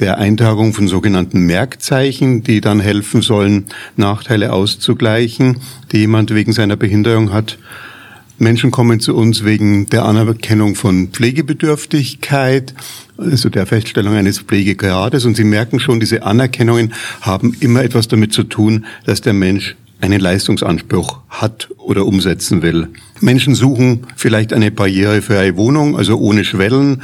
der 0.00 0.18
Eintragung 0.18 0.74
von 0.74 0.86
sogenannten 0.86 1.40
Merkzeichen, 1.46 2.42
die 2.42 2.60
dann 2.60 2.80
helfen 2.80 3.22
sollen, 3.22 3.66
Nachteile 3.96 4.52
auszugleichen, 4.52 5.58
die 5.92 5.98
jemand 5.98 6.34
wegen 6.34 6.52
seiner 6.52 6.76
Behinderung 6.76 7.32
hat. 7.32 7.58
Menschen 8.36 8.70
kommen 8.70 9.00
zu 9.00 9.16
uns 9.16 9.44
wegen 9.44 9.86
der 9.86 10.04
Anerkennung 10.04 10.74
von 10.74 11.08
Pflegebedürftigkeit, 11.08 12.74
also 13.16 13.48
der 13.48 13.64
Feststellung 13.64 14.14
eines 14.14 14.40
Pflegegrades. 14.40 15.24
Und 15.24 15.36
Sie 15.36 15.44
merken 15.44 15.78
schon, 15.78 16.00
diese 16.00 16.24
Anerkennungen 16.24 16.92
haben 17.20 17.56
immer 17.60 17.84
etwas 17.84 18.08
damit 18.08 18.32
zu 18.32 18.42
tun, 18.42 18.86
dass 19.06 19.20
der 19.20 19.34
Mensch 19.34 19.76
einen 20.04 20.20
Leistungsanspruch 20.20 21.20
hat 21.30 21.70
oder 21.78 22.04
umsetzen 22.04 22.60
will. 22.60 22.88
Menschen 23.20 23.54
suchen 23.54 24.06
vielleicht 24.16 24.52
eine 24.52 24.70
barrierefreie 24.70 25.56
Wohnung, 25.56 25.96
also 25.96 26.18
ohne 26.18 26.44
Schwellen, 26.44 27.02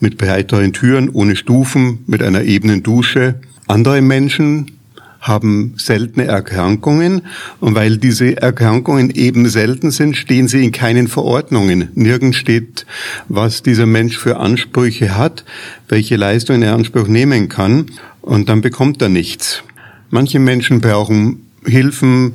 mit 0.00 0.18
breiteren 0.18 0.74
Türen, 0.74 1.08
ohne 1.08 1.34
Stufen, 1.34 2.00
mit 2.06 2.22
einer 2.22 2.42
ebenen 2.42 2.82
Dusche. 2.82 3.36
Andere 3.68 4.02
Menschen 4.02 4.72
haben 5.18 5.74
seltene 5.78 6.26
Erkrankungen 6.26 7.22
und 7.60 7.74
weil 7.74 7.96
diese 7.96 8.36
Erkrankungen 8.36 9.10
eben 9.10 9.48
selten 9.48 9.90
sind, 9.90 10.14
stehen 10.16 10.46
sie 10.46 10.62
in 10.62 10.72
keinen 10.72 11.08
Verordnungen. 11.08 11.88
Nirgends 11.94 12.36
steht, 12.36 12.84
was 13.28 13.62
dieser 13.62 13.86
Mensch 13.86 14.18
für 14.18 14.38
Ansprüche 14.38 15.16
hat, 15.16 15.44
welche 15.88 16.16
Leistungen 16.16 16.62
er 16.62 16.74
Anspruch 16.74 17.08
nehmen 17.08 17.48
kann 17.48 17.86
und 18.20 18.50
dann 18.50 18.60
bekommt 18.60 19.00
er 19.00 19.08
nichts. 19.08 19.62
Manche 20.10 20.38
Menschen 20.38 20.82
brauchen 20.82 21.46
Hilfen 21.64 22.34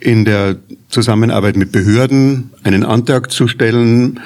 in 0.00 0.24
der 0.24 0.56
Zusammenarbeit 0.88 1.56
mit 1.56 1.72
Behörden, 1.72 2.50
einen 2.62 2.84
Antrag 2.84 3.30
zu 3.30 3.48
stellen 3.48 4.20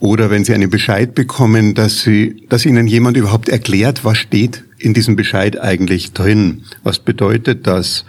oder 0.00 0.30
wenn 0.30 0.44
Sie 0.44 0.54
einen 0.54 0.70
Bescheid 0.70 1.14
bekommen, 1.14 1.74
dass 1.74 2.00
Sie, 2.02 2.44
dass 2.48 2.66
Ihnen 2.66 2.86
jemand 2.86 3.16
überhaupt 3.16 3.48
erklärt, 3.48 4.04
was 4.04 4.18
steht 4.18 4.64
in 4.78 4.94
diesem 4.94 5.14
Bescheid 5.14 5.60
eigentlich 5.60 6.12
drin. 6.12 6.62
Was 6.82 6.98
bedeutet 6.98 7.66
das? 7.66 8.06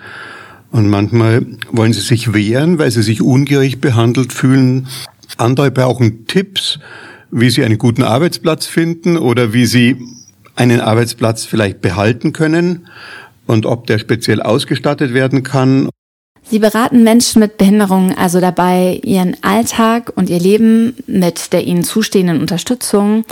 Und 0.71 0.89
manchmal 0.89 1.45
wollen 1.69 1.93
Sie 1.93 1.99
sich 2.01 2.34
wehren, 2.34 2.79
weil 2.79 2.91
Sie 2.91 3.03
sich 3.03 3.21
ungerecht 3.21 3.82
behandelt 3.82 4.32
fühlen. 4.32 4.88
Andere 5.38 5.69
brauchen 5.69 6.27
Tipps, 6.27 6.79
wie 7.29 7.49
Sie 7.49 7.63
einen 7.63 7.77
guten 7.77 8.03
Arbeitsplatz 8.03 8.65
finden 8.65 9.17
oder 9.17 9.53
wie 9.53 9.65
Sie 9.65 9.97
einen 10.55 10.79
Arbeitsplatz 10.79 11.45
vielleicht 11.45 11.82
behalten 11.82 12.34
können 12.34 12.88
und 13.51 13.65
ob 13.65 13.85
der 13.85 13.99
speziell 13.99 14.41
ausgestattet 14.41 15.13
werden 15.13 15.43
kann. 15.43 15.89
Sie 16.49 16.59
beraten 16.59 17.03
Menschen 17.03 17.39
mit 17.39 17.57
Behinderungen 17.57 18.17
also 18.17 18.39
dabei, 18.39 18.99
ihren 19.03 19.35
Alltag 19.43 20.11
und 20.15 20.29
ihr 20.29 20.39
Leben 20.39 20.95
mit 21.05 21.53
der 21.53 21.65
ihnen 21.65 21.83
zustehenden 21.83 22.39
Unterstützung 22.39 23.25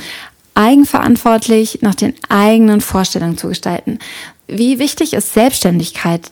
eigenverantwortlich 0.55 1.79
nach 1.81 1.95
den 1.95 2.13
eigenen 2.27 2.81
Vorstellungen 2.81 3.37
zu 3.37 3.47
gestalten. 3.47 3.99
Wie 4.47 4.77
wichtig 4.77 5.13
ist 5.13 5.33
Selbstständigkeit 5.33 6.31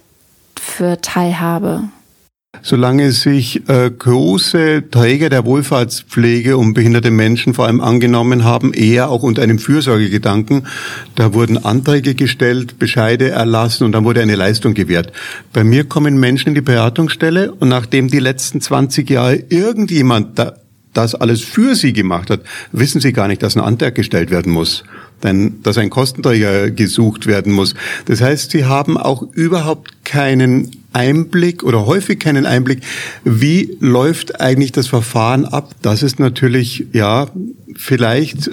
für 0.59 0.99
Teilhabe? 1.01 1.85
Solange 2.61 3.11
sich 3.11 3.67
äh, 3.69 3.89
große 3.89 4.89
Träger 4.91 5.29
der 5.29 5.45
Wohlfahrtspflege 5.45 6.57
um 6.57 6.73
behinderte 6.73 7.11
Menschen 7.11 7.53
vor 7.53 7.65
allem 7.65 7.81
angenommen 7.81 8.43
haben, 8.43 8.73
eher 8.73 9.09
auch 9.09 9.23
unter 9.23 9.41
einem 9.41 9.59
Fürsorgegedanken, 9.59 10.67
da 11.15 11.33
wurden 11.33 11.57
Anträge 11.63 12.15
gestellt, 12.15 12.79
Bescheide 12.79 13.29
erlassen 13.29 13.83
und 13.85 13.91
dann 13.91 14.03
wurde 14.03 14.21
eine 14.21 14.35
Leistung 14.35 14.73
gewährt. 14.73 15.11
Bei 15.53 15.63
mir 15.63 15.83
kommen 15.83 16.19
Menschen 16.19 16.49
in 16.49 16.55
die 16.55 16.61
Beratungsstelle 16.61 17.51
und 17.51 17.69
nachdem 17.69 18.09
die 18.09 18.19
letzten 18.19 18.61
20 18.61 19.09
Jahre 19.09 19.35
irgendjemand 19.49 20.39
da 20.39 20.53
das 20.93 21.13
alles 21.13 21.41
für 21.41 21.75
sie 21.75 21.93
gemacht 21.93 22.31
hat, 22.31 22.41
wissen 22.71 22.99
sie 22.99 23.13
gar 23.13 23.27
nicht, 23.27 23.43
dass 23.43 23.55
ein 23.55 23.61
Antrag 23.61 23.93
gestellt 23.93 24.31
werden 24.31 24.51
muss 24.51 24.83
denn 25.23 25.61
dass 25.63 25.77
ein 25.77 25.89
Kostenträger 25.89 26.71
gesucht 26.71 27.27
werden 27.27 27.53
muss. 27.53 27.73
Das 28.05 28.21
heißt, 28.21 28.51
sie 28.51 28.65
haben 28.65 28.97
auch 28.97 29.23
überhaupt 29.33 30.05
keinen 30.05 30.71
Einblick 30.93 31.63
oder 31.63 31.85
häufig 31.85 32.19
keinen 32.19 32.45
Einblick, 32.45 32.81
wie 33.23 33.77
läuft 33.79 34.41
eigentlich 34.41 34.71
das 34.71 34.87
Verfahren 34.87 35.45
ab. 35.45 35.75
Das 35.81 36.01
ist 36.01 36.19
natürlich, 36.19 36.87
ja, 36.93 37.27
vielleicht 37.75 38.49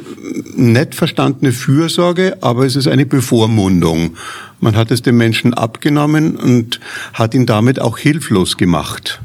nett 0.57 0.95
verstandene 0.95 1.53
Fürsorge, 1.53 2.39
aber 2.43 2.67
es 2.67 2.77
ist 2.77 2.89
eine 2.89 3.07
Bevormundung. 3.07 4.17
Man 4.61 4.77
hat 4.77 4.91
es 4.91 5.03
dem 5.03 5.17
Menschen 5.17 5.55
abgenommen 5.55 6.37
und 6.37 6.81
hat 7.12 7.35
ihn 7.35 7.47
damit 7.47 7.81
auch 7.81 7.99
hilflos 7.99 8.57
gemacht. 8.57 9.21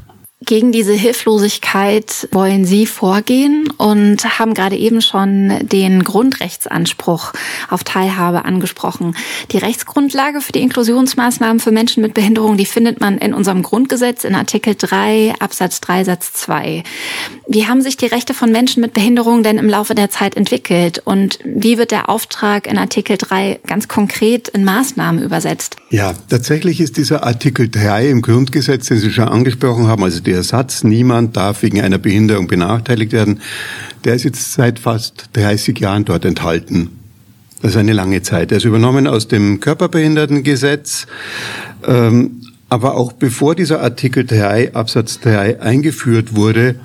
Gegen 0.50 0.72
diese 0.72 0.94
Hilflosigkeit 0.94 2.26
wollen 2.32 2.64
Sie 2.64 2.84
vorgehen 2.84 3.70
und 3.76 4.40
haben 4.40 4.52
gerade 4.52 4.74
eben 4.74 5.00
schon 5.00 5.52
den 5.62 6.02
Grundrechtsanspruch 6.02 7.34
auf 7.68 7.84
Teilhabe 7.84 8.44
angesprochen. 8.44 9.14
Die 9.52 9.58
Rechtsgrundlage 9.58 10.40
für 10.40 10.50
die 10.50 10.62
Inklusionsmaßnahmen 10.62 11.60
für 11.60 11.70
Menschen 11.70 12.02
mit 12.02 12.14
Behinderung, 12.14 12.56
die 12.56 12.66
findet 12.66 13.00
man 13.00 13.18
in 13.18 13.32
unserem 13.32 13.62
Grundgesetz 13.62 14.24
in 14.24 14.34
Artikel 14.34 14.74
3 14.76 15.36
Absatz 15.38 15.80
3 15.82 16.02
Satz 16.02 16.32
2. 16.32 16.82
Wie 17.46 17.68
haben 17.68 17.80
sich 17.80 17.96
die 17.96 18.06
Rechte 18.06 18.34
von 18.34 18.50
Menschen 18.50 18.80
mit 18.80 18.92
Behinderung 18.92 19.44
denn 19.44 19.56
im 19.56 19.68
Laufe 19.68 19.94
der 19.94 20.10
Zeit 20.10 20.36
entwickelt 20.36 21.00
und 21.04 21.38
wie 21.44 21.78
wird 21.78 21.92
der 21.92 22.08
Auftrag 22.08 22.66
in 22.66 22.76
Artikel 22.76 23.16
3 23.18 23.60
ganz 23.68 23.86
konkret 23.86 24.48
in 24.48 24.64
Maßnahmen 24.64 25.22
übersetzt? 25.22 25.76
Ja, 25.90 26.12
tatsächlich 26.28 26.80
ist 26.80 26.96
dieser 26.96 27.22
Artikel 27.22 27.68
3 27.68 28.08
im 28.08 28.20
Grundgesetz, 28.20 28.88
den 28.88 28.98
Sie 28.98 29.12
schon 29.12 29.28
angesprochen 29.28 29.86
haben, 29.86 30.02
also 30.02 30.18
der 30.18 30.39
Satz, 30.42 30.84
niemand 30.84 31.36
darf 31.36 31.62
wegen 31.62 31.80
einer 31.80 31.98
Behinderung 31.98 32.46
benachteiligt 32.46 33.12
werden, 33.12 33.40
der 34.04 34.14
ist 34.14 34.24
jetzt 34.24 34.52
seit 34.52 34.78
fast 34.78 35.30
30 35.34 35.78
Jahren 35.78 36.04
dort 36.04 36.24
enthalten. 36.24 36.90
Das 37.62 37.72
ist 37.72 37.76
eine 37.76 37.92
lange 37.92 38.22
Zeit. 38.22 38.50
Er 38.52 38.58
ist 38.58 38.64
übernommen 38.64 39.06
aus 39.06 39.28
dem 39.28 39.60
Körperbehindertengesetz. 39.60 41.06
Ähm, 41.86 42.42
aber 42.70 42.94
auch 42.94 43.12
bevor 43.12 43.54
dieser 43.54 43.82
Artikel 43.82 44.24
3 44.24 44.74
Absatz 44.74 45.20
3 45.20 45.60
eingeführt 45.60 46.34
wurde, 46.36 46.76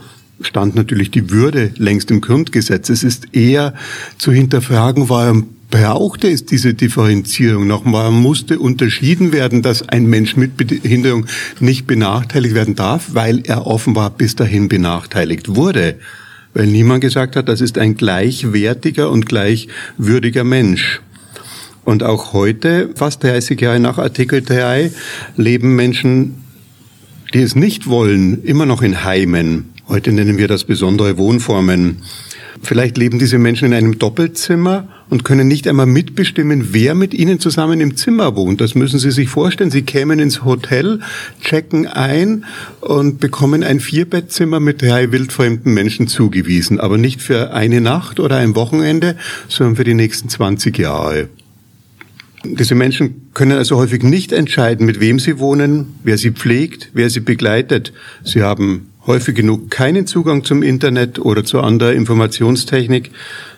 stand 0.41 0.75
natürlich 0.75 1.11
die 1.11 1.29
Würde 1.29 1.71
längst 1.77 2.11
im 2.11 2.21
Grundgesetz. 2.21 2.89
Es 2.89 3.03
ist 3.03 3.33
eher 3.33 3.73
zu 4.17 4.31
hinterfragen, 4.31 5.09
warum 5.09 5.54
brauchte 5.69 6.29
es 6.29 6.45
diese 6.45 6.73
Differenzierung 6.73 7.67
noch. 7.67 7.85
Man 7.85 8.13
musste 8.13 8.59
unterschieden 8.59 9.31
werden, 9.31 9.61
dass 9.61 9.87
ein 9.87 10.05
Mensch 10.05 10.35
mit 10.35 10.57
Behinderung 10.57 11.25
nicht 11.59 11.87
benachteiligt 11.87 12.55
werden 12.55 12.75
darf, 12.75 13.09
weil 13.13 13.41
er 13.45 13.67
offenbar 13.67 14.09
bis 14.09 14.35
dahin 14.35 14.67
benachteiligt 14.67 15.55
wurde. 15.55 15.95
Weil 16.53 16.67
niemand 16.67 17.01
gesagt 17.01 17.35
hat, 17.35 17.49
das 17.49 17.61
ist 17.61 17.77
ein 17.77 17.95
gleichwertiger 17.95 19.09
und 19.09 19.25
gleichwürdiger 19.25 20.43
Mensch. 20.43 21.01
Und 21.83 22.01
auch 22.01 22.33
heute, 22.33 22.89
fast 22.95 23.23
30 23.23 23.59
Jahre 23.59 23.79
nach 23.79 23.97
Artikel 23.97 24.41
3, 24.41 24.91
leben 25.37 25.75
Menschen, 25.75 26.35
die 27.33 27.41
es 27.41 27.55
nicht 27.55 27.87
wollen, 27.87 28.43
immer 28.43 28.65
noch 28.65 28.81
in 28.81 29.03
Heimen. 29.03 29.73
Heute 29.87 30.11
nennen 30.11 30.37
wir 30.37 30.47
das 30.47 30.63
besondere 30.63 31.17
Wohnformen. 31.17 31.97
Vielleicht 32.61 32.97
leben 32.97 33.19
diese 33.19 33.37
Menschen 33.37 33.65
in 33.65 33.73
einem 33.73 33.99
Doppelzimmer 33.99 34.87
und 35.09 35.23
können 35.23 35.47
nicht 35.47 35.67
einmal 35.67 35.85
mitbestimmen, 35.85 36.69
wer 36.73 36.95
mit 36.95 37.13
ihnen 37.13 37.39
zusammen 37.39 37.81
im 37.81 37.95
Zimmer 37.95 38.35
wohnt. 38.35 38.61
Das 38.61 38.75
müssen 38.75 38.97
Sie 38.97 39.11
sich 39.11 39.29
vorstellen. 39.29 39.71
Sie 39.71 39.83
kämen 39.83 40.19
ins 40.19 40.45
Hotel, 40.45 41.01
checken 41.41 41.85
ein 41.85 42.45
und 42.81 43.19
bekommen 43.19 43.63
ein 43.63 43.79
Vierbettzimmer 43.79 44.59
mit 44.59 44.81
drei 44.81 45.11
wildfremden 45.11 45.73
Menschen 45.73 46.07
zugewiesen. 46.07 46.79
Aber 46.79 46.97
nicht 46.97 47.21
für 47.21 47.53
eine 47.53 47.81
Nacht 47.81 48.19
oder 48.19 48.37
ein 48.37 48.55
Wochenende, 48.55 49.15
sondern 49.47 49.75
für 49.75 49.83
die 49.83 49.93
nächsten 49.93 50.29
20 50.29 50.77
Jahre. 50.77 51.29
Diese 52.43 52.75
Menschen 52.75 53.31
können 53.33 53.57
also 53.57 53.77
häufig 53.77 54.03
nicht 54.03 54.31
entscheiden, 54.31 54.85
mit 54.85 54.99
wem 54.99 55.19
sie 55.19 55.39
wohnen, 55.39 55.95
wer 56.03 56.17
sie 56.17 56.31
pflegt, 56.31 56.91
wer 56.93 57.09
sie 57.09 57.19
begleitet. 57.19 57.91
Sie 58.23 58.43
haben 58.43 58.89
häufig 59.07 59.35
genug 59.35 59.69
keinen 59.69 60.07
Zugang 60.07 60.43
zum 60.43 60.63
Internet 60.63 61.19
oder 61.19 61.43
zu 61.43 61.61
anderer 61.61 61.93
Informationstechnik. 61.93 63.11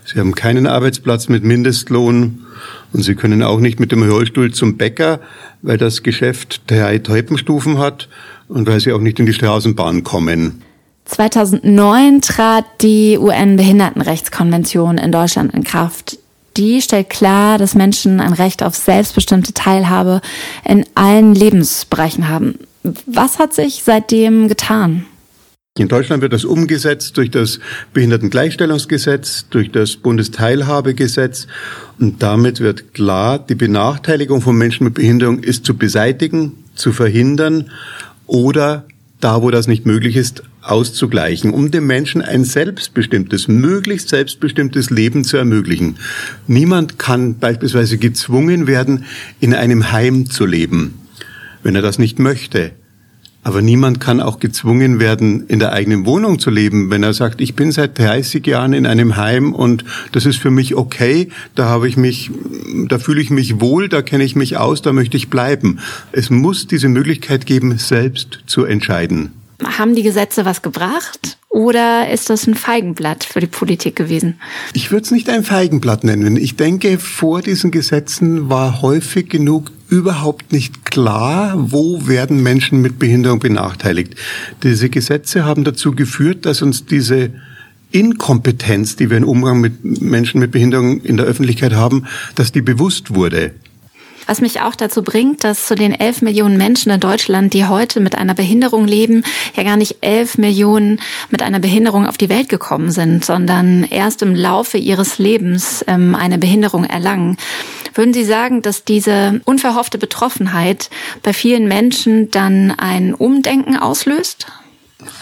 Sie 0.06 0.20
haben 0.20 0.36
keinen 0.36 0.68
Arbeitsplatz 0.68 1.30
mit 1.30 1.44
Mindestlohn 1.44 2.46
und 2.94 3.04
Sie 3.04 3.16
können 3.16 3.44
auch 3.44 3.60
nicht 3.60 3.80
mit 3.80 3.92
dem 3.92 4.04
Rollstuhl 4.04 4.54
zum 4.54 4.78
Bäcker, 4.78 5.20
weil 5.62 5.78
das 5.78 6.04
Geschäft 6.04 6.62
drei 6.68 6.98
Treppenstufen 7.00 7.78
hat 7.78 8.10
und 8.48 8.68
weil 8.68 8.80
Sie 8.80 8.92
auch 8.92 9.02
nicht 9.02 9.20
in 9.20 9.26
die 9.26 9.34
Straßenbahn 9.34 10.04
kommen. 10.04 10.62
2009 11.06 12.22
trat 12.22 12.66
die 12.82 13.18
UN-Behindertenrechtskonvention 13.18 14.98
in 14.98 15.12
Deutschland 15.12 15.54
in 15.54 15.64
Kraft. 15.64 16.18
Die 16.58 16.82
stellt 16.82 17.10
klar, 17.10 17.58
dass 17.58 17.76
Menschen 17.76 18.20
ein 18.20 18.34
Recht 18.34 18.64
auf 18.64 18.76
selbstbestimmte 18.76 19.54
Teilhabe 19.54 20.22
in 20.66 20.86
allen 20.96 21.34
Lebensbereichen 21.34 22.28
haben. 22.28 22.56
Was 23.06 23.40
hat 23.40 23.54
sich 23.54 23.84
seitdem 23.86 24.48
getan? 24.48 25.06
In 25.78 25.88
Deutschland 25.88 26.24
wird 26.24 26.34
das 26.34 26.44
umgesetzt 26.44 27.18
durch 27.18 27.30
das 27.30 27.60
Behindertengleichstellungsgesetz, 27.94 29.46
durch 29.50 29.72
das 29.72 29.96
Bundesteilhabegesetz 29.96 31.48
und 32.00 32.24
damit 32.24 32.60
wird 32.60 32.94
klar, 32.94 33.38
die 33.38 33.56
Benachteiligung 33.56 34.42
von 34.42 34.58
Menschen 34.58 34.86
mit 34.86 34.96
Behinderung 34.96 35.40
ist 35.40 35.66
zu 35.66 35.78
beseitigen, 35.78 36.54
zu 36.74 36.92
verhindern 36.92 37.70
oder 38.26 38.86
da, 39.20 39.42
wo 39.42 39.52
das 39.52 39.68
nicht 39.68 39.86
möglich 39.86 40.16
ist, 40.16 40.44
auszugleichen, 40.62 41.52
um 41.52 41.72
dem 41.72 41.88
Menschen 41.88 42.22
ein 42.22 42.44
selbstbestimmtes, 42.44 43.48
möglichst 43.48 44.10
selbstbestimmtes 44.10 44.90
Leben 44.90 45.24
zu 45.24 45.38
ermöglichen. 45.38 45.98
Niemand 46.46 47.00
kann 47.00 47.38
beispielsweise 47.40 47.98
gezwungen 47.98 48.68
werden, 48.68 49.06
in 49.40 49.54
einem 49.54 49.92
Heim 49.92 50.30
zu 50.30 50.46
leben, 50.46 50.96
wenn 51.64 51.76
er 51.76 51.82
das 51.82 52.00
nicht 52.00 52.20
möchte. 52.20 52.72
Aber 53.48 53.62
niemand 53.62 54.02
kann 54.02 54.20
auch 54.20 54.42
gezwungen 54.42 55.00
werden, 55.00 55.48
in 55.48 55.60
der 55.60 55.72
eigenen 55.72 56.06
Wohnung 56.06 56.38
zu 56.38 56.50
leben, 56.50 56.90
wenn 56.90 57.02
er 57.02 57.14
sagt, 57.14 57.40
ich 57.40 57.56
bin 57.56 57.72
seit 57.72 57.98
30 57.98 58.46
Jahren 58.46 58.74
in 58.74 58.86
einem 58.86 59.16
Heim 59.16 59.54
und 59.54 59.86
das 60.12 60.26
ist 60.26 60.36
für 60.36 60.52
mich 60.52 60.76
okay, 60.76 61.30
da 61.56 61.70
habe 61.70 61.88
ich 61.88 61.96
mich, 61.96 62.30
da 62.90 63.00
fühle 63.00 63.22
ich 63.22 63.30
mich 63.30 63.62
wohl, 63.62 63.88
da 63.88 64.02
kenne 64.02 64.26
ich 64.26 64.36
mich 64.36 64.58
aus, 64.58 64.82
da 64.82 64.92
möchte 64.92 65.16
ich 65.16 65.30
bleiben. 65.30 65.80
Es 66.12 66.30
muss 66.30 66.68
diese 66.68 66.90
Möglichkeit 66.90 67.46
geben, 67.46 67.78
selbst 67.78 68.40
zu 68.48 68.66
entscheiden. 68.66 69.32
Haben 69.64 69.96
die 69.96 70.04
Gesetze 70.04 70.44
was 70.44 70.62
gebracht 70.62 71.38
oder 71.58 72.08
ist 72.12 72.30
das 72.30 72.46
ein 72.46 72.54
Feigenblatt 72.54 73.24
für 73.24 73.40
die 73.40 73.48
Politik 73.48 73.96
gewesen? 73.96 74.36
Ich 74.74 74.92
würde 74.92 75.06
es 75.06 75.12
nicht 75.12 75.28
ein 75.28 75.44
Feigenblatt 75.44 76.04
nennen. 76.04 76.38
Ich 76.38 76.56
denke, 76.56 77.00
vor 77.00 77.42
diesen 77.42 77.72
Gesetzen 77.72 78.48
war 78.48 78.84
häufig 78.84 79.28
genug 79.28 79.72
überhaupt 79.90 80.52
nicht 80.52 80.86
klar, 80.86 81.56
wo 81.58 82.08
werden 82.08 82.44
Menschen 82.44 82.84
mit 82.84 83.00
Behinderung 83.00 83.40
benachteiligt. 83.40 84.14
Diese 84.62 84.90
Gesetze 84.90 85.46
haben 85.46 85.64
dazu 85.64 85.94
geführt, 85.94 86.46
dass 86.46 86.62
uns 86.62 86.86
diese 86.86 87.32
Inkompetenz, 87.90 88.96
die 88.96 89.10
wir 89.10 89.18
im 89.18 89.24
Umgang 89.24 89.60
mit 89.60 89.84
Menschen 89.84 90.40
mit 90.40 90.52
Behinderung 90.52 91.02
in 91.02 91.18
der 91.18 91.26
Öffentlichkeit 91.26 91.74
haben, 91.74 92.06
dass 92.36 92.52
die 92.52 92.62
bewusst 92.62 93.16
wurde. 93.16 93.54
Was 94.28 94.42
mich 94.42 94.62
auch 94.62 94.76
dazu 94.76 95.04
bringt, 95.04 95.44
dass 95.44 95.66
zu 95.66 95.76
den 95.76 95.94
elf 95.94 96.22
Millionen 96.22 96.58
Menschen 96.58 96.92
in 96.92 97.00
Deutschland, 97.00 97.54
die 97.54 97.66
heute 97.66 98.02
mit 98.02 98.16
einer 98.16 98.34
Behinderung 98.34 98.86
leben, 98.86 99.24
ja 99.56 99.64
gar 99.64 99.78
nicht 99.78 99.98
elf 100.02 100.38
Millionen 100.38 101.00
mit 101.30 101.42
einer 101.42 101.60
Behinderung 101.60 102.06
auf 102.06 102.18
die 102.18 102.30
Welt 102.30 102.50
gekommen 102.50 102.92
sind, 102.92 103.24
sondern 103.24 103.86
erst 103.86 104.22
im 104.22 104.36
Laufe 104.36 104.78
ihres 104.78 105.18
Lebens 105.18 105.84
ähm, 105.88 106.14
eine 106.14 106.38
Behinderung 106.38 106.84
erlangen. 106.84 107.38
Würden 107.94 108.14
Sie 108.14 108.26
sagen, 108.26 108.62
dass 108.62 108.84
diese 108.84 109.42
unverhoffte 109.46 109.98
Betroffenheit 109.98 110.90
bei 111.24 111.34
vielen 111.34 111.68
Menschen 111.68 112.30
dann 112.30 112.72
ein 112.78 113.14
Umdenken 113.14 113.78
auslöst? 113.78 114.48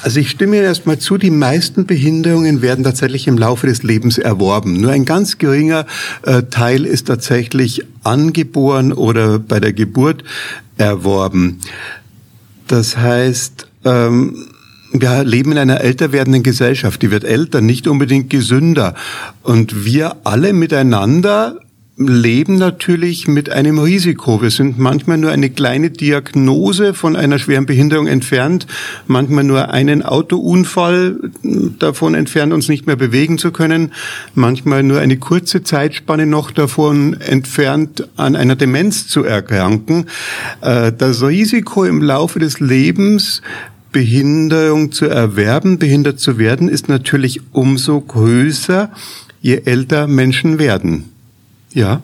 Also 0.01 0.19
ich 0.19 0.29
stimme 0.29 0.57
erstmal 0.57 0.99
zu, 0.99 1.17
die 1.17 1.31
meisten 1.31 1.85
Behinderungen 1.85 2.61
werden 2.61 2.83
tatsächlich 2.83 3.27
im 3.27 3.37
Laufe 3.37 3.67
des 3.67 3.83
Lebens 3.83 4.17
erworben. 4.17 4.79
Nur 4.79 4.91
ein 4.91 5.05
ganz 5.05 5.37
geringer 5.37 5.85
äh, 6.23 6.43
Teil 6.43 6.85
ist 6.85 7.07
tatsächlich 7.07 7.83
angeboren 8.03 8.93
oder 8.93 9.39
bei 9.39 9.59
der 9.59 9.73
Geburt 9.73 10.23
erworben. 10.77 11.59
Das 12.67 12.97
heißt, 12.97 13.67
ähm, 13.83 14.47
wir 14.91 15.23
leben 15.23 15.51
in 15.51 15.57
einer 15.57 15.81
älter 15.81 16.11
werdenden 16.11 16.43
Gesellschaft. 16.43 17.01
Die 17.01 17.11
wird 17.11 17.23
älter, 17.23 17.61
nicht 17.61 17.87
unbedingt 17.87 18.29
gesünder. 18.29 18.95
Und 19.43 19.85
wir 19.85 20.17
alle 20.23 20.53
miteinander 20.53 21.59
leben 21.97 22.57
natürlich 22.57 23.27
mit 23.27 23.49
einem 23.49 23.79
Risiko. 23.79 24.41
Wir 24.41 24.49
sind 24.49 24.77
manchmal 24.77 25.17
nur 25.17 25.31
eine 25.31 25.49
kleine 25.49 25.91
Diagnose 25.91 26.93
von 26.93 27.15
einer 27.15 27.39
schweren 27.39 27.65
Behinderung 27.65 28.07
entfernt, 28.07 28.67
manchmal 29.07 29.45
nur 29.45 29.69
einen 29.69 30.03
Autounfall 30.03 31.17
davon 31.79 32.13
entfernt, 32.13 32.51
uns 32.51 32.67
nicht 32.67 32.85
mehr 32.85 32.97
bewegen 32.97 33.37
zu 33.37 33.51
können, 33.51 33.93
manchmal 34.33 34.83
nur 34.83 34.99
eine 34.99 35.17
kurze 35.17 35.63
Zeitspanne 35.63 36.25
noch 36.25 36.51
davon 36.51 37.13
entfernt, 37.13 38.09
an 38.17 38.35
einer 38.35 38.57
Demenz 38.57 39.07
zu 39.07 39.23
erkranken. 39.23 40.07
Äh, 40.61 40.91
das 40.91 41.23
Risiko 41.23 41.85
im 41.85 42.01
Laufe 42.01 42.39
des 42.39 42.59
Lebens 42.59 43.41
Behinderung 43.93 44.91
zu 44.91 45.05
erwerben, 45.05 45.79
behindert 45.79 46.19
zu 46.19 46.37
werden, 46.37 46.67
ist 46.67 46.89
natürlich 46.89 47.39
umso 47.53 48.01
größer, 48.01 48.91
je 49.39 49.61
älter 49.63 50.07
Menschen 50.07 50.59
werden. 50.59 51.14
Ja. 51.75 52.01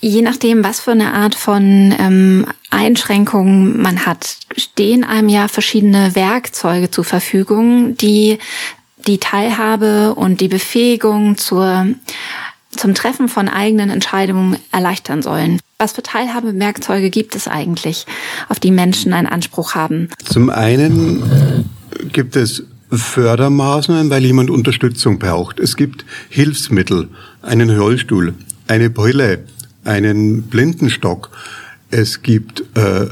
Je 0.00 0.22
nachdem, 0.22 0.64
was 0.64 0.80
für 0.80 0.90
eine 0.90 1.14
Art 1.14 1.36
von 1.36 1.94
ähm, 1.96 2.46
Einschränkungen 2.70 3.80
man 3.80 4.04
hat, 4.04 4.36
stehen 4.56 5.04
einem 5.04 5.28
ja 5.28 5.46
verschiedene 5.46 6.16
Werkzeuge 6.16 6.90
zur 6.90 7.04
Verfügung, 7.04 7.96
die 7.96 8.38
die 9.06 9.18
Teilhabe 9.18 10.14
und 10.14 10.40
die 10.40 10.48
Befähigung 10.48 11.36
zur, 11.36 11.86
zum 12.70 12.94
Treffen 12.94 13.28
von 13.28 13.48
eigenen 13.48 13.90
Entscheidungen 13.90 14.56
erleichtern 14.72 15.22
sollen. 15.22 15.60
Was 15.78 15.92
für 15.92 16.02
Teilhabewerkzeuge 16.02 17.10
gibt 17.10 17.36
es 17.36 17.46
eigentlich, 17.46 18.06
auf 18.48 18.58
die 18.58 18.70
Menschen 18.70 19.12
einen 19.12 19.26
Anspruch 19.26 19.74
haben? 19.74 20.08
Zum 20.24 20.50
einen 20.50 21.68
gibt 22.12 22.36
es 22.36 22.64
Fördermaßnahmen, 22.90 24.10
weil 24.10 24.24
jemand 24.24 24.50
Unterstützung 24.50 25.18
braucht. 25.18 25.58
Es 25.58 25.76
gibt 25.76 26.04
Hilfsmittel, 26.28 27.08
einen 27.40 27.70
Rollstuhl, 27.70 28.34
eine 28.72 28.88
Brille, 28.88 29.40
einen 29.84 30.44
Blindenstock. 30.44 31.30
Es 31.90 32.22
gibt 32.22 32.64
äh, 32.74 33.08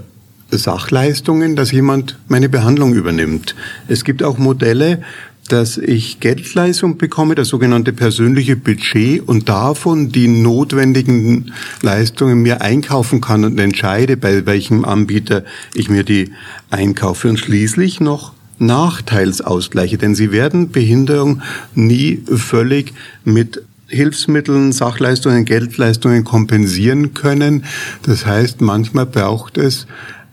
Sachleistungen, 0.50 1.54
dass 1.54 1.70
jemand 1.70 2.18
meine 2.28 2.48
Behandlung 2.48 2.94
übernimmt. 2.94 3.54
Es 3.86 4.04
gibt 4.04 4.22
auch 4.22 4.38
Modelle, 4.38 5.02
dass 5.48 5.76
ich 5.76 6.18
Geldleistung 6.20 6.96
bekomme, 6.96 7.34
das 7.34 7.48
sogenannte 7.48 7.92
persönliche 7.92 8.56
Budget 8.56 9.28
und 9.28 9.50
davon 9.50 10.10
die 10.10 10.28
notwendigen 10.28 11.52
Leistungen 11.82 12.40
mir 12.40 12.62
einkaufen 12.62 13.20
kann 13.20 13.44
und 13.44 13.58
entscheide, 13.58 14.16
bei 14.16 14.46
welchem 14.46 14.86
Anbieter 14.86 15.44
ich 15.74 15.90
mir 15.90 16.04
die 16.04 16.32
einkaufe. 16.70 17.28
Und 17.28 17.38
schließlich 17.38 18.00
noch 18.00 18.32
Nachteilsausgleiche, 18.58 19.98
denn 19.98 20.14
sie 20.14 20.32
werden 20.32 20.70
Behinderung 20.70 21.42
nie 21.74 22.22
völlig 22.34 22.94
mit 23.24 23.62
Hilfsmitteln, 23.90 24.72
Sachleistungen, 24.72 25.44
Geldleistungen 25.44 26.24
kompensieren 26.24 27.12
können. 27.14 27.64
Das 28.02 28.24
heißt, 28.24 28.60
manchmal 28.60 29.06
braucht 29.06 29.58
es 29.58 29.86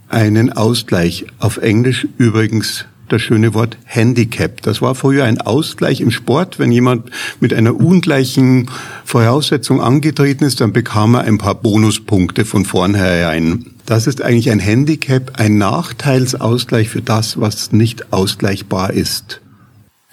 einen 0.10 0.53
Ausgleich. 0.53 1.26
Auf 1.39 1.58
Englisch 1.58 2.08
übrigens 2.18 2.86
das 3.10 3.22
schöne 3.22 3.53
Wort 3.53 3.78
Handicap. 3.86 4.62
Das 4.62 4.82
war 4.82 4.95
früher 4.95 5.26
ein 5.26 5.39
Ausgleich 5.39 6.01
im 6.01 6.12
Sport. 6.12 6.60
Wenn 6.60 6.72
jemand 6.72 7.10
mit 7.39 7.53
einer 7.53 7.76
ungleichen 7.76 8.70
Voraussetzung 9.05 9.82
angetreten 9.82 10.43
ist, 10.43 10.62
dann 10.62 10.74
bekam 10.74 11.16
er 11.16 11.22
ein 11.22 11.38
paar 11.38 11.55
Bonuspunkte 11.55 12.45
von 12.45 12.66
vornherein. 12.66 13.66
Das 13.86 14.08
ist 14.08 14.22
eigentlich 14.22 14.51
ein 14.51 14.60
Handicap, 14.60 15.39
ein 15.39 15.58
Nachteilsausgleich 15.58 16.89
für 16.89 17.01
das, 17.01 17.39
was 17.39 17.72
nicht 17.72 18.12
ausgleichbar 18.12 18.91
ist. 18.91 19.41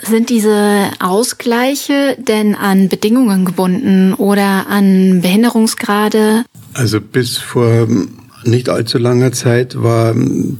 Sind 0.02 0.28
diese 0.28 0.90
Ausgleiche 0.98 2.16
denn 2.18 2.54
an 2.54 2.88
Bedingungen 2.88 3.44
gebunden 3.44 4.12
oder 4.14 4.66
an 4.68 5.20
Behinderungsgrade? 5.20 6.44
Also 6.72 7.00
bis 7.00 7.38
vor 7.38 7.86
nicht 8.46 8.68
allzu 8.68 8.98
langer 8.98 9.32
Zeit 9.32 9.82
war 9.82 10.14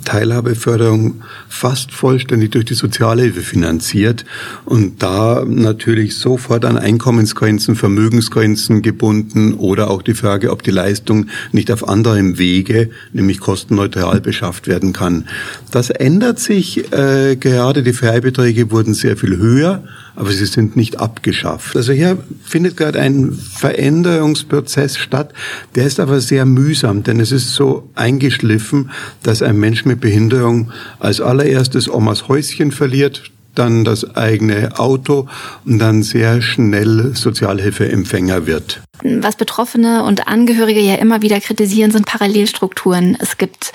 Teilhabeförderung 0.05 1.22
fast 1.49 1.93
vollständig 1.93 2.53
durch 2.53 2.64
die 2.64 2.74
Sozialhilfe 2.74 3.41
finanziert 3.41 4.24
und 4.64 5.03
da 5.03 5.45
natürlich 5.47 6.16
sofort 6.16 6.64
an 6.64 6.76
Einkommensgrenzen, 6.76 7.76
Vermögensgrenzen 7.76 8.82
gebunden 8.82 9.55
oder 9.55 9.91
auch 9.91 10.03
die 10.03 10.14
Frage, 10.14 10.51
ob 10.51 10.62
die 10.62 10.70
Leistung 10.70 11.26
nicht 11.53 11.70
auf 11.70 11.89
anderem 11.89 12.39
Wege, 12.39 12.91
nämlich 13.12 13.41
kostenneutral 13.41 14.20
beschafft 14.20 14.68
werden 14.68 14.93
kann. 14.93 15.26
Das 15.70 15.91
ändert 15.91 16.39
sich 16.39 16.93
äh, 16.93 17.37
gerade, 17.37 17.82
die 17.82 17.93
Freibeträge 17.93 18.70
wurden 18.70 18.95
sehr 18.95 19.16
viel 19.16 19.37
höher 19.37 19.85
aber 20.16 20.30
sie 20.30 20.46
sind 20.46 20.76
nicht 20.76 21.00
abgeschafft. 21.00 21.76
Also 21.76 21.92
hier 21.92 22.18
findet 22.42 22.76
gerade 22.76 23.00
ein 23.00 23.32
Veränderungsprozess 23.32 24.96
statt, 24.96 25.32
der 25.74 25.86
ist 25.86 26.00
aber 26.00 26.20
sehr 26.20 26.44
mühsam, 26.44 27.02
denn 27.02 27.20
es 27.20 27.32
ist 27.32 27.54
so 27.54 27.88
eingeschliffen, 27.94 28.90
dass 29.22 29.42
ein 29.42 29.58
Mensch 29.58 29.84
mit 29.84 30.00
Behinderung 30.00 30.70
als 30.98 31.20
allererstes 31.20 31.88
Omas 31.88 32.28
Häuschen 32.28 32.72
verliert, 32.72 33.30
dann 33.55 33.84
das 33.84 34.16
eigene 34.16 34.78
Auto 34.78 35.26
und 35.64 35.78
dann 35.78 36.02
sehr 36.02 36.42
schnell 36.42 37.14
Sozialhilfeempfänger 37.14 38.46
wird. 38.46 38.80
Was 39.02 39.36
Betroffene 39.36 40.05
und 40.05 40.28
Angehörige 40.28 40.80
ja 40.80 40.94
immer 40.94 41.20
wieder 41.20 41.40
kritisieren, 41.40 41.90
sind 41.90 42.07
Parallelstrukturen. 42.07 43.16
Es 43.20 43.36
gibt 43.36 43.72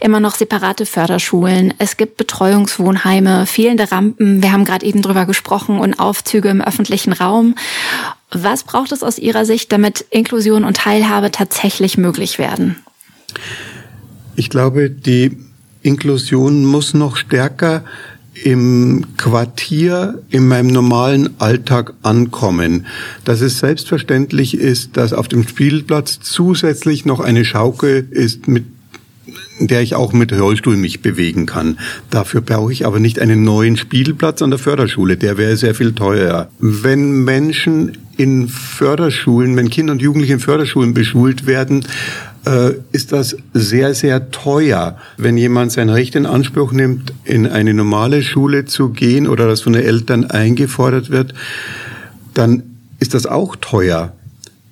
immer 0.00 0.18
noch 0.18 0.34
separate 0.34 0.86
Förderschulen, 0.86 1.72
es 1.78 1.96
gibt 1.96 2.16
Betreuungswohnheime, 2.16 3.46
fehlende 3.46 3.92
Rampen, 3.92 4.42
wir 4.42 4.52
haben 4.52 4.64
gerade 4.64 4.84
eben 4.84 5.02
drüber 5.02 5.26
gesprochen, 5.26 5.78
und 5.78 6.00
Aufzüge 6.00 6.48
im 6.48 6.60
öffentlichen 6.60 7.12
Raum. 7.12 7.54
Was 8.32 8.64
braucht 8.64 8.92
es 8.92 9.02
aus 9.02 9.18
Ihrer 9.18 9.44
Sicht, 9.44 9.70
damit 9.72 10.06
Inklusion 10.10 10.64
und 10.64 10.78
Teilhabe 10.78 11.30
tatsächlich 11.30 11.98
möglich 11.98 12.38
werden? 12.38 12.76
Ich 14.34 14.50
glaube, 14.50 14.90
die 14.90 15.36
Inklusion 15.82 16.64
muss 16.64 16.94
noch 16.94 17.16
stärker 17.16 17.84
im 18.44 19.04
Quartier, 19.16 20.22
in 20.30 20.48
meinem 20.48 20.68
normalen 20.68 21.30
Alltag 21.38 21.94
ankommen. 22.02 22.86
Dass 23.24 23.40
es 23.40 23.58
selbstverständlich 23.58 24.54
ist, 24.54 24.96
dass 24.96 25.12
auf 25.12 25.28
dem 25.28 25.46
Spielplatz 25.46 26.20
zusätzlich 26.20 27.04
noch 27.04 27.20
eine 27.20 27.44
Schaukel 27.44 28.06
ist, 28.10 28.48
mit 28.48 28.64
der 29.60 29.82
ich 29.82 29.94
auch 29.94 30.12
mit 30.12 30.32
Rollstuhl 30.32 30.76
mich 30.76 31.02
bewegen 31.02 31.46
kann. 31.46 31.78
Dafür 32.10 32.40
brauche 32.40 32.72
ich 32.72 32.86
aber 32.86 33.00
nicht 33.00 33.20
einen 33.20 33.44
neuen 33.44 33.76
Spielplatz 33.76 34.42
an 34.42 34.50
der 34.50 34.58
Förderschule. 34.58 35.16
Der 35.16 35.38
wäre 35.38 35.56
sehr 35.56 35.74
viel 35.74 35.92
teurer. 35.92 36.48
Wenn 36.58 37.24
Menschen 37.24 37.98
in 38.16 38.48
Förderschulen, 38.48 39.56
wenn 39.56 39.70
Kinder 39.70 39.92
und 39.92 40.02
Jugendliche 40.02 40.34
in 40.34 40.40
Förderschulen 40.40 40.94
beschult 40.94 41.46
werden, 41.46 41.84
ist 42.90 43.12
das 43.12 43.36
sehr, 43.52 43.94
sehr 43.94 44.30
teuer. 44.30 44.96
Wenn 45.16 45.36
jemand 45.36 45.72
sein 45.72 45.88
Recht 45.88 46.16
in 46.16 46.26
Anspruch 46.26 46.72
nimmt, 46.72 47.12
in 47.24 47.46
eine 47.46 47.72
normale 47.72 48.22
Schule 48.22 48.64
zu 48.64 48.90
gehen 48.90 49.28
oder 49.28 49.46
das 49.46 49.60
von 49.60 49.74
den 49.74 49.84
Eltern 49.84 50.24
eingefordert 50.24 51.10
wird, 51.10 51.34
dann 52.34 52.62
ist 52.98 53.14
das 53.14 53.26
auch 53.26 53.56
teuer. 53.56 54.12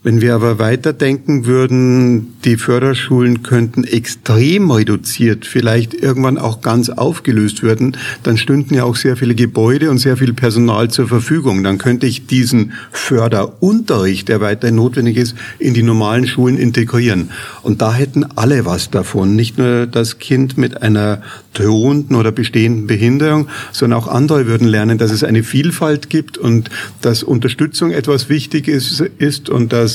Wenn 0.03 0.22
wir 0.22 0.34
aber 0.34 0.59
weiterdenken 0.59 1.44
würden, 1.44 2.34
die 2.46 2.57
Förderschulen 2.57 3.42
könnten 3.42 3.84
extrem 3.84 4.70
reduziert, 4.70 5.44
vielleicht 5.44 5.92
irgendwann 5.92 6.38
auch 6.38 6.62
ganz 6.62 6.88
aufgelöst 6.88 7.62
werden, 7.62 7.98
dann 8.22 8.38
stünden 8.38 8.72
ja 8.72 8.84
auch 8.84 8.96
sehr 8.96 9.18
viele 9.18 9.34
Gebäude 9.34 9.90
und 9.90 9.98
sehr 9.98 10.16
viel 10.16 10.32
Personal 10.32 10.88
zur 10.88 11.07
Verfügung. 11.07 11.62
Dann 11.62 11.76
könnte 11.76 12.07
ich 12.07 12.26
diesen 12.26 12.72
Förderunterricht, 12.92 14.30
der 14.30 14.40
weiterhin 14.40 14.76
notwendig 14.76 15.18
ist, 15.18 15.34
in 15.59 15.74
die 15.74 15.82
normalen 15.82 16.26
Schulen 16.26 16.57
integrieren. 16.57 17.28
Und 17.62 17.82
da 17.82 17.92
hätten 17.92 18.24
alle 18.36 18.64
was 18.64 18.88
davon. 18.88 19.36
Nicht 19.36 19.59
nur 19.59 19.86
das 19.86 20.18
Kind 20.18 20.57
mit 20.57 20.80
einer 20.80 21.20
drohenden 21.53 22.16
oder 22.16 22.32
bestehenden 22.32 22.86
Behinderung, 22.86 23.48
sondern 23.70 23.98
auch 23.98 24.09
andere 24.09 24.46
würden 24.46 24.66
lernen, 24.66 24.96
dass 24.96 25.11
es 25.11 25.24
eine 25.24 25.42
Vielfalt 25.42 26.09
gibt 26.09 26.38
und 26.38 26.70
dass 27.03 27.22
Unterstützung 27.22 27.90
etwas 27.90 28.30
wichtig 28.30 28.66
ist, 28.66 29.01
ist 29.18 29.51
und 29.51 29.74
dass 29.74 29.89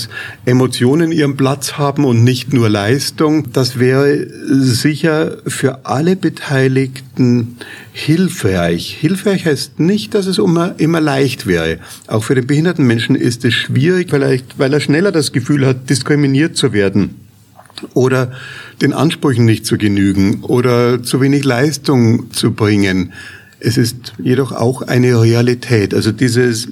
Emotionen 0.45 1.11
ihren 1.11 1.37
Platz 1.37 1.73
haben 1.73 2.05
und 2.05 2.23
nicht 2.23 2.53
nur 2.53 2.69
Leistung. 2.69 3.51
Das 3.51 3.79
wäre 3.79 4.27
sicher 4.47 5.37
für 5.47 5.85
alle 5.85 6.15
Beteiligten 6.15 7.57
hilfreich. 7.91 8.97
Hilfreich 8.99 9.45
heißt 9.45 9.79
nicht, 9.79 10.13
dass 10.13 10.25
es 10.25 10.37
immer, 10.37 10.75
immer 10.77 11.01
leicht 11.01 11.47
wäre. 11.47 11.79
Auch 12.07 12.23
für 12.23 12.35
den 12.35 12.47
behinderten 12.47 12.85
Menschen 12.85 13.15
ist 13.15 13.45
es 13.45 13.53
schwierig, 13.53 14.09
vielleicht, 14.09 14.59
weil 14.59 14.73
er 14.73 14.79
schneller 14.79 15.11
das 15.11 15.31
Gefühl 15.31 15.65
hat, 15.65 15.89
diskriminiert 15.89 16.57
zu 16.57 16.73
werden 16.73 17.15
oder 17.93 18.31
den 18.81 18.93
Ansprüchen 18.93 19.45
nicht 19.45 19.65
zu 19.65 19.77
genügen 19.77 20.43
oder 20.43 21.03
zu 21.03 21.21
wenig 21.21 21.43
Leistung 21.43 22.31
zu 22.31 22.51
bringen. 22.51 23.13
Es 23.59 23.77
ist 23.77 24.13
jedoch 24.21 24.51
auch 24.51 24.81
eine 24.81 25.21
Realität. 25.21 25.93
Also 25.93 26.11
dieses, 26.11 26.69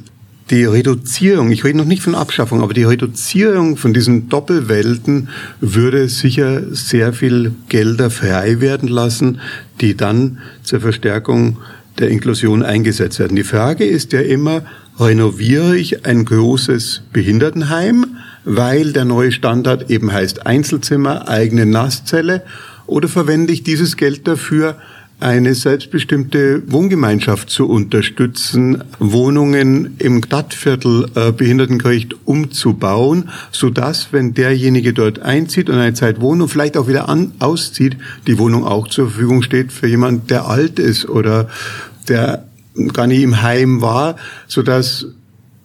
die 0.49 0.65
Reduzierung, 0.65 1.51
ich 1.51 1.63
rede 1.63 1.77
noch 1.77 1.85
nicht 1.85 2.03
von 2.03 2.15
Abschaffung, 2.15 2.61
aber 2.61 2.73
die 2.73 2.83
Reduzierung 2.83 3.77
von 3.77 3.93
diesen 3.93 4.29
Doppelwelten 4.29 5.29
würde 5.61 6.09
sicher 6.09 6.61
sehr 6.73 7.13
viel 7.13 7.53
Gelder 7.69 8.09
frei 8.09 8.59
werden 8.59 8.89
lassen, 8.89 9.39
die 9.79 9.95
dann 9.95 10.39
zur 10.63 10.81
Verstärkung 10.81 11.57
der 11.99 12.09
Inklusion 12.09 12.63
eingesetzt 12.63 13.19
werden. 13.19 13.35
Die 13.35 13.43
Frage 13.43 13.85
ist 13.85 14.13
ja 14.13 14.21
immer, 14.21 14.63
renoviere 14.99 15.77
ich 15.77 16.05
ein 16.05 16.25
großes 16.25 17.03
Behindertenheim, 17.13 18.05
weil 18.43 18.91
der 18.91 19.05
neue 19.05 19.31
Standard 19.31 19.89
eben 19.89 20.11
heißt 20.11 20.45
Einzelzimmer, 20.45 21.29
eigene 21.29 21.65
Nasszelle, 21.65 22.43
oder 22.85 23.07
verwende 23.07 23.53
ich 23.53 23.63
dieses 23.63 23.95
Geld 23.95 24.27
dafür, 24.27 24.75
eine 25.23 25.55
selbstbestimmte 25.55 26.71
Wohngemeinschaft 26.71 27.49
zu 27.49 27.67
unterstützen, 27.67 28.83
Wohnungen 28.99 29.95
im 29.97 30.23
Stadtviertel 30.23 31.09
äh, 31.15 31.31
behindertengerecht 31.31 32.15
umzubauen, 32.25 33.29
so 33.51 33.69
dass, 33.69 34.11
wenn 34.11 34.33
derjenige 34.33 34.93
dort 34.93 35.19
einzieht 35.19 35.69
und 35.69 35.77
eine 35.77 35.93
Zeit 35.93 36.21
wohnt 36.21 36.41
und 36.41 36.49
vielleicht 36.49 36.77
auch 36.77 36.87
wieder 36.87 37.09
an, 37.09 37.31
auszieht, 37.39 37.97
die 38.27 38.37
Wohnung 38.37 38.65
auch 38.65 38.87
zur 38.87 39.09
Verfügung 39.09 39.41
steht 39.41 39.71
für 39.71 39.87
jemand, 39.87 40.29
der 40.29 40.47
alt 40.47 40.77
ist 40.77 41.07
oder 41.07 41.47
der 42.09 42.45
gar 42.91 43.07
nicht 43.07 43.21
im 43.21 43.41
Heim 43.41 43.81
war, 43.81 44.17
so 44.47 44.61
dass 44.61 45.07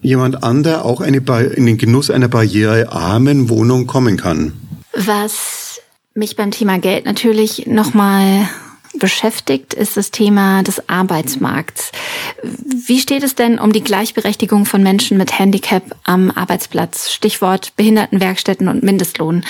jemand 0.01 0.45
anderer 0.45 0.85
auch 0.85 1.01
eine, 1.01 1.19
in 1.55 1.67
den 1.67 1.79
Genuss 1.79 2.11
einer 2.11 2.29
barrierearmen 2.29 3.49
Wohnung 3.49 3.87
kommen 3.87 4.17
kann. 4.17 4.53
Was 4.95 5.81
mich 6.15 6.37
beim 6.37 6.51
Thema 6.51 6.79
Geld 6.79 7.05
natürlich 7.05 7.67
nochmal 7.67 8.49
beschäftigt, 8.95 9.75
ist 9.75 9.97
das 9.97 10.11
Thema 10.11 10.63
des 10.63 10.89
Arbeitsmarkts. 10.89 11.93
Wie 12.43 13.01
steht 13.01 13.23
es 13.23 13.35
denn 13.35 13.59
um 13.59 13.73
die 13.73 13.83
Gleichberechtigung 13.83 14.65
von 14.65 14.83
Menschen 14.83 15.19
mit 15.19 15.39
Handicap 15.39 15.83
am 16.05 16.31
Arbeitsplatz? 16.31 17.11
Stichwort 17.11 17.75
Behindertenwerkstätten 17.77 18.69
und 18.69 18.83
Mindestlohn. 18.83 19.45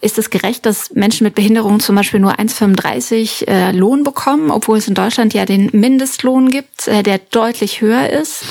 Ist 0.00 0.18
es 0.18 0.30
gerecht, 0.30 0.64
dass 0.66 0.92
Menschen 0.94 1.24
mit 1.24 1.34
Behinderung 1.34 1.80
zum 1.80 1.96
Beispiel 1.96 2.20
nur 2.20 2.38
1,35 2.38 3.48
äh, 3.48 3.72
Lohn 3.72 4.04
bekommen, 4.04 4.50
obwohl 4.50 4.78
es 4.78 4.88
in 4.88 4.94
Deutschland 4.94 5.34
ja 5.34 5.44
den 5.44 5.70
Mindestlohn 5.72 6.50
gibt, 6.50 6.86
äh, 6.88 7.02
der 7.02 7.18
deutlich 7.18 7.80
höher 7.80 8.08
ist? 8.10 8.44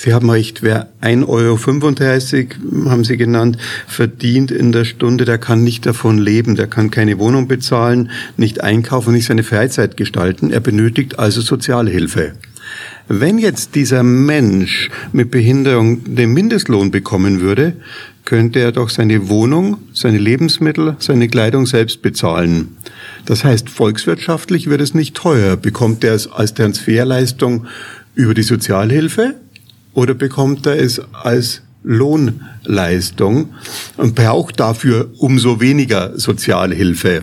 Sie 0.00 0.14
haben 0.14 0.30
recht, 0.30 0.62
wer 0.62 0.86
1,35 1.02 1.26
Euro, 1.26 2.88
haben 2.88 3.02
Sie 3.02 3.16
genannt, 3.16 3.58
verdient 3.88 4.52
in 4.52 4.70
der 4.70 4.84
Stunde, 4.84 5.24
der 5.24 5.38
kann 5.38 5.64
nicht 5.64 5.86
davon 5.86 6.18
leben, 6.18 6.54
der 6.54 6.68
kann 6.68 6.92
keine 6.92 7.18
Wohnung 7.18 7.48
bezahlen, 7.48 8.12
nicht 8.36 8.62
einkaufen, 8.62 9.12
nicht 9.12 9.26
seine 9.26 9.42
Freizeit 9.42 9.96
gestalten. 9.96 10.52
Er 10.52 10.60
benötigt 10.60 11.18
also 11.18 11.40
Sozialhilfe. 11.40 12.34
Wenn 13.08 13.38
jetzt 13.38 13.74
dieser 13.74 14.04
Mensch 14.04 14.88
mit 15.10 15.32
Behinderung 15.32 16.14
den 16.14 16.32
Mindestlohn 16.32 16.92
bekommen 16.92 17.40
würde, 17.40 17.72
könnte 18.24 18.60
er 18.60 18.70
doch 18.70 18.90
seine 18.90 19.28
Wohnung, 19.28 19.78
seine 19.94 20.18
Lebensmittel, 20.18 20.94
seine 21.00 21.26
Kleidung 21.26 21.66
selbst 21.66 22.02
bezahlen. 22.02 22.76
Das 23.26 23.42
heißt, 23.42 23.68
volkswirtschaftlich 23.68 24.70
wird 24.70 24.80
es 24.80 24.94
nicht 24.94 25.16
teuer. 25.16 25.56
Bekommt 25.56 26.04
er 26.04 26.14
es 26.14 26.30
als 26.30 26.54
Transferleistung 26.54 27.66
über 28.14 28.34
die 28.34 28.42
Sozialhilfe? 28.42 29.34
Oder 29.94 30.14
bekommt 30.14 30.66
er 30.66 30.78
es 30.78 31.00
als 31.12 31.62
Lohnleistung 31.82 33.50
und 33.96 34.14
braucht 34.14 34.60
dafür 34.60 35.10
umso 35.18 35.60
weniger 35.60 36.18
Sozialhilfe. 36.18 37.22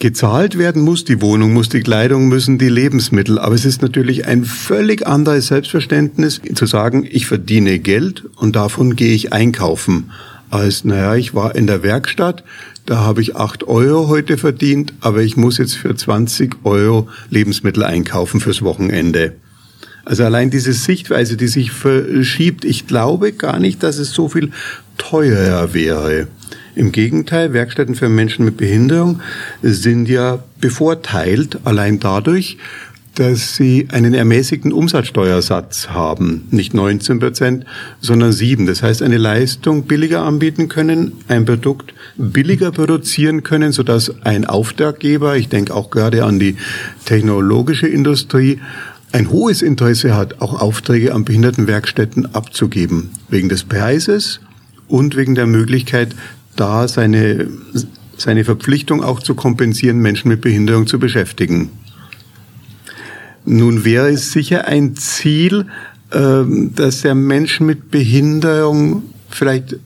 Gezahlt 0.00 0.58
werden 0.58 0.82
muss 0.82 1.04
die 1.04 1.22
Wohnung, 1.22 1.52
muss 1.52 1.68
die 1.68 1.80
Kleidung, 1.80 2.28
müssen 2.28 2.58
die 2.58 2.68
Lebensmittel. 2.68 3.38
Aber 3.38 3.54
es 3.54 3.64
ist 3.64 3.80
natürlich 3.80 4.26
ein 4.26 4.44
völlig 4.44 5.06
anderes 5.06 5.46
Selbstverständnis 5.46 6.40
zu 6.54 6.66
sagen, 6.66 7.06
ich 7.08 7.26
verdiene 7.26 7.78
Geld 7.78 8.24
und 8.36 8.56
davon 8.56 8.96
gehe 8.96 9.14
ich 9.14 9.32
einkaufen. 9.32 10.10
Als, 10.50 10.84
naja, 10.84 11.14
ich 11.14 11.34
war 11.34 11.54
in 11.54 11.66
der 11.66 11.82
Werkstatt, 11.82 12.44
da 12.86 12.98
habe 12.98 13.22
ich 13.22 13.36
acht 13.36 13.64
Euro 13.64 14.08
heute 14.08 14.36
verdient, 14.36 14.92
aber 15.00 15.22
ich 15.22 15.36
muss 15.36 15.58
jetzt 15.58 15.76
für 15.76 15.94
20 15.94 16.56
Euro 16.64 17.08
Lebensmittel 17.30 17.82
einkaufen 17.82 18.40
fürs 18.40 18.62
Wochenende. 18.62 19.36
Also 20.04 20.24
allein 20.24 20.50
diese 20.50 20.72
Sichtweise, 20.72 21.36
die 21.36 21.48
sich 21.48 21.70
verschiebt, 21.70 22.64
ich 22.64 22.86
glaube 22.86 23.32
gar 23.32 23.58
nicht, 23.58 23.82
dass 23.82 23.98
es 23.98 24.10
so 24.10 24.28
viel 24.28 24.50
teurer 24.98 25.72
wäre. 25.74 26.28
Im 26.76 26.92
Gegenteil, 26.92 27.52
Werkstätten 27.52 27.94
für 27.94 28.08
Menschen 28.08 28.44
mit 28.44 28.56
Behinderung 28.56 29.20
sind 29.62 30.08
ja 30.08 30.42
bevorteilt, 30.60 31.58
allein 31.64 32.00
dadurch, 32.00 32.58
dass 33.14 33.54
sie 33.54 33.86
einen 33.92 34.12
ermäßigten 34.12 34.72
Umsatzsteuersatz 34.72 35.90
haben. 35.90 36.48
Nicht 36.50 36.74
19 36.74 37.20
Prozent, 37.20 37.64
sondern 38.00 38.32
sieben. 38.32 38.66
Das 38.66 38.82
heißt, 38.82 39.02
eine 39.02 39.18
Leistung 39.18 39.84
billiger 39.84 40.22
anbieten 40.22 40.68
können, 40.68 41.12
ein 41.28 41.44
Produkt 41.44 41.94
billiger 42.16 42.72
produzieren 42.72 43.44
können, 43.44 43.70
sodass 43.70 44.12
ein 44.24 44.44
Auftraggeber, 44.44 45.36
ich 45.36 45.48
denke 45.48 45.74
auch 45.74 45.90
gerade 45.90 46.24
an 46.24 46.40
die 46.40 46.56
technologische 47.04 47.86
Industrie, 47.86 48.58
ein 49.14 49.30
hohes 49.30 49.62
Interesse 49.62 50.16
hat, 50.16 50.40
auch 50.40 50.60
Aufträge 50.60 51.14
an 51.14 51.24
Behindertenwerkstätten 51.24 52.34
abzugeben. 52.34 53.10
Wegen 53.28 53.48
des 53.48 53.62
Preises 53.62 54.40
und 54.88 55.14
wegen 55.14 55.36
der 55.36 55.46
Möglichkeit, 55.46 56.16
da 56.56 56.88
seine, 56.88 57.46
seine 58.16 58.44
Verpflichtung 58.44 59.04
auch 59.04 59.20
zu 59.20 59.36
kompensieren, 59.36 59.98
Menschen 59.98 60.30
mit 60.30 60.40
Behinderung 60.40 60.88
zu 60.88 60.98
beschäftigen. 60.98 61.70
Nun 63.44 63.84
wäre 63.84 64.08
es 64.08 64.32
sicher 64.32 64.66
ein 64.66 64.96
Ziel, 64.96 65.66
ähm, 66.10 66.72
dass 66.74 67.02
der 67.02 67.14
Mensch 67.14 67.60
mit 67.60 67.92
Behinderung 67.92 69.04
vielleicht 69.30 69.76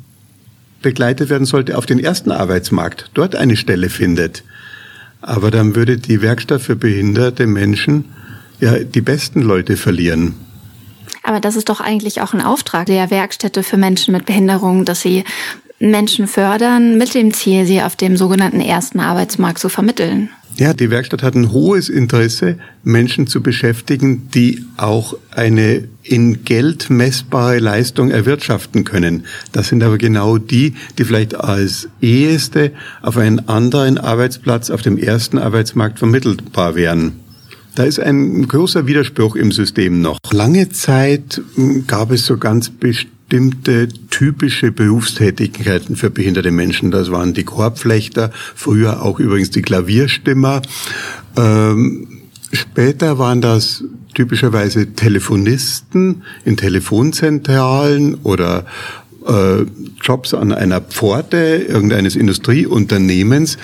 begleitet 0.80 1.28
werden 1.28 1.44
sollte 1.44 1.76
auf 1.76 1.84
den 1.84 1.98
ersten 1.98 2.30
Arbeitsmarkt, 2.30 3.10
dort 3.12 3.36
eine 3.36 3.56
Stelle 3.56 3.90
findet. 3.90 4.42
Aber 5.20 5.50
dann 5.50 5.76
würde 5.76 5.98
die 5.98 6.22
Werkstatt 6.22 6.62
für 6.62 6.76
behinderte 6.76 7.46
Menschen 7.46 8.06
ja 8.60 8.78
die 8.78 9.00
besten 9.00 9.42
Leute 9.42 9.76
verlieren. 9.76 10.34
Aber 11.22 11.40
das 11.40 11.56
ist 11.56 11.68
doch 11.68 11.80
eigentlich 11.80 12.20
auch 12.20 12.32
ein 12.32 12.40
Auftrag 12.40 12.86
der 12.86 13.10
Werkstätte 13.10 13.62
für 13.62 13.76
Menschen 13.76 14.12
mit 14.12 14.24
Behinderung, 14.24 14.84
dass 14.84 15.00
sie 15.00 15.24
Menschen 15.78 16.26
fördern 16.26 16.98
mit 16.98 17.14
dem 17.14 17.32
Ziel, 17.32 17.66
sie 17.66 17.82
auf 17.82 17.96
dem 17.96 18.16
sogenannten 18.16 18.60
ersten 18.60 19.00
Arbeitsmarkt 19.00 19.58
zu 19.58 19.68
vermitteln. 19.68 20.30
Ja, 20.56 20.72
die 20.72 20.90
Werkstatt 20.90 21.22
hat 21.22 21.36
ein 21.36 21.52
hohes 21.52 21.88
Interesse, 21.88 22.58
Menschen 22.82 23.28
zu 23.28 23.42
beschäftigen, 23.42 24.28
die 24.34 24.64
auch 24.76 25.16
eine 25.30 25.86
in 26.02 26.44
Geld 26.44 26.90
messbare 26.90 27.60
Leistung 27.60 28.10
erwirtschaften 28.10 28.82
können. 28.82 29.24
Das 29.52 29.68
sind 29.68 29.84
aber 29.84 29.98
genau 29.98 30.36
die, 30.36 30.74
die 30.98 31.04
vielleicht 31.04 31.36
als 31.36 31.88
eheste 32.00 32.72
auf 33.02 33.18
einen 33.18 33.48
anderen 33.48 33.98
Arbeitsplatz 33.98 34.70
auf 34.70 34.82
dem 34.82 34.98
ersten 34.98 35.38
Arbeitsmarkt 35.38 36.00
vermittelbar 36.00 36.74
wären. 36.74 37.20
Da 37.78 37.84
ist 37.84 38.00
ein 38.00 38.48
großer 38.48 38.88
Widerspruch 38.88 39.36
im 39.36 39.52
System 39.52 40.00
noch. 40.00 40.18
Lange 40.32 40.68
Zeit 40.70 41.40
hm, 41.54 41.86
gab 41.86 42.10
es 42.10 42.26
so 42.26 42.36
ganz 42.36 42.70
bestimmte 42.70 43.86
typische 44.10 44.72
Berufstätigkeiten 44.72 45.94
für 45.94 46.10
behinderte 46.10 46.50
Menschen. 46.50 46.90
Das 46.90 47.12
waren 47.12 47.34
die 47.34 47.44
Korbflechter, 47.44 48.32
früher 48.56 49.04
auch 49.04 49.20
übrigens 49.20 49.50
die 49.50 49.62
Klavierstimmer. 49.62 50.60
Ähm, 51.36 52.08
später 52.52 53.20
waren 53.20 53.40
das 53.40 53.84
typischerweise 54.12 54.94
Telefonisten 54.94 56.24
in 56.44 56.56
Telefonzentralen 56.56 58.16
oder 58.24 58.66
äh, 59.26 59.64
Jobs 60.02 60.34
an 60.34 60.52
einer 60.52 60.80
Pforte 60.80 61.66
irgendeines 61.68 62.16
Industrieunternehmens. 62.16 63.58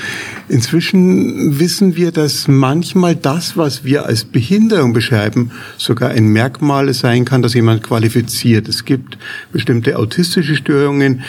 Inzwischen 0.48 1.58
wissen 1.58 1.96
wir, 1.96 2.12
dass 2.12 2.48
manchmal 2.48 3.16
das, 3.16 3.56
was 3.56 3.84
wir 3.84 4.06
als 4.06 4.24
Behinderung 4.24 4.92
beschreiben, 4.92 5.50
sogar 5.76 6.10
ein 6.10 6.28
Merkmal 6.28 6.92
sein 6.92 7.24
kann, 7.24 7.42
dass 7.42 7.54
jemand 7.54 7.82
qualifiziert. 7.82 8.68
Es 8.68 8.84
gibt 8.84 9.18
bestimmte 9.52 9.98
autistische 9.98 10.56
Störungen 10.56 11.22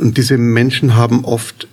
und 0.00 0.16
diese 0.16 0.38
Menschen 0.38 0.96
haben 0.96 1.24
oft 1.24 1.68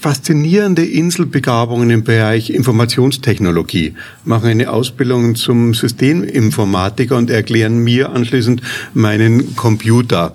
faszinierende 0.00 0.84
Inselbegabungen 0.84 1.90
im 1.90 2.04
Bereich 2.04 2.50
Informationstechnologie, 2.50 3.94
machen 4.24 4.48
eine 4.48 4.70
Ausbildung 4.70 5.34
zum 5.34 5.74
Systeminformatiker 5.74 7.16
und 7.16 7.30
erklären 7.30 7.78
mir 7.78 8.10
anschließend 8.12 8.62
meinen 8.94 9.56
Computer. 9.56 10.34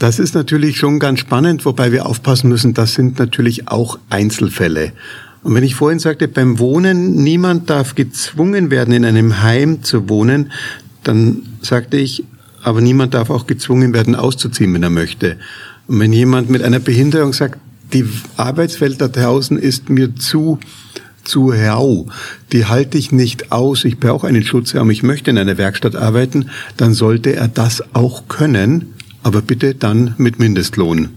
Das 0.00 0.18
ist 0.18 0.34
natürlich 0.34 0.78
schon 0.78 0.98
ganz 0.98 1.20
spannend, 1.20 1.66
wobei 1.66 1.92
wir 1.92 2.06
aufpassen 2.06 2.48
müssen, 2.48 2.72
das 2.72 2.94
sind 2.94 3.18
natürlich 3.18 3.68
auch 3.68 3.98
Einzelfälle. 4.08 4.92
Und 5.42 5.54
wenn 5.54 5.62
ich 5.62 5.74
vorhin 5.74 5.98
sagte, 5.98 6.26
beim 6.26 6.58
Wohnen, 6.58 7.16
niemand 7.22 7.68
darf 7.68 7.94
gezwungen 7.94 8.70
werden, 8.70 8.94
in 8.94 9.04
einem 9.04 9.42
Heim 9.42 9.82
zu 9.82 10.08
wohnen, 10.08 10.52
dann 11.04 11.42
sagte 11.60 11.98
ich, 11.98 12.24
aber 12.62 12.80
niemand 12.80 13.12
darf 13.12 13.28
auch 13.28 13.46
gezwungen 13.46 13.92
werden, 13.92 14.14
auszuziehen, 14.14 14.72
wenn 14.72 14.82
er 14.82 14.88
möchte. 14.88 15.36
Und 15.86 16.00
wenn 16.00 16.14
jemand 16.14 16.48
mit 16.48 16.62
einer 16.62 16.78
Behinderung 16.78 17.34
sagt, 17.34 17.58
die 17.92 18.06
Arbeitswelt 18.38 19.02
da 19.02 19.08
draußen 19.08 19.58
ist 19.58 19.90
mir 19.90 20.16
zu 20.16 20.58
zu 21.24 21.50
rau, 21.50 22.06
die 22.52 22.64
halte 22.64 22.96
ich 22.96 23.12
nicht 23.12 23.52
aus, 23.52 23.84
ich 23.84 24.00
brauche 24.00 24.26
einen 24.26 24.42
Schutzraum, 24.42 24.88
ich 24.88 25.02
möchte 25.02 25.30
in 25.30 25.36
einer 25.36 25.58
Werkstatt 25.58 25.94
arbeiten, 25.94 26.48
dann 26.78 26.94
sollte 26.94 27.36
er 27.36 27.48
das 27.48 27.84
auch 27.94 28.26
können 28.26 28.94
aber 29.22 29.42
bitte 29.42 29.74
dann 29.74 30.14
mit 30.18 30.38
Mindestlohn. 30.38 31.10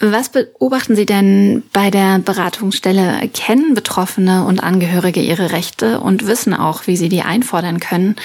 Was 0.00 0.30
beobachten 0.30 0.96
Sie 0.96 1.06
denn 1.06 1.62
bei 1.72 1.90
der 1.90 2.18
Beratungsstelle? 2.18 3.28
Kennen 3.34 3.74
Betroffene 3.74 4.44
und 4.44 4.60
Angehörige 4.60 5.20
ihre 5.20 5.52
Rechte 5.52 6.00
und 6.00 6.26
wissen 6.26 6.54
auch, 6.54 6.86
wie 6.86 6.96
sie 6.96 7.08
die 7.08 7.22
einfordern 7.22 7.78
können? 7.78 8.16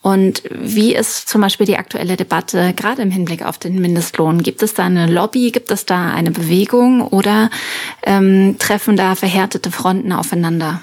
Und 0.00 0.42
wie 0.50 0.94
ist 0.94 1.28
zum 1.28 1.40
Beispiel 1.40 1.66
die 1.66 1.78
aktuelle 1.78 2.16
Debatte 2.16 2.74
gerade 2.74 3.02
im 3.02 3.10
Hinblick 3.10 3.42
auf 3.44 3.58
den 3.58 3.80
Mindestlohn? 3.80 4.42
Gibt 4.42 4.62
es 4.62 4.74
da 4.74 4.84
eine 4.84 5.06
Lobby? 5.06 5.50
Gibt 5.50 5.70
es 5.70 5.86
da 5.86 6.12
eine 6.12 6.30
Bewegung 6.30 7.00
oder 7.00 7.48
ähm, 8.04 8.56
treffen 8.58 8.96
da 8.96 9.14
verhärtete 9.14 9.70
Fronten 9.70 10.12
aufeinander? 10.12 10.82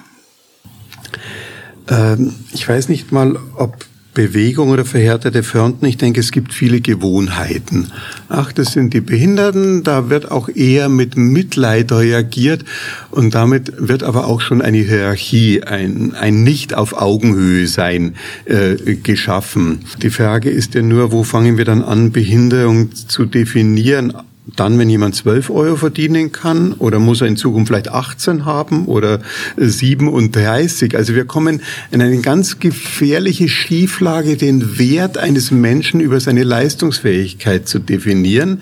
Ähm, 1.87 2.33
ich 2.51 2.67
weiß 2.67 2.89
nicht 2.89 3.11
mal, 3.11 3.37
ob 3.55 3.85
Bewegung 4.13 4.69
oder 4.69 4.83
verhärtete 4.83 5.43
Fronten. 5.43 5.85
Ich 5.85 5.97
denke, 5.97 6.19
es 6.19 6.31
gibt 6.31 6.53
viele 6.53 6.81
Gewohnheiten. 6.81 7.91
Ach, 8.29 8.51
das 8.51 8.73
sind 8.73 8.93
die 8.93 9.01
Behinderten, 9.01 9.83
da 9.83 10.09
wird 10.09 10.31
auch 10.31 10.49
eher 10.49 10.89
mit 10.89 11.15
Mitleid 11.17 11.91
reagiert 11.91 12.65
und 13.09 13.35
damit 13.35 13.73
wird 13.77 14.03
aber 14.03 14.27
auch 14.27 14.41
schon 14.41 14.61
eine 14.61 14.79
Hierarchie, 14.79 15.63
ein, 15.63 16.13
ein 16.13 16.43
Nicht 16.43 16.73
auf 16.73 16.93
Augenhöhe 16.93 17.67
sein 17.67 18.15
äh, 18.45 18.95
geschaffen. 18.95 19.79
Die 20.01 20.09
Frage 20.09 20.49
ist 20.49 20.75
ja 20.75 20.81
nur, 20.81 21.11
wo 21.11 21.23
fangen 21.23 21.57
wir 21.57 21.65
dann 21.65 21.81
an, 21.81 22.11
Behinderung 22.11 22.93
zu 22.93 23.25
definieren? 23.25 24.13
Dann, 24.55 24.77
wenn 24.77 24.89
jemand 24.89 25.15
12 25.15 25.49
Euro 25.49 25.75
verdienen 25.75 26.31
kann, 26.31 26.73
oder 26.73 26.99
muss 26.99 27.21
er 27.21 27.27
in 27.27 27.37
Zukunft 27.37 27.69
vielleicht 27.69 27.89
18 27.89 28.45
haben 28.45 28.85
oder 28.85 29.19
37? 29.57 30.95
Also 30.95 31.15
wir 31.15 31.25
kommen 31.25 31.61
in 31.91 32.01
eine 32.01 32.19
ganz 32.19 32.59
gefährliche 32.59 33.47
Schieflage, 33.47 34.37
den 34.37 34.77
Wert 34.77 35.17
eines 35.17 35.51
Menschen 35.51 35.99
über 35.99 36.19
seine 36.19 36.43
Leistungsfähigkeit 36.43 37.67
zu 37.67 37.79
definieren. 37.79 38.61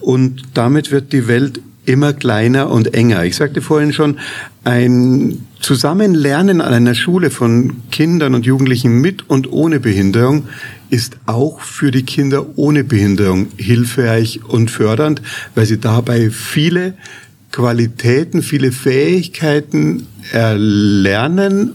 Und 0.00 0.42
damit 0.54 0.90
wird 0.90 1.12
die 1.12 1.28
Welt 1.28 1.60
immer 1.84 2.12
kleiner 2.12 2.70
und 2.70 2.94
enger. 2.94 3.24
Ich 3.24 3.36
sagte 3.36 3.62
vorhin 3.62 3.92
schon, 3.92 4.18
ein 4.66 5.46
Zusammenlernen 5.60 6.60
an 6.60 6.74
einer 6.74 6.96
Schule 6.96 7.30
von 7.30 7.82
Kindern 7.92 8.34
und 8.34 8.46
Jugendlichen 8.46 9.00
mit 9.00 9.30
und 9.30 9.52
ohne 9.52 9.78
Behinderung 9.78 10.48
ist 10.90 11.18
auch 11.26 11.60
für 11.60 11.92
die 11.92 12.02
Kinder 12.02 12.58
ohne 12.58 12.82
Behinderung 12.82 13.46
hilfreich 13.56 14.40
und 14.42 14.72
fördernd, 14.72 15.22
weil 15.54 15.66
sie 15.66 15.78
dabei 15.78 16.30
viele 16.30 16.94
Qualitäten, 17.52 18.42
viele 18.42 18.72
Fähigkeiten 18.72 20.08
erlernen 20.32 21.74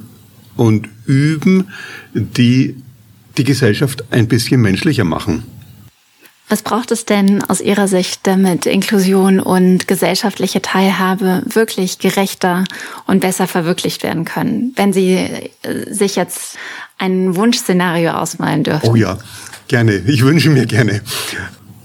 und 0.58 0.90
üben, 1.06 1.70
die 2.14 2.76
die 3.38 3.44
Gesellschaft 3.46 4.04
ein 4.12 4.28
bisschen 4.28 4.62
menschlicher 4.62 5.06
machen. 5.06 5.44
Was 6.52 6.64
braucht 6.64 6.92
es 6.92 7.06
denn 7.06 7.42
aus 7.46 7.62
Ihrer 7.62 7.88
Sicht, 7.88 8.28
damit 8.28 8.66
Inklusion 8.66 9.40
und 9.40 9.88
gesellschaftliche 9.88 10.62
Teilhabe 10.62 11.44
wirklich 11.46 11.98
gerechter 11.98 12.66
und 13.08 13.22
besser 13.22 13.48
verwirklicht 13.48 14.04
werden 14.04 14.26
können? 14.26 14.74
Wenn 14.76 14.92
Sie 14.92 15.14
äh, 15.14 15.50
sich 15.90 16.18
jetzt 16.18 16.58
ein 16.98 17.38
Wunschszenario 17.38 18.12
ausmalen 18.12 18.66
dürfen. 18.66 18.90
Oh 18.90 18.98
ja, 18.98 19.18
gerne. 19.70 19.96
Ich 20.08 20.26
wünsche 20.26 20.50
mir 20.50 20.66
gerne. 20.66 21.00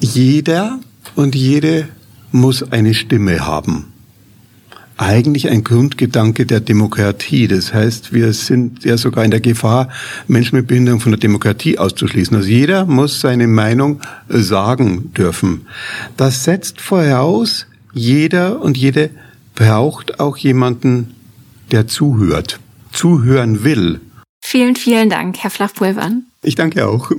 Jeder 0.00 0.80
und 1.14 1.36
jede 1.36 1.86
muss 2.32 2.72
eine 2.72 2.92
Stimme 2.92 3.46
haben 3.46 3.92
eigentlich 4.96 5.48
ein 5.50 5.62
Grundgedanke 5.62 6.46
der 6.46 6.60
Demokratie. 6.60 7.48
Das 7.48 7.74
heißt, 7.74 8.12
wir 8.12 8.32
sind 8.32 8.84
ja 8.84 8.96
sogar 8.96 9.24
in 9.24 9.30
der 9.30 9.40
Gefahr, 9.40 9.88
Menschen 10.26 10.56
mit 10.56 10.66
Behinderung 10.66 11.00
von 11.00 11.12
der 11.12 11.20
Demokratie 11.20 11.78
auszuschließen. 11.78 12.36
Also 12.36 12.48
jeder 12.48 12.86
muss 12.86 13.20
seine 13.20 13.46
Meinung 13.46 14.00
sagen 14.28 15.12
dürfen. 15.12 15.66
Das 16.16 16.44
setzt 16.44 16.80
voraus, 16.80 17.66
jeder 17.92 18.60
und 18.62 18.76
jede 18.76 19.10
braucht 19.54 20.20
auch 20.20 20.36
jemanden, 20.36 21.14
der 21.70 21.86
zuhört, 21.86 22.60
zuhören 22.92 23.64
will. 23.64 24.00
Vielen, 24.42 24.76
vielen 24.76 25.10
Dank, 25.10 25.38
Herr 25.38 25.50
Flachpulvern. 25.50 26.24
Ich 26.42 26.54
danke 26.54 26.86
auch. 26.86 27.10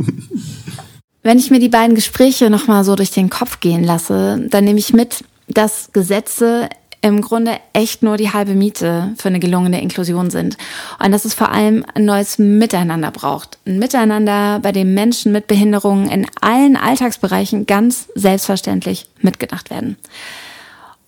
Wenn 1.23 1.39
ich 1.39 1.51
mir 1.51 1.59
die 1.59 1.67
beiden 1.67 1.95
Gespräche 1.95 2.49
nochmal 2.49 2.85
so 2.85 2.95
durch 2.95 3.11
den 3.11 3.29
Kopf 3.29 3.59
gehen 3.59 3.83
lasse, 3.83 4.47
dann 4.49 4.63
nehme 4.63 4.79
ich 4.79 4.93
mit, 4.93 5.25
dass 5.49 5.89
Gesetze 5.91 6.69
im 7.01 7.21
Grunde 7.21 7.57
echt 7.73 8.03
nur 8.03 8.17
die 8.17 8.33
halbe 8.33 8.53
Miete 8.53 9.13
für 9.17 9.27
eine 9.27 9.39
gelungene 9.39 9.81
Inklusion 9.81 10.29
sind. 10.29 10.57
Und 11.03 11.11
dass 11.11 11.25
es 11.25 11.33
vor 11.33 11.51
allem 11.51 11.85
ein 11.93 12.05
neues 12.05 12.39
Miteinander 12.39 13.11
braucht. 13.11 13.57
Ein 13.65 13.79
Miteinander, 13.79 14.59
bei 14.61 14.71
dem 14.71 14.93
Menschen 14.93 15.31
mit 15.31 15.47
Behinderungen 15.47 16.09
in 16.09 16.25
allen 16.41 16.75
Alltagsbereichen 16.75 17.65
ganz 17.65 18.07
selbstverständlich 18.15 19.07
mitgedacht 19.21 19.69
werden. 19.69 19.97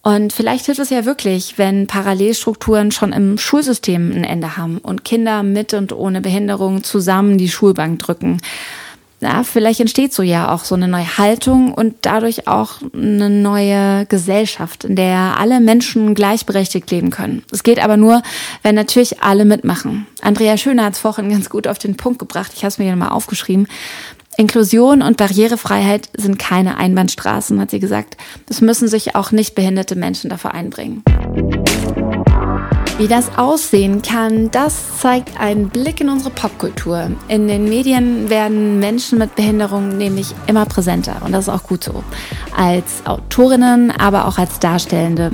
Und 0.02 0.32
vielleicht 0.32 0.66
hilft 0.66 0.80
es 0.80 0.90
ja 0.90 1.06
wirklich, 1.06 1.58
wenn 1.58 1.86
Parallelstrukturen 1.86 2.92
schon 2.92 3.12
im 3.12 3.38
Schulsystem 3.38 4.12
ein 4.12 4.24
Ende 4.24 4.56
haben 4.56 4.78
und 4.78 5.04
Kinder 5.04 5.44
mit 5.44 5.74
und 5.74 5.92
ohne 5.92 6.22
Behinderung 6.22 6.84
zusammen 6.84 7.38
die 7.38 7.50
Schulbank 7.50 8.00
drücken. 8.00 8.40
Na, 9.22 9.44
vielleicht 9.44 9.82
entsteht 9.82 10.14
so 10.14 10.24
ja 10.24 10.54
auch 10.54 10.64
so 10.64 10.76
eine 10.76 10.88
neue 10.88 11.18
Haltung 11.18 11.74
und 11.74 11.96
dadurch 12.02 12.48
auch 12.48 12.76
eine 12.94 13.30
neue 13.30 14.06
Gesellschaft, 14.06 14.86
in 14.86 14.96
der 14.96 15.38
alle 15.38 15.60
Menschen 15.60 16.16
gleichberechtigt 16.16 16.90
leben 16.90 17.10
können. 17.10 17.44
Es 17.52 17.64
geht 17.64 17.84
aber 17.84 17.98
nur, 17.98 18.22
wenn 18.64 18.76
natürlich 18.76 19.22
alle 19.22 19.44
mitmachen. 19.44 20.08
Andrea 20.22 20.56
Schöner 20.56 20.86
hat 20.86 20.94
es 20.94 21.00
vorhin 21.00 21.30
ganz 21.30 21.50
gut 21.50 21.68
auf 21.68 21.80
den 21.80 21.98
Punkt 21.98 22.20
gebracht. 22.20 22.52
Ich 22.56 22.60
habe 22.60 22.70
es 22.70 22.78
mir 22.78 22.86
hier 22.86 22.96
mal 22.96 23.10
aufgeschrieben. 23.10 23.68
Inklusion 24.38 25.02
und 25.02 25.18
Barrierefreiheit 25.18 26.08
sind 26.16 26.40
keine 26.40 26.78
Einbahnstraßen, 26.78 27.60
hat 27.60 27.72
sie 27.72 27.82
gesagt. 27.82 28.16
Es 28.50 28.62
müssen 28.62 28.88
sich 28.88 29.16
auch 29.16 29.32
nicht 29.32 29.54
behinderte 29.54 29.98
Menschen 29.98 30.30
dafür 30.30 30.54
einbringen. 30.54 31.04
Wie 33.00 33.08
das 33.08 33.38
aussehen 33.38 34.02
kann, 34.02 34.52
das 34.52 35.00
zeigt 35.00 35.40
ein 35.40 35.70
Blick 35.70 36.02
in 36.02 36.10
unsere 36.10 36.32
Popkultur. 36.32 37.12
In 37.30 37.48
den 37.48 37.64
Medien 37.64 38.30
werden 38.30 38.80
Menschen 38.80 39.20
mit 39.20 39.38
Behinderung 39.38 39.98
nämlich 39.98 40.36
immer 40.48 40.66
präsenter 40.66 41.22
und 41.24 41.32
das 41.32 41.48
ist 41.48 41.54
auch 41.54 41.64
gut 41.64 41.82
so. 41.82 42.04
Als 42.54 43.06
Autorinnen, 43.06 43.90
aber 43.90 44.28
auch 44.28 44.38
als 44.38 44.60
Darstellende 44.60 45.32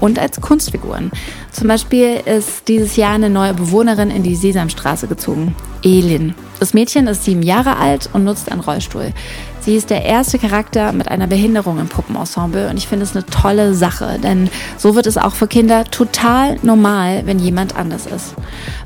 und 0.00 0.18
als 0.18 0.42
Kunstfiguren. 0.42 1.10
Zum 1.52 1.68
Beispiel 1.68 2.20
ist 2.26 2.68
dieses 2.68 2.96
Jahr 2.96 3.14
eine 3.14 3.30
neue 3.30 3.54
Bewohnerin 3.54 4.10
in 4.10 4.22
die 4.22 4.36
Sesamstraße 4.36 5.06
gezogen, 5.06 5.56
Elin. 5.82 6.34
Das 6.58 6.74
Mädchen 6.74 7.06
ist 7.06 7.24
sieben 7.24 7.42
Jahre 7.42 7.78
alt 7.78 8.10
und 8.12 8.24
nutzt 8.24 8.52
einen 8.52 8.60
Rollstuhl. 8.60 9.14
Sie 9.60 9.76
ist 9.76 9.90
der 9.90 10.04
erste 10.04 10.38
Charakter 10.38 10.92
mit 10.92 11.08
einer 11.08 11.26
Behinderung 11.26 11.78
im 11.78 11.88
Puppenensemble 11.88 12.70
und 12.70 12.78
ich 12.78 12.88
finde 12.88 13.04
es 13.04 13.14
eine 13.14 13.26
tolle 13.26 13.74
Sache, 13.74 14.18
denn 14.22 14.48
so 14.78 14.94
wird 14.94 15.06
es 15.06 15.18
auch 15.18 15.34
für 15.34 15.48
Kinder 15.48 15.84
total 15.84 16.56
normal, 16.62 17.22
wenn 17.26 17.38
jemand 17.38 17.76
anders 17.76 18.06
ist. 18.06 18.34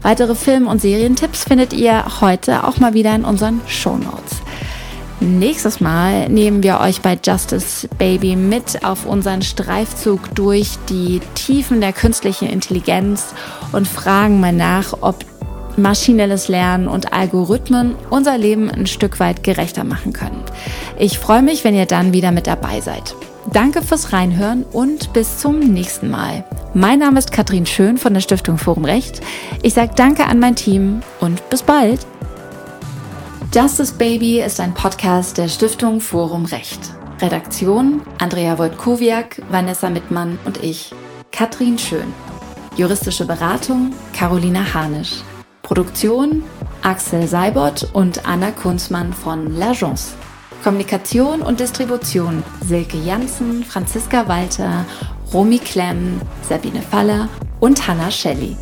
Weitere 0.02 0.34
Film- 0.34 0.66
und 0.66 0.80
Serientipps 0.80 1.44
findet 1.44 1.72
ihr 1.72 2.20
heute 2.20 2.64
auch 2.64 2.78
mal 2.78 2.92
wieder 2.94 3.14
in 3.14 3.24
unseren 3.24 3.60
Show 3.68 3.96
Notes. 3.96 4.42
Nächstes 5.20 5.80
Mal 5.80 6.28
nehmen 6.28 6.62
wir 6.62 6.80
euch 6.80 7.00
bei 7.00 7.16
Justice 7.24 7.88
Baby 7.96 8.34
mit 8.34 8.84
auf 8.84 9.06
unseren 9.06 9.42
Streifzug 9.42 10.34
durch 10.34 10.72
die 10.90 11.20
Tiefen 11.34 11.80
der 11.80 11.92
künstlichen 11.92 12.48
Intelligenz 12.48 13.32
und 13.72 13.86
fragen 13.86 14.40
mal 14.40 14.52
nach, 14.52 14.92
ob 15.00 15.24
maschinelles 15.76 16.48
Lernen 16.48 16.88
und 16.88 17.12
Algorithmen 17.12 17.94
unser 18.10 18.38
Leben 18.38 18.70
ein 18.70 18.86
Stück 18.86 19.20
weit 19.20 19.42
gerechter 19.42 19.84
machen 19.84 20.12
können. 20.12 20.42
Ich 20.98 21.18
freue 21.18 21.42
mich, 21.42 21.64
wenn 21.64 21.74
ihr 21.74 21.86
dann 21.86 22.12
wieder 22.12 22.30
mit 22.30 22.46
dabei 22.46 22.80
seid. 22.80 23.14
Danke 23.52 23.82
fürs 23.82 24.12
Reinhören 24.12 24.64
und 24.64 25.12
bis 25.12 25.38
zum 25.38 25.60
nächsten 25.60 26.10
Mal. 26.10 26.44
Mein 26.72 26.98
Name 26.98 27.18
ist 27.18 27.30
Katrin 27.30 27.66
Schön 27.66 27.98
von 27.98 28.14
der 28.14 28.20
Stiftung 28.20 28.58
Forum 28.58 28.84
Recht. 28.84 29.20
Ich 29.62 29.74
sage 29.74 29.92
Danke 29.94 30.26
an 30.26 30.38
mein 30.38 30.56
Team 30.56 31.02
und 31.20 31.48
bis 31.50 31.62
bald. 31.62 32.06
Justice 33.54 33.94
Baby 33.94 34.40
ist 34.40 34.58
ein 34.60 34.74
Podcast 34.74 35.38
der 35.38 35.48
Stiftung 35.48 36.00
Forum 36.00 36.46
Recht. 36.46 36.80
Redaktion 37.20 38.02
Andrea 38.18 38.58
Wojtkowiak, 38.58 39.40
Vanessa 39.50 39.88
Mittmann 39.88 40.38
und 40.44 40.62
ich, 40.64 40.92
Katrin 41.30 41.78
Schön. 41.78 42.12
Juristische 42.76 43.24
Beratung 43.24 43.92
Carolina 44.12 44.74
Harnisch. 44.74 45.22
Produktion 45.64 46.42
Axel 46.82 47.26
Seibert 47.26 47.88
und 47.94 48.28
Anna 48.28 48.50
Kunzmann 48.50 49.14
von 49.14 49.56
L'Agence. 49.58 50.10
Kommunikation 50.62 51.40
und 51.40 51.58
Distribution 51.58 52.42
Silke 52.60 52.98
Janssen, 52.98 53.64
Franziska 53.64 54.28
Walter, 54.28 54.84
Romy 55.32 55.58
Klemm, 55.58 56.20
Sabine 56.46 56.82
Faller 56.82 57.30
und 57.60 57.88
Hannah 57.88 58.10
Shelley. 58.10 58.56